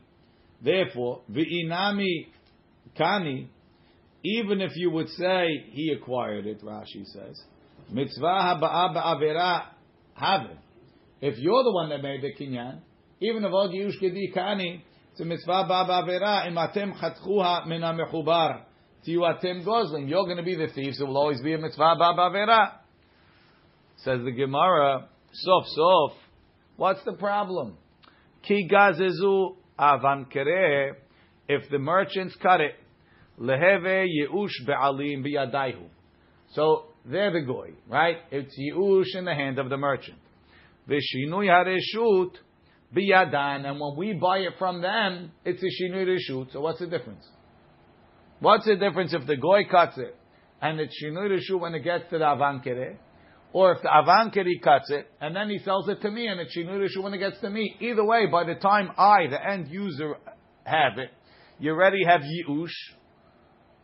Therefore, 0.63 1.23
v'inami 1.31 2.29
kani, 2.99 3.49
even 4.25 4.63
if 4.63 4.73
you 4.75 4.91
would 4.91 5.09
say 5.11 5.47
he 5.71 5.95
acquired 5.97 6.47
it, 6.47 6.63
Rashi 6.63 7.05
says, 7.05 7.41
mitzvah 7.91 8.23
haba'a 8.23 8.95
ba'avera 8.95 9.67
have 10.15 10.51
If 11.21 11.39
you're 11.39 11.63
the 11.63 11.73
one 11.73 11.91
that 11.91 12.03
made 12.03 12.23
the 12.23 12.33
kinyan, 12.33 12.81
even 13.21 13.45
if 13.45 13.53
all 13.53 13.69
kedi 13.69 14.35
kani, 14.35 14.81
it's 15.13 15.21
a 15.21 15.25
mitzvah 15.25 15.67
ba'a 15.69 15.87
ba'avera, 15.89 16.47
im 16.47 16.55
atem 16.55 16.99
chatchuha 16.99 17.67
min 17.67 17.83
ha-mechubar. 17.83 18.63
Tiyu 19.07 19.19
atem 19.19 19.63
gozling. 19.63 20.09
You're 20.09 20.25
going 20.25 20.39
to 20.39 20.43
be 20.43 20.57
the 20.57 20.69
thief, 20.69 20.95
so 20.95 21.05
it 21.05 21.09
will 21.09 21.19
always 21.19 21.43
be 21.43 21.53
a 21.53 21.59
mitzvah 21.59 21.97
ba'a 22.01 22.17
ba'avera. 22.17 22.73
Says 23.99 24.21
the 24.25 24.33
Gemara, 24.33 25.09
sof 25.33 25.65
sof. 25.67 26.13
What's 26.77 27.05
the 27.05 27.13
problem? 27.13 27.77
Ki 28.43 28.69
gazezu. 28.71 29.57
If 31.49 31.69
the 31.69 31.79
merchants 31.79 32.37
cut 32.41 32.61
it, 32.61 32.75
leheve 33.41 34.07
yeush 34.07 34.67
be'alim 34.67 35.25
biyadaihu. 35.25 35.89
So 36.53 36.87
they're 37.05 37.33
the 37.33 37.43
goy, 37.43 37.73
right? 37.89 38.17
It's 38.31 38.55
yeush 38.59 39.17
in 39.19 39.25
the 39.25 39.35
hand 39.35 39.59
of 39.59 39.69
the 39.69 39.77
merchant. 39.77 40.19
V'shinui 40.89 41.49
hareshut 41.49 42.33
biyadan, 42.95 43.67
and 43.67 43.81
when 43.81 43.97
we 43.97 44.13
buy 44.15 44.39
it 44.39 44.53
from 44.59 44.83
them, 44.83 45.33
it's 45.45 45.63
a 45.63 45.67
shinui 45.67 46.07
reshut. 46.07 46.53
So 46.53 46.61
what's 46.61 46.79
the 46.79 46.87
difference? 46.87 47.27
What's 48.41 48.67
the 48.67 48.77
difference 48.77 49.15
if 49.15 49.27
the 49.27 49.37
goy 49.37 49.65
cuts 49.71 49.97
it 49.99 50.17
and 50.61 50.79
it's 50.81 50.95
shinui 51.03 51.31
reshut 51.31 51.61
when 51.61 51.75
it 51.75 51.81
gets 51.81 52.05
to 52.11 52.19
the 52.19 52.25
avan 52.25 52.65
kereh? 52.65 52.97
Or 53.53 53.73
if 53.73 53.83
the 53.83 53.89
avankeri 53.89 54.61
cuts 54.63 54.91
it 54.91 55.09
and 55.21 55.35
then 55.35 55.49
he 55.49 55.59
sells 55.59 55.89
it 55.89 56.01
to 56.03 56.11
me 56.11 56.27
and 56.27 56.41
it's 56.41 56.57
shinui 56.57 56.79
reshut 56.79 57.03
when 57.03 57.15
it 57.15 57.19
gets 57.19 57.41
to 57.41 57.51
me. 57.51 57.77
Either 57.81 58.05
way, 58.05 58.27
by 58.27 58.45
the 58.45 58.55
time 58.57 58.91
I, 58.99 59.27
the 59.29 59.39
end 59.43 59.69
user, 59.71 60.17
have 60.65 60.99
it, 60.99 61.11
you 61.59 61.71
already 61.73 62.05
have 62.07 62.21
yiush 62.21 62.69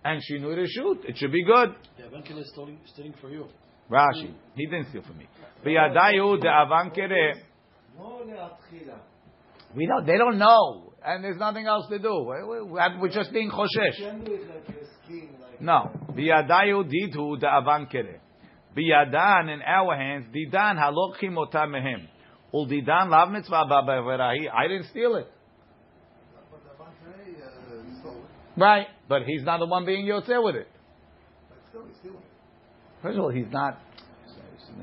and 0.05 0.23
shinui 0.23 0.57
reshut. 0.57 1.05
It 1.05 1.17
should 1.19 1.33
be 1.33 1.45
good. 1.45 1.75
The 1.97 2.05
Avankel 2.05 2.41
is 2.41 2.51
stealing, 2.51 2.79
stealing 2.87 3.15
for 3.21 3.31
you. 3.31 3.47
Rashi, 3.91 4.33
he 4.55 4.67
didn't 4.67 4.89
steal 4.91 5.03
from 5.03 5.19
me. 5.19 5.27
V'yadayu 5.65 6.41
de 6.41 6.47
avankere. 6.49 7.35
No 7.99 8.23
le'atchila. 8.25 8.99
We 9.75 9.87
don't. 9.87 10.07
They 10.07 10.17
don't 10.17 10.39
know, 10.39 10.93
and 11.05 11.23
there's 11.25 11.39
nothing 11.39 11.67
else 11.67 11.87
to 11.91 11.99
do. 11.99 12.25
We- 12.25 12.63
we- 12.65 12.99
We're 13.01 13.09
just 13.09 13.33
being 13.33 13.51
choshesh. 13.51 13.97
Can 13.99 14.25
do 14.25 14.35
it 14.35 14.49
like 14.49 14.69
a 14.69 14.85
scheme, 15.05 15.37
like 15.41 15.61
No. 15.61 15.91
V'yadayu 16.13 16.85
ditu 16.85 17.39
de 17.39 17.47
avankere. 17.47 18.21
V'yadan 18.77 19.49
in 19.53 19.63
our 19.63 19.97
hands, 19.97 20.27
didan 20.33 20.77
halochim 20.79 21.35
otam 21.37 21.71
mehem. 21.71 22.09
Ul 22.55 22.67
didan 22.67 23.11
lav 23.11 23.31
mitzvah 23.31 23.65
ba'averahi. 23.69 24.49
I 24.53 24.69
didn't 24.69 24.87
steal 24.87 25.17
it. 25.17 25.27
but 26.51 26.63
the 26.63 26.71
bank 26.79 26.95
uh, 27.43 28.01
stole 28.01 28.23
it. 28.23 28.40
Right. 28.57 28.87
But 29.09 29.23
he's 29.27 29.43
not 29.43 29.59
the 29.59 29.67
one 29.67 29.85
being 29.87 30.07
yotzeh 30.07 30.43
with 30.43 30.57
it. 30.57 30.69
But 31.49 31.59
still, 31.69 31.85
he's 31.87 31.97
stealing. 31.99 32.23
First 33.03 33.19
of 33.19 33.25
all, 33.25 33.31
he's 33.31 33.51
not. 33.51 33.79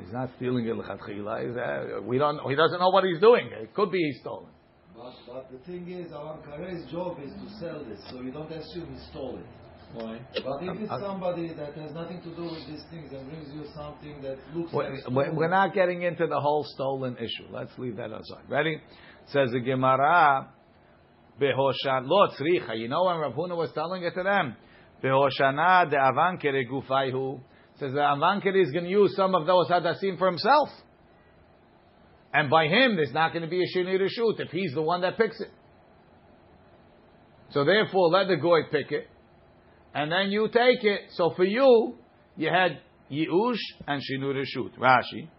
He's 0.03 0.13
not 0.13 0.29
stealing 0.37 0.67
it 0.67 0.75
lechatchila. 0.75 1.47
He's, 1.47 1.57
uh, 1.57 2.01
We 2.03 2.17
don't. 2.17 2.39
He 2.49 2.55
doesn't 2.55 2.79
know 2.79 2.89
what 2.89 3.03
he's 3.03 3.19
doing. 3.19 3.49
It 3.51 3.73
could 3.73 3.91
be 3.91 3.99
he's 3.99 4.19
stolen. 4.21 4.47
But, 4.95 5.13
but 5.27 5.51
the 5.51 5.59
thing 5.59 5.89
is, 5.89 6.11
Avankere's 6.11 6.89
job 6.91 7.17
is 7.23 7.31
to 7.31 7.59
sell 7.59 7.83
this, 7.85 7.99
so 8.09 8.21
you 8.21 8.31
don't 8.31 8.51
assume 8.51 8.93
he 8.93 8.99
stole 9.11 9.37
it. 9.37 9.45
Why? 9.93 10.19
But 10.33 10.63
if 10.63 10.81
it's 10.81 10.89
somebody 11.01 11.53
that 11.53 11.73
has 11.75 11.93
nothing 11.93 12.21
to 12.21 12.35
do 12.35 12.43
with 12.43 12.67
these 12.67 12.83
things 12.91 13.11
and 13.13 13.29
brings 13.29 13.47
you 13.53 13.63
something 13.75 14.21
that 14.21 14.37
looks 14.53 14.73
We're, 14.73 14.83
like 14.83 14.91
we're- 14.91 15.01
stolen, 15.01 15.35
we're 15.35 15.49
not 15.49 15.73
getting 15.73 16.01
into 16.01 16.27
the 16.27 16.39
whole 16.39 16.65
stolen 16.73 17.15
issue. 17.17 17.47
Let's 17.51 17.71
leave 17.77 17.95
that 17.97 18.11
aside. 18.11 18.49
Ready? 18.49 18.81
Says 19.27 19.51
the 19.51 19.59
Gemara, 19.59 20.49
Behoshan, 21.39 22.07
lo 22.07 22.27
tzricha. 22.29 22.77
You 22.77 22.87
know 22.87 23.05
when 23.05 23.17
Rav 23.17 23.33
Huna 23.33 23.55
was 23.55 23.71
telling 23.73 24.03
it 24.03 24.13
to 24.15 24.23
them? 24.23 24.55
Behoshana 25.03 25.89
de 25.89 25.95
avankere 25.95 26.63
gufayhu. 26.69 27.39
Says 27.79 27.93
the 27.93 27.99
avankere 27.99 28.59
is 28.61 28.71
going 28.71 28.85
to 28.85 28.89
use 28.89 29.15
some 29.15 29.35
of 29.35 29.45
those 29.45 29.67
hadassim 29.69 30.17
for 30.17 30.27
himself. 30.27 30.69
And 32.33 32.49
by 32.49 32.65
him, 32.65 32.95
there's 32.95 33.13
not 33.13 33.33
going 33.33 33.43
to 33.43 33.47
be 33.47 33.61
a 33.61 33.77
shini 33.77 33.99
reshut 33.99 34.39
if 34.39 34.49
he's 34.49 34.73
the 34.73 34.81
one 34.81 35.01
that 35.01 35.17
picks 35.17 35.39
it. 35.39 35.51
So 37.51 37.63
therefore, 37.63 38.09
let 38.09 38.27
the 38.27 38.35
goy 38.35 38.63
pick 38.71 38.91
it, 38.91 39.07
and 39.93 40.11
then 40.11 40.31
you 40.31 40.47
take 40.47 40.83
it. 40.83 41.01
So 41.11 41.33
for 41.35 41.45
you, 41.45 41.95
you 42.35 42.49
had 42.49 42.79
yiush 43.11 43.55
and 43.87 44.01
shinu 44.01 44.33
reshut. 44.33 44.77
Rashi, 44.77 45.29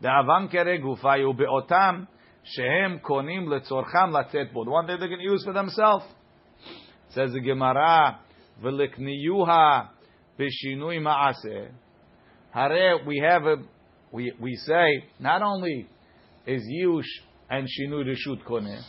the 0.00 0.08
avankere 0.08 0.80
gufayu 0.82 1.36
beotam 1.36 2.06
shehem 2.44 3.00
konim 3.00 3.46
letzorcham 3.46 4.12
latzet 4.12 4.52
bo. 4.52 4.64
The 4.64 4.70
one 4.70 4.86
that 4.86 4.98
they're 4.98 5.08
going 5.08 5.20
to 5.20 5.24
use 5.24 5.44
for 5.44 5.52
themselves. 5.52 6.04
Says 7.10 7.32
the 7.32 7.40
Gemara, 7.40 8.20
v'likniyuha 8.62 9.88
b'shinui 10.38 11.00
ma'aseh. 11.00 11.70
Hare, 12.52 12.98
we 13.06 13.18
have 13.18 13.44
a, 13.44 13.56
we, 14.12 14.32
we 14.40 14.54
say, 14.56 15.04
not 15.18 15.42
only 15.42 15.88
is 16.46 16.62
yiush 16.62 17.02
and 17.48 17.66
shinu 17.66 18.04
reshut 18.04 18.44
koneh, 18.44 18.80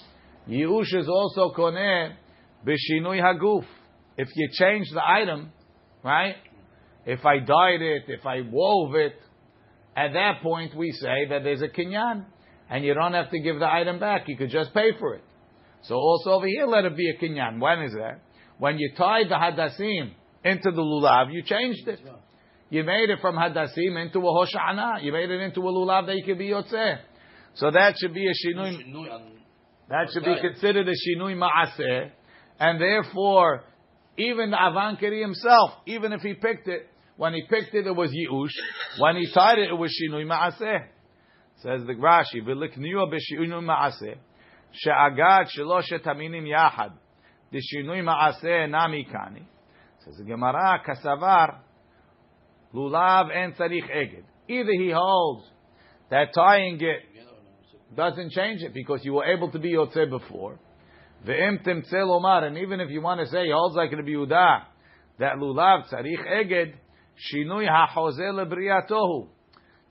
yiush 0.48 0.96
is 0.96 1.08
also 1.08 1.52
koneh 1.56 2.14
b'shinui 2.66 3.22
haguf. 3.22 3.66
If 4.18 4.28
you 4.36 4.50
change 4.54 4.88
the 4.94 5.02
item, 5.04 5.52
right? 6.04 6.36
If 7.06 7.26
I 7.26 7.40
dyed 7.40 7.82
it, 7.82 8.04
if 8.08 8.26
I 8.26 8.42
wove 8.42 8.96
it, 8.96 9.16
at 9.96 10.14
that 10.14 10.42
point 10.44 10.76
we 10.76 10.92
say 10.92 11.28
that 11.30 11.44
there's 11.44 11.62
a 11.62 11.68
kinyan, 11.68 12.26
and 12.72 12.84
you 12.86 12.94
don't 12.94 13.14
have 13.14 13.30
to 13.30 13.40
give 13.40 13.60
the 13.60 13.68
item 13.72 14.00
back. 14.00 14.24
You 14.28 14.38
could 14.38 14.50
just 14.50 14.74
pay 14.74 14.92
for 14.98 15.14
it. 15.16 15.24
So 15.84 15.96
also 15.96 16.32
over 16.32 16.48
here, 16.48 16.66
let 16.66 16.86
it 16.86 16.96
be 16.96 17.10
a 17.10 17.18
kinyan. 17.24 17.60
When 17.60 17.82
is 17.84 17.94
that? 17.94 18.22
When 18.58 18.78
you 18.78 18.92
tied 18.98 19.30
the 19.30 19.36
hadassim 19.36 20.14
into 20.46 20.72
the 20.72 20.82
lulav, 20.82 21.34
you 21.34 21.44
changed 21.44 21.88
it. 21.88 22.00
You 22.70 22.84
made 22.84 23.10
it 23.10 23.20
from 23.20 23.36
hadassim 23.36 24.02
into 24.02 24.20
a 24.20 24.22
hoshana. 24.22 25.04
You 25.04 25.12
made 25.12 25.30
it 25.30 25.42
into 25.42 25.60
a 25.60 25.72
lulav 25.72 26.08
that 26.08 26.16
you 26.16 26.24
could 26.26 26.40
be 26.40 26.48
yotzeh. 26.48 27.00
So 27.56 27.70
that 27.72 27.96
should 28.00 28.14
be 28.14 28.26
a 28.26 28.32
shinui. 28.32 28.78
That 29.90 30.10
should 30.14 30.24
be 30.24 30.40
considered 30.40 30.88
a 30.88 30.94
shinui 30.94 31.36
ma'aseh, 31.36 32.12
and 32.62 32.80
therefore, 32.80 33.66
even 34.18 34.52
the 34.52 34.56
avankeri 34.56 35.22
himself, 35.22 35.72
even 35.86 36.14
if 36.14 36.22
he 36.22 36.34
picked 36.34 36.70
it, 36.70 36.88
when 37.18 37.34
he 37.34 37.44
picked 37.50 37.76
it, 37.76 37.86
it 37.86 37.92
was 37.92 38.10
yiush. 38.10 39.02
When 39.02 39.18
he 39.18 39.30
tied 39.34 39.60
it, 39.60 39.70
it 39.70 39.76
was 39.78 39.92
shinui 39.92 40.26
ma'aseh. 40.26 40.86
Says 41.64 41.82
the 41.86 41.94
Rashi, 41.94 42.42
"V'likniyu 42.44 43.12
b'shinui 43.12 43.64
ma'aseh, 43.64 44.18
she'agat 44.72 45.48
sheloshet 45.56 46.04
haminim 46.04 46.48
yachad, 46.48 46.94
the 47.52 47.60
shinui 47.60 48.04
ma'aseh 48.04 48.68
nami 48.68 49.06
kani." 49.06 49.44
Says 50.04 50.18
the 50.18 50.24
Gemara, 50.24 50.82
"Kasavar 50.84 51.60
lulav 52.74 53.30
en 53.36 53.54
tzarich 53.54 53.90
eged." 53.92 54.24
Either 54.48 54.72
he 54.72 54.92
holds 54.92 55.48
that 56.10 56.34
tying 56.34 56.82
it 56.82 57.04
doesn't 57.96 58.32
change 58.32 58.64
it 58.64 58.74
because 58.74 59.06
you 59.06 59.14
were 59.14 59.26
able 59.26 59.52
to 59.52 59.60
be 59.60 59.74
Yotzeh 59.74 60.10
before. 60.10 60.58
Ve'im 61.26 61.64
temtzel 61.64 62.10
omar, 62.10 62.44
and 62.44 62.58
even 62.58 62.80
if 62.80 62.90
you 62.90 63.02
want 63.02 63.20
to 63.20 63.28
say 63.28 63.46
he 63.46 63.52
holds 63.52 63.76
like 63.76 63.92
Rabbi 63.92 64.10
Yehuda, 64.10 64.64
that 65.20 65.36
lulav 65.36 65.88
tzarich 65.94 66.26
eged, 66.28 66.74
shinui 67.32 67.68
ha'chozeh 67.68 68.34
lebriatohu. 68.34 69.28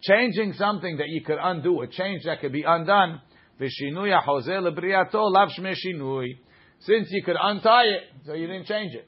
Changing 0.03 0.55
something 0.55 0.97
that 0.97 1.09
you 1.09 1.23
could 1.23 1.39
undo, 1.41 1.83
a 1.83 1.87
change 1.87 2.23
that 2.25 2.41
could 2.41 2.53
be 2.53 2.65
undone, 2.67 3.21
v'shinui 3.61 4.19
ha'chozeh 4.19 4.61
lebriato 4.61 5.31
lav 5.31 5.51
shmeh 5.59 5.75
shinui. 5.75 6.39
Since 6.81 7.09
you 7.11 7.23
could 7.23 7.37
untie 7.41 7.85
it, 7.85 8.03
so 8.25 8.33
you 8.33 8.47
didn't 8.47 8.67
change 8.67 8.95
it. 8.95 9.07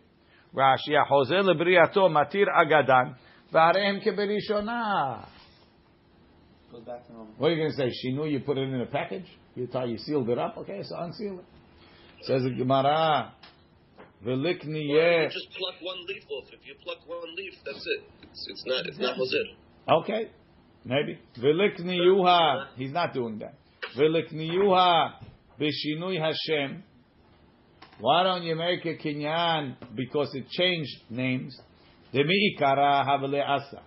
Rashi 0.54 0.94
ha'chozeh 0.94 1.42
lebriato 1.42 2.10
matir 2.10 2.46
agadan, 2.54 3.14
v'arehem 3.52 4.06
keberishonah. 4.06 5.26
Goes 6.70 6.84
back 6.84 7.06
to 7.06 7.12
normal. 7.12 7.34
What 7.36 7.48
are 7.48 7.50
you 7.54 7.58
going 7.58 7.70
to 7.70 7.76
say? 7.76 7.90
She 8.02 8.12
knew 8.12 8.24
you 8.26 8.40
put 8.40 8.56
it 8.58 8.68
in 8.68 8.80
a 8.80 8.86
package. 8.86 9.26
You 9.54 9.66
thought 9.66 9.88
you 9.88 9.98
sealed 9.98 10.30
it 10.30 10.38
up. 10.38 10.56
Okay, 10.58 10.80
so 10.82 10.96
unseal 10.98 11.38
it. 11.38 11.44
Says 12.22 12.42
the 12.44 12.50
Gemara, 12.50 13.32
"Velikni 14.24 14.86
you 14.88 15.28
just 15.30 15.50
pluck 15.50 15.74
one 15.82 16.06
leaf 16.06 16.22
off. 16.30 16.44
If 16.52 16.66
you 16.66 16.74
pluck 16.82 16.98
one 17.06 17.34
leaf, 17.36 17.52
that's 17.64 17.76
it. 17.76 18.04
It's, 18.22 18.46
it's 18.48 18.64
not. 18.64 18.86
It's 18.86 18.98
not 18.98 19.18
mazir. 19.18 19.44
Okay, 19.88 20.30
Maybe. 20.84 21.18
Velikniyuha. 21.38 22.66
He's 22.76 22.92
not 22.92 23.14
doing 23.14 23.38
that. 23.38 23.54
Velikniyuha 23.96 25.12
b'shinui 25.60 26.18
Hashem. 26.20 26.82
Why 28.00 28.24
don't 28.24 28.42
you 28.42 28.56
make 28.56 28.84
a 28.84 28.96
kinyan 28.96 29.76
because 29.94 30.34
it 30.34 30.48
changed 30.48 30.90
names? 31.08 31.56
Demi'ikara 32.12 33.06
havale 33.06 33.46
asa. 33.46 33.82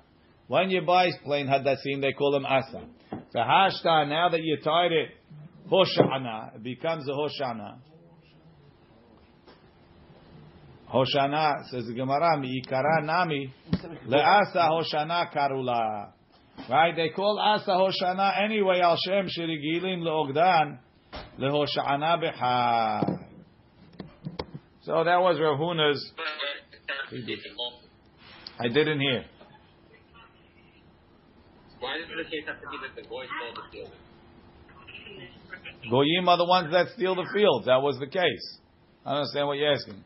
When 0.48 0.70
you 0.70 0.84
buy 0.84 1.10
plain 1.24 1.48
hadassim, 1.48 2.02
they 2.02 2.14
call 2.14 2.32
them 2.32 2.46
asa. 2.46 2.82
So 3.32 3.40
hashta, 3.40 4.08
now 4.08 4.30
that 4.30 4.42
you 4.42 4.58
tied 4.64 4.92
it, 4.92 5.10
hoshana, 5.70 6.56
it 6.56 6.64
becomes 6.64 7.08
a 7.10 7.12
hoshana. 7.12 7.80
Hoshana, 10.94 11.66
says 11.72 11.86
the 11.88 11.94
Gemara, 11.94 12.38
mi'ikara 12.40 13.04
nami, 13.04 13.54
le'asa 14.08 14.70
hoshana 14.70 15.34
karula. 15.36 16.14
Right? 16.70 16.96
They 16.96 17.10
call 17.10 17.40
asa 17.40 17.72
hoshana 17.72 18.42
anyway, 18.44 18.80
al 18.80 18.98
shem 19.06 19.28
shirigilim 19.28 20.02
le'ogdan, 20.02 20.80
le'hoshana 21.40 22.18
b'char. 22.22 23.20
So 24.82 25.04
that 25.04 25.20
was 25.20 25.40
Rav 25.40 25.58
Huna's. 25.60 26.12
I 28.60 28.68
didn't 28.68 29.00
hear. 29.00 29.26
Why 31.80 31.98
does 31.98 32.08
the 32.08 32.24
case 32.24 32.46
have 32.48 32.62
to 32.62 32.68
be 32.70 32.78
that 32.82 32.96
the 32.96 33.08
boy 33.08 33.26
stole 33.26 33.54
the 33.54 33.70
field? 33.72 33.92
Goyim 35.90 36.28
are 36.30 36.38
the 36.38 36.46
ones 36.46 36.72
that 36.72 36.88
steal 36.96 37.16
the 37.16 37.28
fields. 37.34 37.66
That 37.68 37.82
was 37.82 38.00
the 38.00 38.08
case. 38.08 38.60
I 39.06 39.12
don't 39.12 39.20
understand 39.20 39.48
what 39.48 39.58
you're 39.58 39.74
asking. 39.74 40.04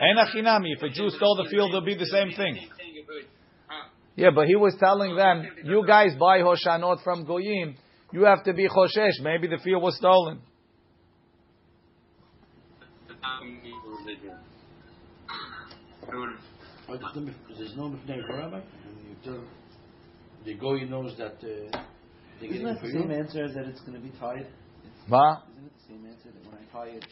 If 0.00 0.82
a 0.82 0.88
Jew 0.88 1.10
stole 1.10 1.36
the 1.36 1.48
field, 1.50 1.70
it'll 1.70 1.82
be 1.82 1.96
the 1.96 2.06
same 2.06 2.30
thing. 2.36 2.68
Yeah, 4.18 4.30
but 4.34 4.48
he 4.48 4.56
was 4.56 4.74
telling 4.80 5.14
them, 5.14 5.46
you 5.62 5.84
guys 5.86 6.10
buy 6.18 6.40
Hoshanot 6.40 7.04
from 7.04 7.24
Goyim, 7.24 7.76
you 8.12 8.24
have 8.24 8.42
to 8.46 8.52
be 8.52 8.68
Choshesh. 8.68 9.20
Maybe 9.20 9.46
the 9.46 9.58
field 9.58 9.80
was 9.80 9.96
stolen. 9.96 10.40
But 16.88 17.00
there's 17.56 17.76
no 17.76 17.90
Mifnei 17.90 18.28
Rabbi, 18.28 18.56
and 18.56 18.64
you 19.08 19.14
tell 19.22 19.40
the 20.44 20.54
goy 20.54 20.80
knows 20.80 21.16
that 21.18 21.34
uh, 21.34 21.78
they're 22.40 22.50
Isn't 22.50 22.64
that 22.64 22.76
it 22.76 22.80
for 22.80 22.86
the 22.88 22.92
you. 22.94 23.00
same 23.02 23.10
answer 23.12 23.46
that 23.46 23.66
it's 23.66 23.80
going 23.82 23.92
to 23.92 24.00
be 24.00 24.10
tied? 24.18 24.48
Ma? 25.06 25.42
Isn't 25.52 25.66
it 25.66 25.72
the 25.78 25.94
same 25.94 26.06
answer 26.06 26.30
that 26.34 26.44
when 26.44 26.58
I 26.58 26.72
tie 26.72 26.96
it, 26.96 27.06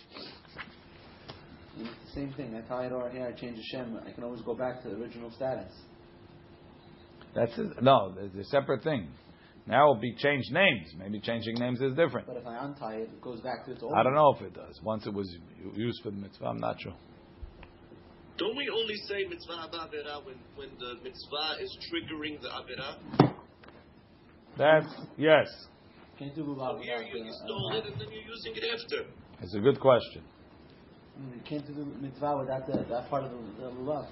it's 1.79 1.89
the 2.07 2.13
same 2.21 2.33
thing. 2.33 2.57
I 2.57 2.67
tie 2.67 2.87
it 2.87 2.93
over 2.93 3.11
here, 3.11 3.29
I 3.29 3.41
change 3.41 3.59
the 3.59 3.63
shem. 3.71 3.97
I 4.05 4.11
can 4.11 4.25
always 4.25 4.41
go 4.41 4.55
back 4.57 4.83
to 4.83 4.89
the 4.89 4.97
original 4.97 5.31
status. 5.31 5.71
That's 7.37 7.53
it. 7.59 7.83
no, 7.83 8.15
it's 8.19 8.35
a 8.35 8.51
separate 8.51 8.83
thing. 8.83 9.09
Now 9.67 9.91
it'll 9.91 10.01
be 10.01 10.15
changed 10.15 10.51
names. 10.53 10.87
Maybe 10.97 11.21
changing 11.21 11.57
names 11.57 11.81
is 11.81 11.95
different. 11.95 12.27
But 12.27 12.37
if 12.37 12.47
I 12.47 12.65
untie 12.65 12.95
it, 12.95 13.11
it 13.13 13.21
goes 13.21 13.41
back 13.41 13.67
to 13.67 13.73
its 13.73 13.83
old. 13.83 13.93
I 13.95 14.03
don't 14.03 14.15
know 14.15 14.35
if 14.35 14.41
it 14.41 14.55
does. 14.55 14.81
Once 14.83 15.07
it 15.07 15.13
was 15.13 15.29
used 15.75 16.03
for 16.03 16.11
the 16.11 16.17
mitzvah, 16.17 16.47
I'm 16.47 16.61
not 16.61 16.81
sure. 16.81 16.95
Don't 18.39 18.57
we 18.57 18.69
only 18.71 18.95
say 19.09 19.27
mitzvah 19.29 19.69
ba'avera 19.73 20.25
when, 20.25 20.37
when 20.57 20.69
the 20.79 20.95
mitzvah 21.03 21.63
is 21.63 21.77
triggering 21.91 22.41
the 22.41 22.49
avera? 22.49 23.35
That's 24.57 24.95
yes. 25.19 25.47
Can't 26.19 26.35
do 26.35 26.45
lulav 26.45 26.79
So 26.79 26.83
here 26.83 27.03
you, 27.03 27.25
you 27.25 27.33
stole 27.45 27.73
it 27.75 27.85
and 27.85 28.01
then 28.01 28.09
you're 28.11 28.23
using 28.23 28.53
it 28.55 28.65
after. 28.73 29.11
It's 29.43 29.55
a 29.55 29.61
good 29.61 29.81
question. 29.81 30.23
I 31.17 31.21
mean, 31.21 31.33
You 31.35 31.41
can't 31.45 31.67
do 31.67 31.75
the 31.75 31.85
mitzvah 31.85 32.37
without 32.39 32.67
the, 32.67 32.85
that 32.89 33.11
part 33.11 33.25
of 33.25 33.31
the, 33.31 33.63
the 33.63 33.71
lulav. 33.71 34.07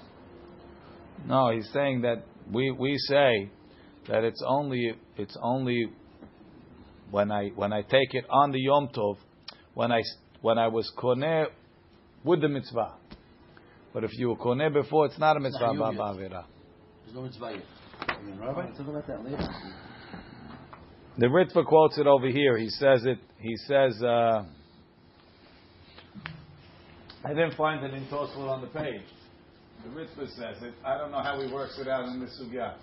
No, 1.27 1.51
he's 1.51 1.69
saying 1.71 2.01
that 2.01 2.25
we 2.51 2.71
we 2.71 2.97
say 2.97 3.49
that 4.07 4.23
it's 4.23 4.43
only 4.45 4.93
it's 5.17 5.37
only 5.41 5.89
when 7.11 7.31
I 7.31 7.49
when 7.55 7.73
I 7.73 7.81
take 7.81 8.13
it 8.13 8.25
on 8.29 8.51
the 8.51 8.59
Yom 8.59 8.89
Tov 8.89 9.17
when 9.73 9.91
I 9.91 10.01
when 10.41 10.57
I 10.57 10.67
was 10.67 10.91
koneh 10.97 11.45
with 12.23 12.41
the 12.41 12.49
mitzvah. 12.49 12.93
But 13.93 14.03
if 14.03 14.11
you 14.17 14.29
were 14.29 14.35
koneh 14.35 14.73
before, 14.73 15.05
it's 15.05 15.19
not 15.19 15.37
a 15.37 15.39
mitzvah 15.39 15.65
Hayom 15.65 16.19
yet. 16.19 16.31
There's 16.31 17.15
no 17.15 17.21
mitzvah 17.21 17.51
yet. 17.53 17.63
I 18.09 18.21
mean, 18.21 18.37
Rabbi? 18.37 18.65
Let's 18.65 18.77
talk 18.77 18.87
about 18.87 19.07
that 19.07 19.23
later. 19.23 19.47
The 21.17 21.27
Ritva 21.27 21.65
quotes 21.65 21.97
it 21.97 22.07
over 22.07 22.27
here. 22.27 22.57
He 22.57 22.69
says 22.69 23.05
it. 23.05 23.19
He 23.39 23.55
says. 23.67 24.01
Uh, 24.03 24.43
I 27.23 27.29
didn't 27.29 27.55
find 27.55 27.83
it 27.83 27.93
in 27.93 28.05
Tosfot 28.07 28.37
on 28.37 28.61
the 28.61 28.67
page. 28.67 29.01
The 29.85 29.91
Ritva 29.91 30.27
says 30.29 30.63
it. 30.63 30.73
I 30.83 30.97
don't 30.97 31.11
know 31.11 31.21
how 31.21 31.39
he 31.39 31.53
works 31.53 31.77
it 31.79 31.87
out 31.87 32.05
in 32.05 32.19
the 32.19 32.25
sugya. 32.25 32.73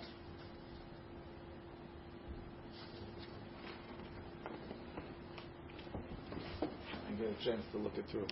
I 6.61 7.11
get 7.11 7.27
a 7.27 7.43
chance 7.43 7.61
to 7.73 7.77
look 7.77 7.97
it 7.97 8.05
through. 8.09 8.27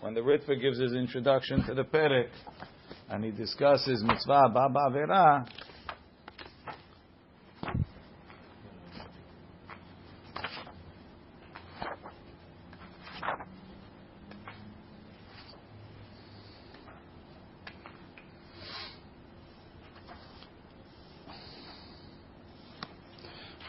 When 0.00 0.14
the 0.14 0.22
Ritva 0.22 0.58
gives 0.58 0.80
his 0.80 0.94
introduction 0.94 1.62
to 1.66 1.74
the 1.74 1.84
Perek, 1.84 2.28
and 3.10 3.22
he 3.22 3.32
discusses 3.32 4.02
mitzvah 4.02 4.48
baba 4.54 5.46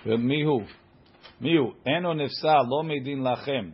avera, 0.08 0.16
ומיהו? 0.16 0.62
מיהו? 1.42 1.74
אינו 1.86 2.14
נפסל, 2.14 2.62
לא 2.70 2.84
מדין 2.84 3.24
לכם, 3.24 3.70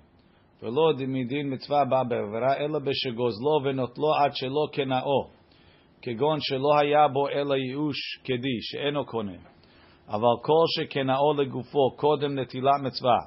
ולא 0.62 0.92
מדין 1.08 1.54
מצווה 1.54 1.86
באה 1.86 2.04
בעבירה, 2.04 2.58
אלא 2.58 2.80
בשגוזלו 2.80 3.64
ונוטלו 3.64 4.16
עד 4.16 4.32
שלא 4.36 4.68
קנאו, 4.74 5.28
כגון 6.02 6.38
שלא 6.42 6.80
היה 6.80 7.08
בו 7.08 7.30
אלא 7.30 7.56
ייאוש 7.56 7.98
כדי, 8.24 8.62
שאינו 8.62 9.06
קונה. 9.06 9.38
אבל 10.08 10.36
כל 10.42 10.64
שקנאו 10.76 11.34
לגופו 11.34 11.96
קודם 11.96 12.40
נטילת 12.40 12.82
מצווה, 12.84 13.18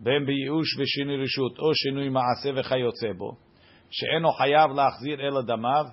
בין 0.00 0.26
בייאוש 0.26 0.78
ושינוי 0.78 1.22
רשות, 1.22 1.58
או 1.58 1.74
שינוי 1.74 2.08
מעשה 2.08 2.60
וכיוצא 2.60 3.12
בו, 3.18 3.32
שאינו 3.90 4.32
חייב 4.32 4.70
להחזיר 4.70 5.20
אלא 5.28 5.42
דמיו, 5.42 5.84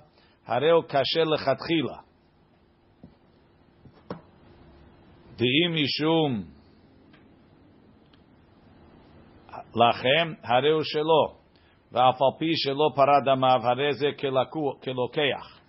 הרי 0.46 0.70
הוא 0.70 0.84
קשה 0.84 1.24
לכתחילה. 1.24 2.09
דאם 5.40 5.84
משום 5.84 6.42
לכם, 9.74 10.32
הרי 10.42 10.70
הוא 10.70 10.82
שלו, 10.82 11.34
ואף 11.92 12.22
על 12.22 12.38
פי 12.38 12.56
שלא 12.56 12.90
פרה 12.94 13.20
דמיו, 13.24 13.60
הרי 13.62 13.92
זה 13.92 14.06
כלוקח. 14.82 15.60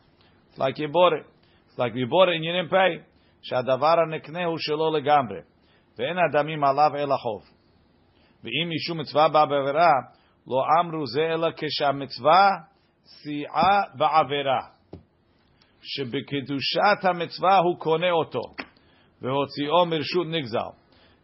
It's 0.51 0.59
like 0.59 0.81
יבורת. 0.81 1.25
It's 1.69 1.79
like 1.79 1.97
יבורת 1.97 2.29
עניינים 2.35 2.67
פ', 2.69 2.75
שהדבר 3.41 3.95
הנקנה 3.99 4.45
הוא 4.45 4.57
שלו 4.57 4.97
לגמרי, 4.97 5.39
ואין 5.97 6.17
הדמים 6.17 6.63
עליו 6.63 6.91
אלא 6.95 7.15
חוב. 7.15 7.41
ואם 8.43 8.69
משום 8.75 8.99
מצווה 8.99 9.29
באה 9.29 9.45
בעבירה, 9.45 9.91
לא 10.47 10.63
אמרו 10.79 11.07
זה 11.07 11.21
אלא 11.33 11.47
כשהמצווה 11.57 12.49
סייעה 13.05 13.81
בעבירה. 13.97 14.61
שבקדושת 15.81 17.03
המצווה 17.03 17.57
הוא 17.57 17.79
קונה 17.79 18.11
אותו. 18.11 18.41
והוציאו 19.22 19.86
מרשות 19.86 20.26
נגזל, 20.26 20.72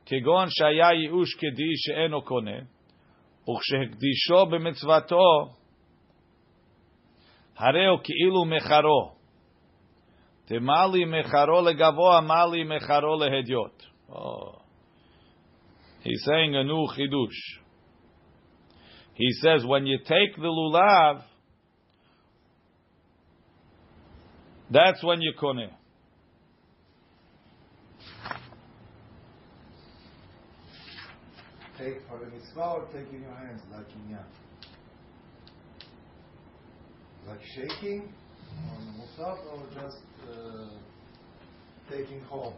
כגון 0.06 0.46
שהיה 0.48 0.92
ייאוש 0.92 1.34
כדאי 1.34 1.76
שאינו 1.76 2.22
קונה, 2.22 2.58
וכשהקדישו 3.50 4.46
במצוותו, 4.46 5.54
הרי 7.56 7.86
הוא 7.86 7.98
כאילו 8.04 8.44
מחרו. 8.44 9.12
דמה 10.48 10.86
לי 10.86 11.04
מחרו 11.04 11.60
לגבוה, 11.68 12.20
מה 12.20 12.46
לי 12.46 12.64
מחרו 12.64 13.16
להדיוט. 13.20 13.82
Oh. 14.10 14.62
He's 16.04 16.22
saying 16.24 16.56
a 16.56 16.64
new 16.64 16.86
chidush. 16.94 17.60
He 19.14 19.30
says 19.40 19.64
when 19.64 19.86
you 19.86 19.98
take 19.98 20.36
the 20.36 20.42
lulav, 20.42 21.22
that's 24.70 25.02
when 25.04 25.20
you 25.20 25.32
koneh. 25.40 25.70
Take 31.77 32.01
for 32.09 32.17
the 32.17 32.25
mitzvah 32.31 32.59
or 32.61 32.85
take 32.91 33.13
in 33.13 33.21
your 33.21 33.35
hands 33.35 33.61
like 33.71 33.85
inyan? 33.87 34.25
Like 37.27 37.39
shaking 37.55 38.11
on 38.71 38.85
the 38.85 38.91
musaf 39.03 39.37
or 39.51 39.63
just 39.75 40.01
uh, 40.31 40.69
taking 41.91 42.21
home? 42.21 42.53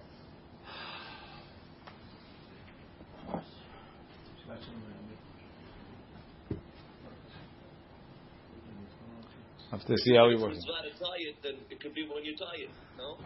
Have 9.71 9.85
to 9.85 9.97
see 9.97 10.15
how 10.15 10.29
he 10.29 10.35
If 10.35 10.41
works. 10.41 10.57
it's 10.57 10.65
mitzvah 10.65 10.89
to 10.89 10.99
tie 10.99 11.19
it, 11.19 11.35
then 11.43 11.53
it 11.69 11.79
could 11.79 11.93
be 11.93 12.07
when 12.11 12.25
you 12.25 12.35
tie 12.35 12.57
it, 12.57 12.69
no? 12.97 13.17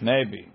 Maybe. 0.00 0.48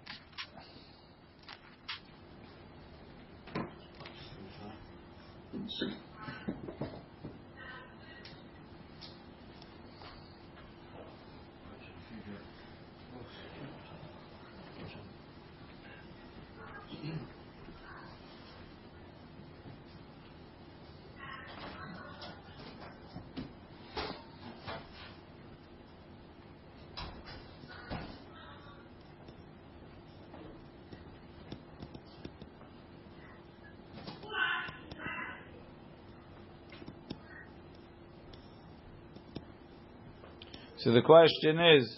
So 40.83 40.91
the 40.91 41.01
question 41.03 41.59
is, 41.59 41.95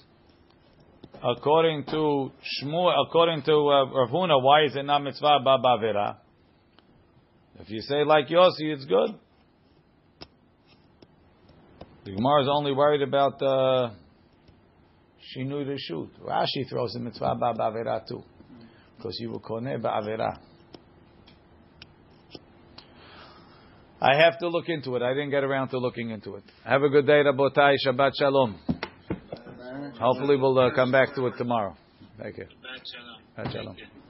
according 1.23 1.85
to 1.85 2.31
Shmuel, 2.61 2.93
according 3.07 3.43
to 3.43 3.53
uh, 3.53 3.85
Rav 3.85 4.09
Huna, 4.09 4.43
why 4.43 4.65
is 4.65 4.75
it 4.75 4.83
not 4.83 4.99
mitzvah 4.99 5.39
ba 5.41 5.57
bavera? 5.63 6.17
If 7.61 7.69
you 7.69 7.79
say 7.79 8.03
like 8.03 8.27
Yossi, 8.27 8.73
it's 8.73 8.83
good. 8.83 9.17
The 12.03 12.11
Gemara 12.11 12.41
is 12.41 12.49
only 12.51 12.73
worried 12.73 13.03
about 13.03 13.41
uh, 13.41 13.91
shinui 15.33 15.65
reshut. 15.65 16.09
Rashi 16.21 16.69
throws 16.69 16.93
in 16.95 17.05
mitzvah 17.05 17.35
ba 17.39 17.53
bavera 17.57 18.05
too, 18.05 18.21
because 18.97 19.15
you 19.21 19.29
will 19.29 19.39
koneh 19.39 19.81
ba'avera. 19.81 20.39
I 24.01 24.17
have 24.17 24.37
to 24.39 24.49
look 24.49 24.67
into 24.67 24.97
it. 24.97 25.01
I 25.01 25.13
didn't 25.13 25.29
get 25.29 25.45
around 25.45 25.69
to 25.69 25.77
looking 25.77 26.09
into 26.09 26.35
it. 26.35 26.43
Have 26.65 26.83
a 26.83 26.89
good 26.89 27.07
day, 27.07 27.23
Rabotai. 27.23 27.75
Shabbat 27.87 28.11
Shalom. 28.19 28.59
Hopefully, 30.03 30.35
we'll 30.35 30.59
uh, 30.59 30.69
come 30.75 30.91
back 30.91 31.15
to 31.15 31.27
it 31.27 31.37
tomorrow. 31.37 31.75
Thank 32.21 32.37
you. 32.37 32.45
Bad 32.45 32.81
shalom. 32.91 33.73
Thank 33.75 33.79
you. 33.79 34.02